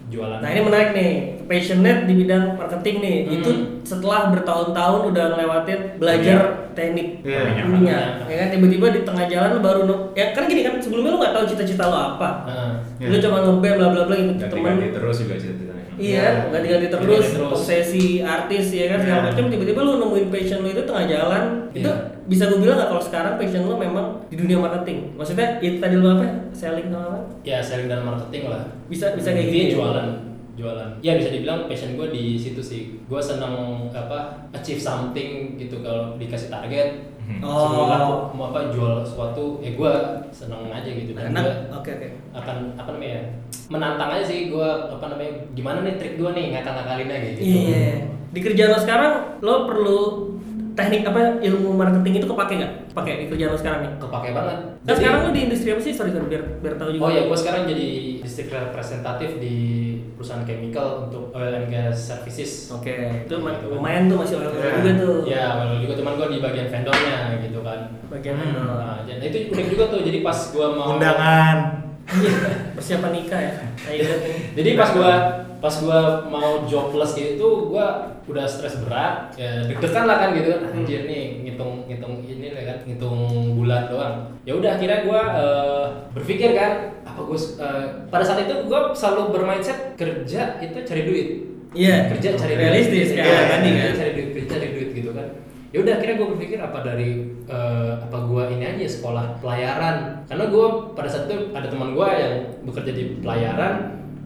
jualan. 0.09 0.41
Nah 0.41 0.51
ini 0.53 0.61
menarik 0.61 0.91
nih, 0.93 1.13
passionate 1.51 2.07
di 2.07 2.15
bidang 2.15 2.55
marketing 2.55 2.97
nih. 3.03 3.17
Hmm. 3.27 3.35
Itu 3.35 3.51
setelah 3.83 4.31
bertahun-tahun 4.31 5.01
udah 5.11 5.25
ngelewatin 5.35 5.81
belajar 5.99 6.39
teknik 6.71 7.27
Iya. 7.27 7.67
minyak, 7.67 8.31
ya 8.31 8.37
kan 8.39 8.49
tiba-tiba 8.55 8.87
di 8.95 9.01
tengah 9.03 9.27
jalan 9.27 9.59
lu 9.59 9.61
baru 9.61 9.83
ya 10.15 10.31
kan 10.31 10.47
gini 10.47 10.63
kan 10.63 10.79
sebelumnya 10.79 11.11
lu 11.11 11.19
nggak 11.19 11.35
tahu 11.35 11.45
cita-cita 11.51 11.91
lo 11.91 11.99
apa. 12.15 12.47
Heeh. 12.47 12.73
Iya. 13.03 13.09
Lu 13.11 13.17
cuma 13.19 13.39
ngeband 13.43 13.75
bla 13.83 13.89
bla 13.91 14.03
bla 14.07 14.15
ikut. 14.15 14.37
Ganti-ganti 14.39 14.89
terus 14.95 15.17
juga 15.19 15.35
ceritanya. 15.35 15.69
Iya, 16.01 16.49
ganti-ganti 16.49 16.89
terus, 16.89 17.27
terus. 17.35 17.51
obsesi 17.51 18.23
artis 18.23 18.71
ya 18.71 18.95
kan 18.95 18.99
segala 19.03 19.19
Iya. 19.21 19.27
macam. 19.35 19.45
Tiba-tiba 19.51 19.81
lu 19.83 19.93
nemuin 19.99 20.27
passion 20.31 20.59
lu 20.63 20.69
itu 20.71 20.83
tengah 20.87 21.05
jalan. 21.05 21.45
Itu 21.75 21.91
Iya. 21.91 22.25
bisa 22.25 22.47
gue 22.47 22.59
bilang 22.63 22.79
nggak 22.79 22.89
kalau 22.89 23.03
sekarang 23.03 23.35
passion 23.35 23.67
lu 23.67 23.75
memang 23.75 24.07
di 24.31 24.39
dunia 24.39 24.57
marketing. 24.57 25.19
Maksudnya 25.19 25.59
itu 25.59 25.77
tadi 25.77 25.99
lu 25.99 26.07
apa? 26.09 26.25
Selling 26.55 26.89
sama 26.89 27.05
apa? 27.11 27.19
Ya 27.43 27.59
selling 27.59 27.91
dan 27.91 28.07
marketing 28.07 28.43
lah. 28.47 28.63
Bisa 28.87 29.13
bisa 29.19 29.35
kayak 29.35 29.51
gitu. 29.51 29.59
ya? 29.67 29.75
jualan, 29.77 30.07
jualan. 30.61 30.91
Ya 31.01 31.17
bisa 31.17 31.33
dibilang 31.33 31.65
passion 31.65 31.97
gue 31.97 32.09
di 32.13 32.37
situ 32.37 32.61
sih. 32.61 33.01
Gue 33.09 33.19
seneng 33.19 33.57
apa 33.89 34.45
achieve 34.53 34.79
something 34.79 35.57
gitu 35.57 35.81
kalau 35.81 36.15
dikasih 36.15 36.53
target. 36.53 37.09
Hmm. 37.25 37.47
Oh. 37.47 37.87
Laku 37.87 38.35
mau 38.35 38.51
apa 38.51 38.75
jual 38.75 39.01
sesuatu, 39.01 39.63
ya 39.63 39.71
gue 39.73 39.93
seneng 40.29 40.67
aja 40.69 40.91
gitu. 40.91 41.15
Dan 41.15 41.31
Oke 41.71 41.91
oke. 41.95 42.09
akan 42.35 42.75
apa 42.75 42.91
namanya 42.93 43.23
menantang 43.71 44.11
aja 44.13 44.25
sih 44.27 44.51
gue 44.51 44.69
apa 44.91 45.07
namanya 45.07 45.33
gimana 45.55 45.81
nih 45.81 45.95
trik 45.95 46.19
gue 46.19 46.31
nih 46.31 46.59
ngakal-ngakalinnya 46.59 47.17
gitu. 47.31 47.41
Iya. 47.41 47.87
Di 48.31 48.41
kerjaan 48.43 48.71
lo 48.75 48.79
sekarang 48.79 49.13
lo 49.41 49.55
perlu 49.67 49.99
teknik 50.71 51.03
apa 51.03 51.39
ilmu 51.39 51.75
marketing 51.75 52.19
itu 52.19 52.27
kepake 52.27 52.53
nggak? 52.59 52.73
Pakai 52.95 53.13
di 53.23 53.27
kerjaan 53.31 53.55
lo 53.55 53.59
sekarang 53.59 53.81
nih. 53.87 53.93
Kepake 54.03 54.29
banget. 54.35 54.59
Kan 54.59 54.87
Jadi- 54.87 54.99
sekarang 54.99 55.21
lo 55.23 55.31
di 55.31 55.41
industri 55.47 55.69
apa 55.71 55.83
sih? 55.83 55.93
Sorry 55.95 56.11
sorry 56.11 56.27
biar 56.27 56.43
biar 56.59 56.75
tahu 56.79 56.91
juga. 56.95 57.03
Oh 57.07 57.11
ya, 57.11 57.23
gue 57.27 57.39
sekarang 57.39 57.63
jadi 57.67 57.89
district 58.23 58.51
representatif 58.51 59.31
di 59.39 59.55
perusahaan 60.21 60.45
chemical 60.45 61.09
untuk 61.09 61.33
oil 61.33 61.49
and 61.51 61.67
gas 61.67 61.97
services. 62.07 62.69
Oke, 62.69 62.93
itu 63.25 63.35
ma- 63.35 63.57
Gitu 63.57 63.67
kan. 63.67 63.73
lumayan 63.73 64.05
tuh 64.05 64.21
masih 64.21 64.37
oil 64.37 64.53
Iya. 64.53 64.71
juga 64.77 64.93
tuh. 64.95 65.17
Ya, 65.25 65.45
well, 65.57 65.81
juga 65.81 65.95
teman 65.97 66.13
gue 66.15 66.29
di 66.29 66.39
bagian 66.39 66.69
vendornya 66.69 67.17
gitu 67.41 67.59
kan. 67.61 67.81
Bagian 68.07 68.35
Hmm. 68.37 68.45
vendor. 68.53 68.69
Nah, 68.77 68.99
jadi 69.03 69.25
itu 69.25 69.39
unik 69.49 69.67
juga 69.71 69.85
tuh. 69.89 70.01
Jadi 70.03 70.19
pas 70.21 70.37
gue 70.37 70.67
mau 70.69 70.87
Undangan. 70.93 71.57
Iya, 72.07 72.37
persiapan 72.77 73.13
nikah 73.15 73.41
ya. 73.41 73.53
Ayo. 73.87 74.05
Jadi 74.61 74.71
pas 74.75 74.91
gua 74.91 75.13
pas 75.59 75.75
gua 75.79 76.01
mau 76.27 76.65
jobless 76.65 77.13
gitu 77.15 77.69
gua 77.69 78.01
udah 78.25 78.45
stres 78.45 78.81
berat 78.81 79.29
ya 79.35 79.61
deg-degan 79.63 80.07
lah 80.07 80.17
kan 80.19 80.33
gitu 80.33 80.49
kan 80.51 80.73
anjir 80.73 81.05
nih 81.05 81.45
ngitung 81.45 81.85
ngitung 81.85 82.25
ini 82.25 82.51
lah 82.51 82.65
kan 82.65 82.79
ngitung 82.83 83.19
bulan 83.55 83.85
doang 83.87 84.15
ya 84.43 84.57
udah 84.57 84.71
akhirnya 84.73 85.05
gua 85.05 85.21
eh, 85.37 85.85
berpikir 86.11 86.51
kan 86.51 86.73
apa 87.11 87.21
gua 87.21 87.37
eh, 87.37 87.85
pada 88.07 88.23
saat 88.23 88.41
itu 88.43 88.55
gua 88.65 88.91
selalu 88.91 89.23
bermindset 89.33 89.95
kerja 89.95 90.43
itu 90.59 90.79
cari 90.81 91.03
duit 91.05 91.29
Iya. 91.71 92.11
kerja 92.11 92.35
cari 92.35 92.55
realistis 92.57 93.11
duit 93.11 93.21
Iya, 93.21 93.41
tadi 93.49 93.69
kan. 93.69 93.79
kerja 93.81 93.95
cari 93.97 94.11
duit 94.13 94.29
kerja 94.33 94.49
cari 94.53 94.69
duit 94.73 94.91
gitu 94.93 95.11
kan 95.11 95.27
ya 95.71 95.79
udah 95.79 95.93
akhirnya 95.95 96.17
gue 96.17 96.29
berpikir 96.29 96.59
apa 96.59 96.79
dari 96.81 97.11
eh, 97.45 97.93
apa 97.97 98.19
gua 98.25 98.43
ini 98.49 98.65
aja 98.65 98.87
sekolah 98.91 99.39
pelayaran 99.39 99.97
karena 100.25 100.45
gua 100.47 100.67
pada 100.91 101.07
saat 101.07 101.27
itu 101.27 101.51
ada 101.51 101.67
teman 101.67 101.95
gua 101.95 102.11
yang 102.11 102.35
bekerja 102.61 102.91
di 102.91 103.05
pelayaran 103.19 103.75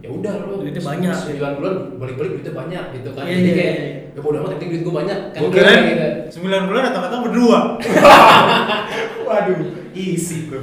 ya 0.00 0.08
udah 0.10 0.32
lo 0.38 0.60
Duitnya 0.60 0.80
banyak. 0.80 1.12
sembilan 1.12 1.52
bulan 1.54 1.74
balik-balik 1.96 2.30
duitnya 2.34 2.54
banyak 2.54 2.84
gitu 2.94 3.08
kan 3.12 3.24
Iya, 3.24 3.34
jadi 3.34 3.44
iya, 3.44 3.54
kayak 3.54 3.76
iya. 3.76 3.92
ya 4.10 4.20
bodoh 4.20 4.38
amat 4.40 4.50
penting 4.54 4.68
duit 4.70 4.82
gua 4.82 4.94
banyak 5.00 5.18
kan 5.32 5.40
Gue 5.40 5.50
kira 5.50 5.70
gitu. 5.74 6.06
9 6.40 6.68
bulan 6.68 6.82
datang-datang 6.82 7.20
berdua. 7.22 7.58
Waduh, 9.24 9.56
isi 9.92 10.36
bro. 10.46 10.60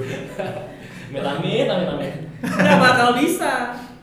Amit 1.13 1.27
amit 1.27 1.67
amit 1.67 1.87
amit 1.89 2.13
Nggak 2.41 2.79
bakal 2.79 3.09
bisa. 3.13 3.53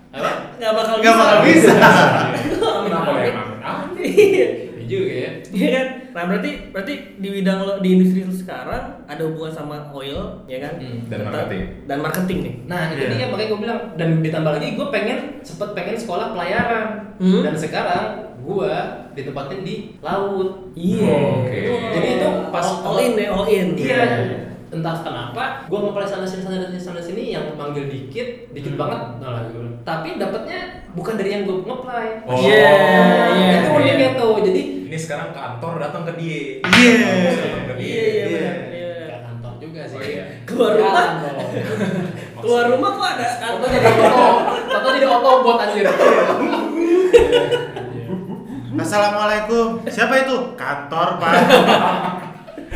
apa 0.09 0.31
Nggak 0.57 0.73
bakal 0.73 0.95
Nggak 0.97 1.11
bisa. 1.11 1.21
bakal 1.21 1.39
bisa. 1.43 1.75
Ya 1.75 2.69
amin 2.71 2.93
amin? 2.93 3.33
Iya. 3.99 4.47
ya 4.79 4.85
juga 4.87 5.13
ya 5.13 5.31
Iya 5.49 5.69
kan? 5.71 5.87
Nah 6.09 6.23
berarti 6.25 6.51
berarti 6.71 6.95
di 7.17 7.29
bidang 7.31 7.59
lo 7.61 7.75
di 7.79 7.89
industri 7.91 8.21
lo 8.21 8.33
sekarang 8.33 8.85
ada 9.05 9.23
hubungan 9.23 9.53
sama 9.53 9.77
oil, 9.91 10.43
ya 10.45 10.59
kan? 10.59 10.77
Hmm. 10.77 11.05
Dan 11.05 11.19
Tentang- 11.19 11.29
marketing. 11.31 11.63
Dan 11.85 11.99
marketing 12.01 12.39
nih. 12.41 12.55
Nah 12.65 12.83
itu 12.89 13.03
Iya. 13.03 13.11
dia 13.11 13.27
makanya 13.29 13.49
gue 13.49 13.61
bilang 13.61 13.81
dan 13.95 14.09
ditambah 14.19 14.53
lagi 14.53 14.69
gue 14.73 14.87
pengen 14.89 15.19
sempet 15.43 15.69
pengen 15.73 15.95
sekolah 15.95 16.33
pelayaran 16.33 16.87
Hmm. 17.17 17.43
dan 17.43 17.55
sekarang 17.55 18.05
gue 18.39 18.73
ditempatin 19.13 19.61
di 19.61 19.75
laut. 19.99 20.73
Iya. 20.73 21.17
Oke. 21.39 21.61
Jadi 21.93 22.09
itu 22.15 22.29
pas 22.49 22.65
all, 22.65 22.81
all 22.87 22.99
in 22.99 23.13
deh, 23.15 23.29
all 23.29 23.47
in. 23.47 23.67
Iya. 23.75 24.03
Entah 24.69 25.01
kenapa, 25.01 25.65
gue 25.65 25.79
ngapain 25.81 26.05
sana 26.05 26.29
sini 26.29 26.45
sana 26.45 26.61
sini 26.61 26.77
sana 26.77 27.01
sini 27.01 27.33
yang 27.33 27.57
manggil 27.57 27.89
dikit, 27.89 28.53
dikit 28.53 28.77
Hmm. 28.77 28.81
banget, 28.85 29.01
nah 29.17 29.31
lah 29.33 29.43
gitu. 29.49 29.65
Tapi 29.81 30.09
dapatnya 30.17 30.59
bukan 30.93 31.15
dari 31.17 31.31
yang 31.33 31.43
gue 31.43 31.57
ngeplay. 31.63 32.09
Oh. 32.29 32.37
Iya, 32.37 32.73
iya. 33.33 33.57
itu 33.59 33.71
uniknya 33.73 34.09
tuh. 34.13 34.37
Jadi 34.45 34.63
Ini 34.89 34.97
sekarang 34.97 35.33
kantor 35.33 35.73
datang 35.79 36.05
ke 36.05 36.13
dia. 36.17 36.61
Iya. 36.61 36.93
Kampus 37.01 37.37
datang 37.39 37.65
ke 37.65 37.75
dia. 37.77 37.89
Iya, 37.89 38.05
iya, 38.05 38.25
Iya. 38.29 38.53
Iya. 38.69 39.17
Kantor 39.25 39.53
juga 39.57 39.81
sih. 39.85 39.97
Oh, 39.97 40.03
iya. 40.05 40.25
Keluar 40.45 40.73
rumah? 40.77 41.07
Keluar 42.41 42.65
rumah 42.69 42.91
kok 42.91 43.09
ada 43.09 43.27
Tato 43.35 43.67
jadi 43.67 43.89
oto, 43.89 44.29
tato 44.69 44.89
jadi 44.95 45.07
oto 45.07 45.31
buat 45.43 45.59
anjir. 45.59 45.87
Assalamualaikum. 48.79 49.83
Siapa 49.87 50.15
itu? 50.23 50.37
Kantor, 50.55 51.09
Pak. 51.19 51.35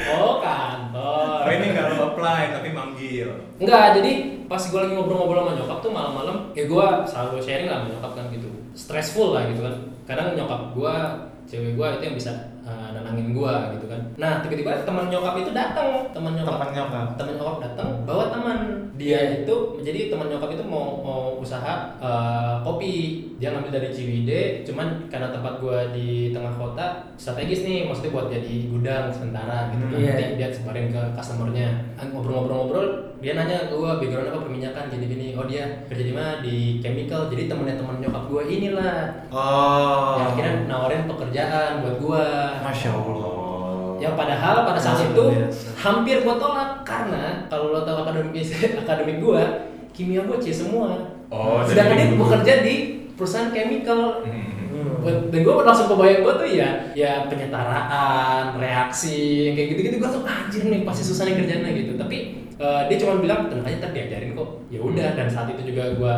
Oh 0.08 0.40
kantor. 0.40 1.40
Oh 1.42 1.48
ini 1.48 1.66
nggak 1.70 1.86
lo 1.94 2.11
apply 2.22 2.54
tapi 2.54 2.68
manggil. 2.70 3.28
Enggak, 3.58 3.98
jadi 3.98 4.12
pas 4.46 4.62
gue 4.62 4.78
lagi 4.78 4.94
ngobrol-ngobrol 4.94 5.42
sama 5.42 5.58
nyokap 5.58 5.78
tuh 5.82 5.90
malam-malam, 5.90 6.36
ya 6.54 6.70
gue 6.70 6.86
selalu 7.10 7.42
sharing 7.42 7.66
lah 7.66 7.82
sama 7.82 7.90
nyokap 7.98 8.12
kan 8.14 8.24
gitu. 8.30 8.48
Stressful 8.78 9.34
lah 9.34 9.50
gitu 9.50 9.66
kan. 9.66 9.74
Kadang 10.06 10.38
nyokap 10.38 10.70
gue, 10.70 10.94
cewek 11.50 11.74
gue 11.74 11.86
itu 11.98 12.02
yang 12.06 12.16
bisa 12.16 12.32
uh, 12.62 12.94
nenangin 12.94 13.34
gue 13.34 13.54
gitu 13.74 13.86
kan. 13.90 14.00
Nah 14.14 14.38
tiba-tiba 14.38 14.86
teman 14.86 15.10
nyokap 15.10 15.34
itu 15.42 15.50
datang, 15.50 16.06
teman 16.14 16.38
nyokap, 16.38 16.62
Teman 16.62 16.70
nyokap. 16.70 17.06
teman 17.18 17.34
nyokap 17.34 17.56
datang 17.58 17.88
bawa 18.06 18.30
teman. 18.30 18.58
Dia 18.92 19.42
itu, 19.42 19.82
jadi 19.82 20.14
teman 20.14 20.30
nyokap 20.30 20.52
itu 20.54 20.62
mau 20.62 21.00
mau 21.02 21.22
usaha 21.42 21.96
uh, 21.98 22.62
kopi. 22.62 23.26
Dia 23.42 23.50
ngambil 23.50 23.74
dari 23.74 23.90
Ciwidey, 23.90 24.62
cuman 24.62 25.10
karena 25.10 25.34
tempat 25.34 25.58
gue 25.58 25.78
di 25.90 26.30
tengah 26.30 26.54
kota 26.54 27.10
strategis 27.18 27.66
nih, 27.66 27.90
maksudnya 27.90 28.14
buat 28.14 28.30
jadi 28.30 28.70
gudang 28.70 29.10
sementara 29.10 29.74
gitu 29.74 29.84
kan. 29.90 29.98
Iya. 29.98 30.12
Nanti 30.14 30.34
dia 30.38 30.48
sebarin 30.54 30.94
ke 30.94 31.02
customernya 31.18 31.68
ngobrol-ngobrol-ngobrol 32.04 32.86
dia 33.18 33.32
nanya 33.32 33.68
ke 33.68 33.74
gue 33.74 33.92
background 33.96 34.28
apa 34.28 34.38
perminyakan 34.40 34.84
gini-gini 34.88 35.26
oh 35.32 35.44
dia 35.44 35.86
kerja 35.86 36.02
di 36.02 36.10
mana 36.10 36.40
di 36.40 36.56
chemical 36.78 37.26
jadi 37.26 37.46
temennya 37.46 37.76
teman 37.76 37.96
nyokap 37.98 38.24
gue 38.26 38.42
inilah 38.48 38.98
Oh. 39.28 40.16
yang 40.16 40.28
akhirnya 40.28 40.54
nawarin 40.66 41.06
pekerjaan 41.06 41.70
buat 41.80 41.96
gue 41.96 42.24
Masya 42.60 42.90
Allah. 42.90 43.32
yang 43.96 44.14
padahal 44.14 44.56
pada 44.64 44.76
saat 44.76 44.98
Luar 44.98 45.08
itu 45.08 45.24
biasa. 45.38 45.66
hampir 45.78 46.16
gue 46.18 46.34
tolak 46.36 46.82
karena 46.82 47.24
kalau 47.46 47.70
lo 47.70 47.80
tahu 47.82 48.02
akademik 48.02 48.42
akademik 48.82 49.18
gue 49.18 49.42
kimia 49.92 50.22
gue 50.22 50.38
C 50.38 50.50
semua 50.50 51.14
Oh, 51.28 51.64
sedangkan 51.64 51.96
dia 51.96 52.12
bekerja 52.12 52.54
di 52.60 52.74
perusahaan 53.12 53.48
chemical 53.48 54.20
Hmm. 54.22 54.51
Buat- 54.98 55.28
dan 55.28 55.40
gue 55.40 55.54
langsung 55.58 55.88
kebayang 55.88 56.20
gue 56.20 56.34
tuh 56.36 56.48
ya 56.48 56.68
ya 56.92 57.12
penyetaraan 57.26 58.56
reaksi 58.56 59.16
kayak 59.52 59.68
gitu-gitu. 59.70 59.96
Gue 59.96 60.10
tuh 60.10 60.22
anjir 60.22 60.62
nih 60.64 60.80
pasti 60.82 61.02
susah 61.02 61.24
nih 61.24 61.36
kerjanya 61.36 61.70
gitu. 61.70 61.92
Tapi 61.94 62.16
eh, 62.54 62.82
dia 62.86 62.96
cuma 62.98 63.18
bilang 63.18 63.46
tenang 63.46 63.64
aja 63.64 63.76
ntar 63.78 63.90
diajarin 63.90 64.32
kok. 64.32 64.48
Ya 64.68 64.78
udah 64.78 65.08
dan 65.12 65.26
saat 65.26 65.48
itu 65.48 65.62
juga 65.66 65.92
gue 65.92 66.14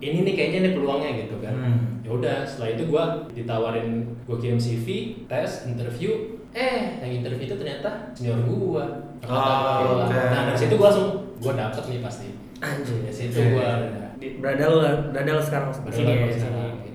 ini 0.00 0.22
nih 0.22 0.34
kayaknya 0.34 0.58
nih 0.62 0.72
peluangnya 0.72 1.10
gitu 1.18 1.36
kan. 1.38 1.54
Hmm. 1.54 1.78
ya 2.00 2.12
udah 2.12 2.36
setelah 2.44 2.68
itu 2.70 2.82
gue 2.84 3.04
ditawarin 3.32 3.88
gue 4.20 4.36
kirim 4.36 4.56
CV 4.56 4.86
tes 5.24 5.64
interview. 5.64 6.36
Eh 6.50 7.00
yang 7.00 7.12
interview 7.16 7.44
itu 7.44 7.56
ternyata 7.56 8.12
senior 8.12 8.38
gue 8.40 8.84
Oh, 9.24 10.04
oke. 10.04 10.12
nah 10.12 10.44
dari 10.44 10.58
situ 10.58 10.76
gue 10.76 10.84
langsung 10.84 11.08
gue 11.34 11.52
dapet 11.54 11.84
nih 11.88 12.00
pasti. 12.00 12.28
Anjir. 12.60 13.00
dari 13.00 13.14
situ 13.14 13.40
gue 13.40 13.68
Di- 14.14 14.36
Berada 14.36 14.64
lo, 14.68 14.78
berada 15.10 15.30
lo 15.30 15.40
sekarang. 15.40 15.72
di 15.72 15.90
sini 15.90 16.12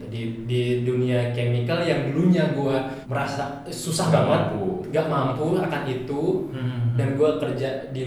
di 0.10 0.22
di 0.44 0.62
dunia 0.82 1.30
chemical 1.30 1.80
yang 1.80 2.10
dulunya 2.10 2.52
gue 2.52 2.76
merasa 3.06 3.62
susah 3.66 4.10
Nggak 4.10 4.24
banget 4.24 4.44
mampu. 4.50 4.66
nggak 4.90 5.08
mampu 5.08 5.46
akan 5.60 5.82
itu 5.86 6.22
Hmm. 6.50 6.82
dan 6.94 7.08
gue 7.14 7.30
kerja 7.38 7.70
di 7.90 8.04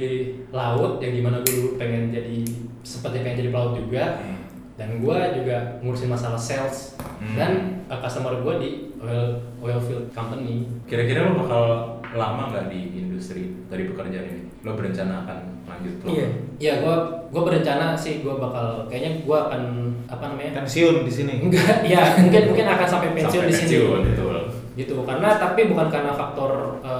laut 0.48 0.98
yang 0.98 1.12
di 1.12 1.20
mana 1.20 1.38
gue 1.40 1.52
dulu 1.52 1.70
pengen 1.76 2.10
jadi 2.10 2.42
seperti 2.82 3.22
pengen 3.22 3.38
jadi 3.38 3.50
pelaut 3.50 3.74
juga 3.74 4.04
Hmm. 4.18 4.38
dan 4.74 4.88
gue 4.98 5.16
juga 5.34 5.56
ngurusin 5.78 6.08
masalah 6.08 6.36
sales 6.36 6.98
Hmm. 6.98 7.34
dan 7.34 7.50
uh, 7.86 7.98
customer 7.98 8.34
gue 8.36 8.54
di 8.58 8.70
oil 8.98 9.34
oil 9.58 9.78
field 9.78 10.06
company 10.10 10.66
Kira-kira 10.84 11.24
lo 11.24 11.40
bakal 11.40 11.64
lama 12.12 12.50
nggak 12.50 12.66
di 12.68 13.00
industri 13.00 13.50
dari 13.66 13.86
pekerjaan 13.86 14.26
ini? 14.26 14.42
Lo 14.60 14.74
berencana 14.74 15.24
akan 15.24 15.38
lanjut 15.72 15.94
lo? 16.04 16.08
Iya. 16.12 16.28
ya 16.60 16.72
gue 16.84 16.96
gue 17.32 17.42
berencana 17.42 17.96
sih 17.96 18.20
gue 18.20 18.34
bakal 18.36 18.86
kayaknya 18.86 19.24
gue 19.24 19.38
akan 19.38 19.62
apa 20.04 20.24
namanya 20.28 20.62
pensiun 20.62 21.08
di 21.08 21.12
sini 21.12 21.34
enggak 21.48 21.80
ya 21.88 22.20
mungkin 22.20 22.42
mungkin 22.52 22.66
akan 22.68 22.86
sampai 22.86 23.08
pensiun 23.16 23.42
Sampai 23.42 23.48
di 23.48 23.54
sini 23.56 23.68
pensiun, 23.80 24.00
betul. 24.12 24.36
gitu 24.76 24.94
karena 25.08 25.28
tapi 25.40 25.60
bukan 25.72 25.88
karena 25.88 26.12
faktor 26.12 26.80
eh, 26.84 26.91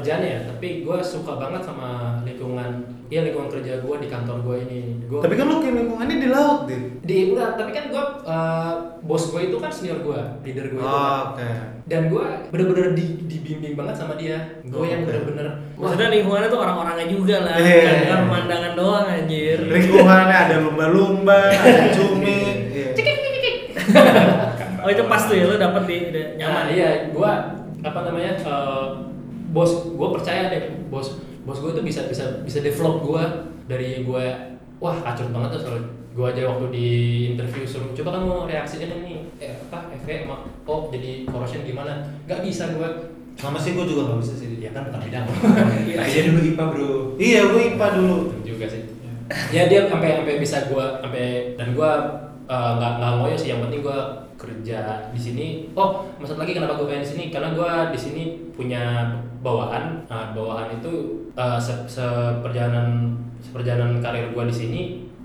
pekerjaannya 0.00 0.30
ya 0.32 0.40
tapi 0.48 0.68
gue 0.80 0.98
suka 1.04 1.36
banget 1.36 1.60
sama 1.60 2.16
lingkungan 2.24 2.88
ya 3.12 3.20
lingkungan 3.20 3.52
kerja 3.52 3.84
gue 3.84 3.96
di 4.00 4.08
kantor 4.08 4.40
gue 4.40 4.56
ini 4.64 4.80
gue 5.04 5.20
tapi 5.20 5.36
kan 5.36 5.44
lo 5.44 5.60
kayak 5.60 5.76
lingkungannya 5.76 6.16
di 6.16 6.28
laut 6.32 6.64
deh 6.64 6.80
di 7.04 7.16
enggak 7.28 7.60
tapi 7.60 7.70
kan 7.76 7.84
gue 7.92 8.04
eh, 8.24 8.72
bos 9.04 9.24
gue 9.28 9.40
itu 9.52 9.56
kan 9.60 9.68
senior 9.68 10.00
gue 10.00 10.20
leader 10.40 10.72
gue 10.72 10.80
itu 10.80 10.88
kan. 10.88 11.04
oh, 11.04 11.20
oke 11.36 11.48
dan 11.84 12.02
gue 12.08 12.24
bener-bener 12.48 12.96
di, 12.96 13.06
dibimbing 13.28 13.76
banget 13.76 13.94
sama 14.00 14.16
dia 14.16 14.40
gue 14.64 14.84
yang 14.88 15.04
Oke. 15.04 15.12
bener-bener 15.12 15.46
Maksudnya 15.80 16.12
lingkungannya 16.12 16.52
tuh 16.52 16.60
orang-orangnya 16.60 17.08
juga 17.08 17.36
lah, 17.40 17.56
Iya. 17.56 17.80
bukan 17.80 17.96
bukan 18.04 18.20
pemandangan 18.28 18.72
doang 18.76 19.06
anjir. 19.08 19.58
lingkungannya 19.64 20.36
ada 20.36 20.56
lumba-lumba 20.60 21.40
ada 21.52 21.88
cumi 21.92 22.40
iya. 22.72 22.92
Oh 24.84 24.88
itu 24.88 25.04
pas 25.12 25.20
tuh 25.28 25.36
ya 25.36 25.44
lo 25.44 25.60
dapet 25.60 25.82
di 25.84 25.96
nyaman 26.08 26.36
nyaman. 26.40 26.64
iya 26.72 26.90
gue 27.12 27.32
apa 27.80 27.98
namanya 28.04 28.32
eh, 28.38 29.09
bos 29.50 29.90
gue 29.90 30.08
percaya 30.14 30.50
deh 30.50 30.62
bos 30.88 31.18
bos 31.46 31.58
gue 31.58 31.70
tuh 31.74 31.84
bisa 31.84 32.06
bisa 32.06 32.42
bisa 32.46 32.58
develop 32.62 33.02
gue 33.02 33.22
dari 33.66 34.02
gue 34.02 34.24
wah 34.80 34.96
kacau 35.04 35.28
banget 35.30 35.58
tuh 35.58 35.62
soal 35.66 35.78
gue 36.10 36.26
aja 36.26 36.42
waktu 36.50 36.66
di 36.74 36.88
interview 37.34 37.62
suruh 37.62 37.94
coba 37.94 38.18
kamu 38.18 38.50
reaksinya 38.50 38.98
nih 38.98 39.22
eh, 39.38 39.54
apa 39.70 39.94
FE 40.02 40.26
sama 40.26 40.36
O 40.66 40.90
jadi 40.90 41.24
corrosion 41.26 41.62
gimana? 41.62 42.02
Nggak 42.26 42.42
bisa 42.42 42.74
gue 42.74 42.88
sama 43.38 43.56
sih 43.56 43.72
gue 43.72 43.86
juga 43.88 44.12
gak 44.12 44.20
bisa 44.20 44.34
sih 44.36 44.58
ya 44.60 44.70
kan 44.74 44.90
bukan 44.90 45.00
bidang. 45.00 45.24
Nah, 45.96 46.06
dia 46.06 46.22
dulu 46.28 46.40
IPA 46.44 46.64
bro. 46.66 46.92
iya 47.16 47.40
gue 47.46 47.62
IPA 47.72 47.86
dulu. 47.96 48.18
Juga 48.44 48.66
sih. 48.68 48.82
Ya 49.54 49.70
dia 49.70 49.86
sampai 49.86 50.20
sampai 50.20 50.42
bisa 50.42 50.66
gue 50.68 50.86
sampai 51.00 51.54
dan 51.56 51.72
gue 51.72 51.90
eh, 52.50 52.70
nggak 52.76 52.92
nggak 53.00 53.12
ngoyo 53.22 53.36
sih 53.38 53.48
yang 53.54 53.62
penting 53.64 53.80
gue 53.80 53.98
kerja 54.40 55.12
di 55.12 55.20
sini. 55.20 55.46
Oh 55.76 56.08
maksud 56.16 56.40
lagi 56.40 56.56
kenapa 56.56 56.80
gue 56.80 56.88
pengen 56.88 57.04
di 57.04 57.10
sini? 57.12 57.24
Karena 57.28 57.52
gue 57.52 57.70
di 57.92 57.98
sini 58.00 58.22
punya 58.56 59.12
bawaan 59.44 60.04
nah, 60.08 60.32
bawaan 60.32 60.80
itu 60.80 61.24
eh, 61.36 61.58
se 61.60 61.84
seperjalanan 61.84 63.16
seperjalanan 63.40 64.00
karir 64.00 64.32
gue 64.32 64.44
di 64.48 64.56
sini 64.56 64.80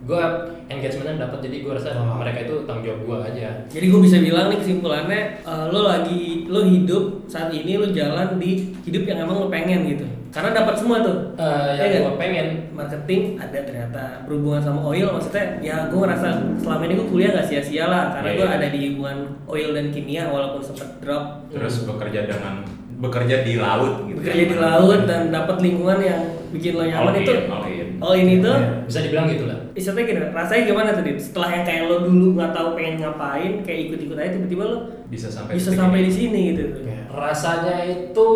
gue 0.05 0.21
engagementnya 0.69 1.25
dapat 1.25 1.49
jadi 1.49 1.65
gue 1.65 1.73
rasa 1.73 1.97
Oh. 1.97 2.21
mereka 2.21 2.45
itu 2.45 2.55
tanggung 2.69 2.85
jawab 2.85 3.01
gue 3.09 3.17
aja. 3.33 3.47
Jadi 3.73 3.85
gue 3.89 4.01
bisa 4.05 4.17
bilang 4.21 4.53
nih 4.53 4.59
kesimpulannya 4.61 5.21
eh, 5.41 5.65
lo 5.73 5.81
lagi 5.89 6.45
lo 6.45 6.61
hidup 6.61 7.25
saat 7.25 7.49
ini 7.49 7.81
lo 7.81 7.89
jalan 7.89 8.37
di 8.37 8.69
hidup 8.85 9.03
yang 9.09 9.25
emang 9.25 9.45
lo 9.45 9.47
pengen 9.49 9.89
gitu. 9.89 10.05
Karena 10.35 10.51
dapat 10.53 10.75
semua 10.75 10.99
tuh. 10.99 11.15
Eh, 11.33 11.47
Iya 11.71 11.79
yang 11.79 11.87
nggak? 11.87 12.03
gue 12.05 12.15
pengen 12.17 12.47
marketing 12.69 13.21
ada 13.35 13.57
ternyata 13.57 14.03
berhubungan 14.23 14.59
sama 14.59 14.79
oil 14.85 15.07
maksudnya 15.09 15.45
ya 15.59 15.87
gue 15.87 15.95
ngerasa 15.95 16.27
selama 16.59 16.83
ini 16.83 16.93
gue 16.93 17.07
kuliah 17.07 17.31
gak 17.31 17.47
sia-sia 17.47 17.85
lah 17.85 18.03
karena 18.11 18.29
Iya, 18.29 18.35
gue 18.35 18.45
iya. 18.45 18.53
ada 18.53 18.67
di 18.67 18.79
hubungan 18.89 19.17
oil 19.45 19.69
dan 19.71 19.85
kimia 19.89 20.23
walaupun 20.27 20.59
sempat 20.61 20.99
drop 20.99 21.23
Terus 21.47 21.75
bekerja 21.81 22.19
dengan 22.25 22.67
bekerja 22.95 23.35
di 23.41 23.53
laut 23.57 24.03
gitu. 24.05 24.17
bekerja 24.17 24.43
di 24.45 24.57
laut 24.57 25.01
dan 25.03 25.27
dapat 25.27 25.57
lingkungan 25.59 25.99
yang 25.99 26.21
bikin 26.49 26.71
lo 26.73 26.83
nyaman 26.83 27.11
All 27.11 27.15
itu 27.17 27.31
in, 27.33 27.43
all 27.45 27.65
in. 27.65 27.87
all 28.01 28.15
ini 28.17 28.33
tuh 28.39 28.55
bisa 28.83 28.99
dibilang 29.01 29.27
gitu 29.29 29.43
lah 29.45 29.59
istilahnya 29.71 30.03
gini 30.05 30.19
rasanya 30.31 30.63
gimana 30.65 30.89
tuh 30.91 31.03
Dit? 31.03 31.19
setelah 31.21 31.49
yang 31.51 31.63
kayak 31.63 31.81
lo 31.85 31.95
dulu 32.01 32.27
nggak 32.33 32.51
tahu 32.51 32.67
pengen 32.73 32.95
ngapain 32.97 33.51
kayak 33.61 33.79
ikut-ikut 33.85 34.15
aja 34.17 34.29
tiba-tiba 34.33 34.63
lo 34.65 34.77
Bisa 35.05 35.27
sampai 35.27 35.51
bisa 35.53 35.71
sampai 35.71 35.99
di 36.01 36.11
sini 36.13 36.39
gitu 36.51 36.61
tuh 36.73 36.83
Iya. 36.85 36.99
rasanya 37.09 37.75
itu 37.83 38.27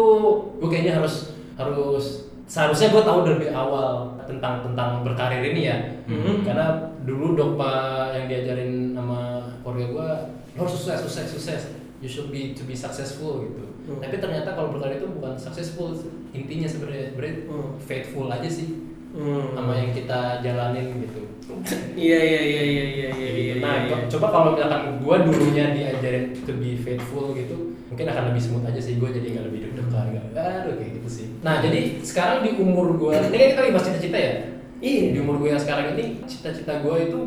gue 0.54 0.68
kayaknya 0.70 0.94
harus 0.96 1.39
harus 1.60 2.32
seharusnya 2.48 2.90
gue 2.90 3.04
tahu 3.04 3.20
dari 3.22 3.52
awal 3.52 4.16
tentang 4.24 4.64
tentang 4.64 5.04
berkarir 5.04 5.44
ini 5.46 5.62
ya 5.66 5.78
Mhm. 6.08 6.42
karena 6.42 6.68
dulu 7.04 7.36
dogma 7.36 7.74
yang 8.10 8.26
diajarin 8.26 8.96
sama 8.96 9.44
keluarga 9.62 9.86
gue 9.86 10.10
lo 10.56 10.60
harus 10.60 10.74
sukses 10.74 10.98
sukses 11.04 11.28
sukses 11.30 11.62
you 12.00 12.08
should 12.08 12.32
be 12.32 12.56
to 12.56 12.64
be 12.64 12.74
successful 12.74 13.44
gitu 13.44 13.68
Hmm. 13.86 14.00
tapi 14.00 14.18
ternyata 14.18 14.54
kalau 14.54 14.72
berkarir 14.72 14.98
itu 14.98 15.10
bukan 15.12 15.34
successful 15.36 15.94
intinya 16.32 16.66
sebenarnya 16.66 17.12
sebenarnya 17.12 17.36
Hmm. 17.46 17.70
faithful 17.78 18.26
aja 18.28 18.48
sih 18.48 18.70
Hmm. 19.10 19.58
sama 19.58 19.74
yang 19.74 19.90
kita 19.90 20.38
jalanin 20.40 21.02
gitu 21.02 21.22
iya 22.08 22.20
iya 22.22 22.42
iya 22.46 22.62
iya 22.62 22.84
iya 22.86 23.10
iya 23.10 23.30
iya 23.34 23.54
nah 23.58 23.90
iya. 23.90 24.06
coba 24.06 24.28
kalau 24.30 24.48
misalkan 24.54 25.02
gue 25.02 25.16
dulunya 25.26 25.66
diajarin 25.74 26.26
to 26.46 26.54
be 26.56 26.78
faithful 26.78 27.34
gitu 27.34 27.74
mungkin 27.90 28.06
akan 28.06 28.24
lebih 28.30 28.42
smooth 28.42 28.70
aja 28.70 28.78
sih 28.78 29.02
gue 29.02 29.10
jadi 29.10 29.28
nggak 29.34 29.46
lebih 29.50 29.60
deg-degan 29.66 30.06
nggak 30.14 30.26
aduh 30.38 30.74
kayak 30.78 30.92
gitu 31.02 31.10
sih 31.10 31.26
nah 31.42 31.58
jadi 31.58 32.06
sekarang 32.06 32.46
di 32.46 32.54
umur 32.56 32.94
gue 32.96 33.14
ini 33.18 33.36
kan 33.36 33.48
kita 33.50 33.62
lagi 33.66 33.74
cita-cita 33.82 34.18
ya 34.18 34.34
Iya. 34.80 35.12
di 35.12 35.20
umur 35.20 35.36
gue 35.44 35.52
yang 35.52 35.60
sekarang 35.60 35.92
ini 35.98 36.24
cita-cita 36.24 36.80
gue 36.80 36.96
itu 37.04 37.20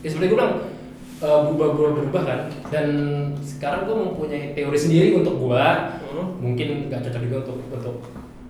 ya 0.00 0.08
sebenarnya 0.08 0.30
gue 0.30 0.38
bilang 0.40 0.54
uh, 1.20 1.38
berubah-berubah 1.44 1.92
berubah 2.00 2.22
kan 2.24 2.40
dan 2.72 2.86
sekarang 3.44 3.84
gue 3.84 3.92
mempunyai 3.92 4.56
teori 4.56 4.78
sendiri 4.78 5.08
untuk 5.18 5.36
gue 5.36 5.66
Hmm. 6.14 6.30
mungkin 6.38 6.86
nggak 6.86 7.10
cocok 7.10 7.22
juga 7.26 7.36
untuk 7.42 7.58
untuk 7.74 7.96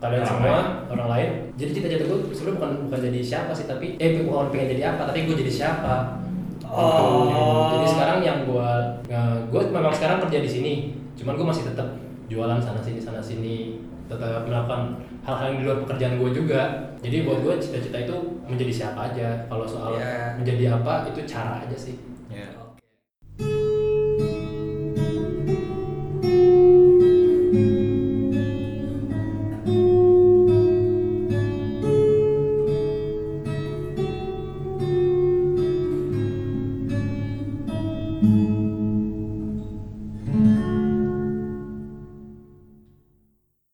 kalian 0.04 0.20
Orang 0.20 0.28
semua 0.28 0.52
lain. 0.52 0.66
orang 0.90 1.08
lain 1.08 1.28
jadi 1.54 1.70
cita-cita 1.72 2.04
gue 2.04 2.18
sebenarnya 2.28 2.56
bukan 2.58 2.70
bukan 2.84 2.98
jadi 3.02 3.20
siapa 3.22 3.50
sih 3.50 3.64
tapi 3.64 3.86
eh 3.96 4.20
bukan 4.20 4.52
pengen 4.52 4.68
jadi 4.70 4.82
apa 4.90 5.02
tapi 5.06 5.24
gue 5.24 5.36
jadi 5.38 5.52
siapa 5.54 5.94
Oh. 6.66 7.70
jadi 7.70 7.86
sekarang 7.86 8.18
yang 8.20 8.38
gue 8.44 8.68
gue 9.46 9.60
memang 9.70 9.94
sekarang 9.94 10.18
kerja 10.20 10.38
di 10.40 10.50
sini 10.50 10.72
cuman 11.14 11.36
gue 11.36 11.46
masih 11.46 11.64
tetap 11.64 11.86
jualan 12.26 12.58
sana 12.58 12.80
sini 12.80 12.98
sana 12.98 13.22
sini 13.22 13.78
tetap 14.04 14.42
melakukan 14.42 14.98
hal-hal 15.22 15.46
yang 15.48 15.58
di 15.58 15.64
luar 15.64 15.78
pekerjaan 15.80 16.18
gue 16.18 16.30
juga 16.34 16.60
jadi 16.98 17.22
buat 17.22 17.40
gue 17.40 17.54
cita-cita 17.58 17.98
itu 18.00 18.16
menjadi 18.42 18.72
siapa 18.74 19.06
aja 19.06 19.46
kalau 19.46 19.62
soal 19.64 19.94
Iya. 19.94 20.34
menjadi 20.34 20.74
apa 20.74 21.06
itu 21.06 21.22
cara 21.24 21.62
aja 21.62 21.76
sih 21.78 21.94
Iya. 22.26 22.50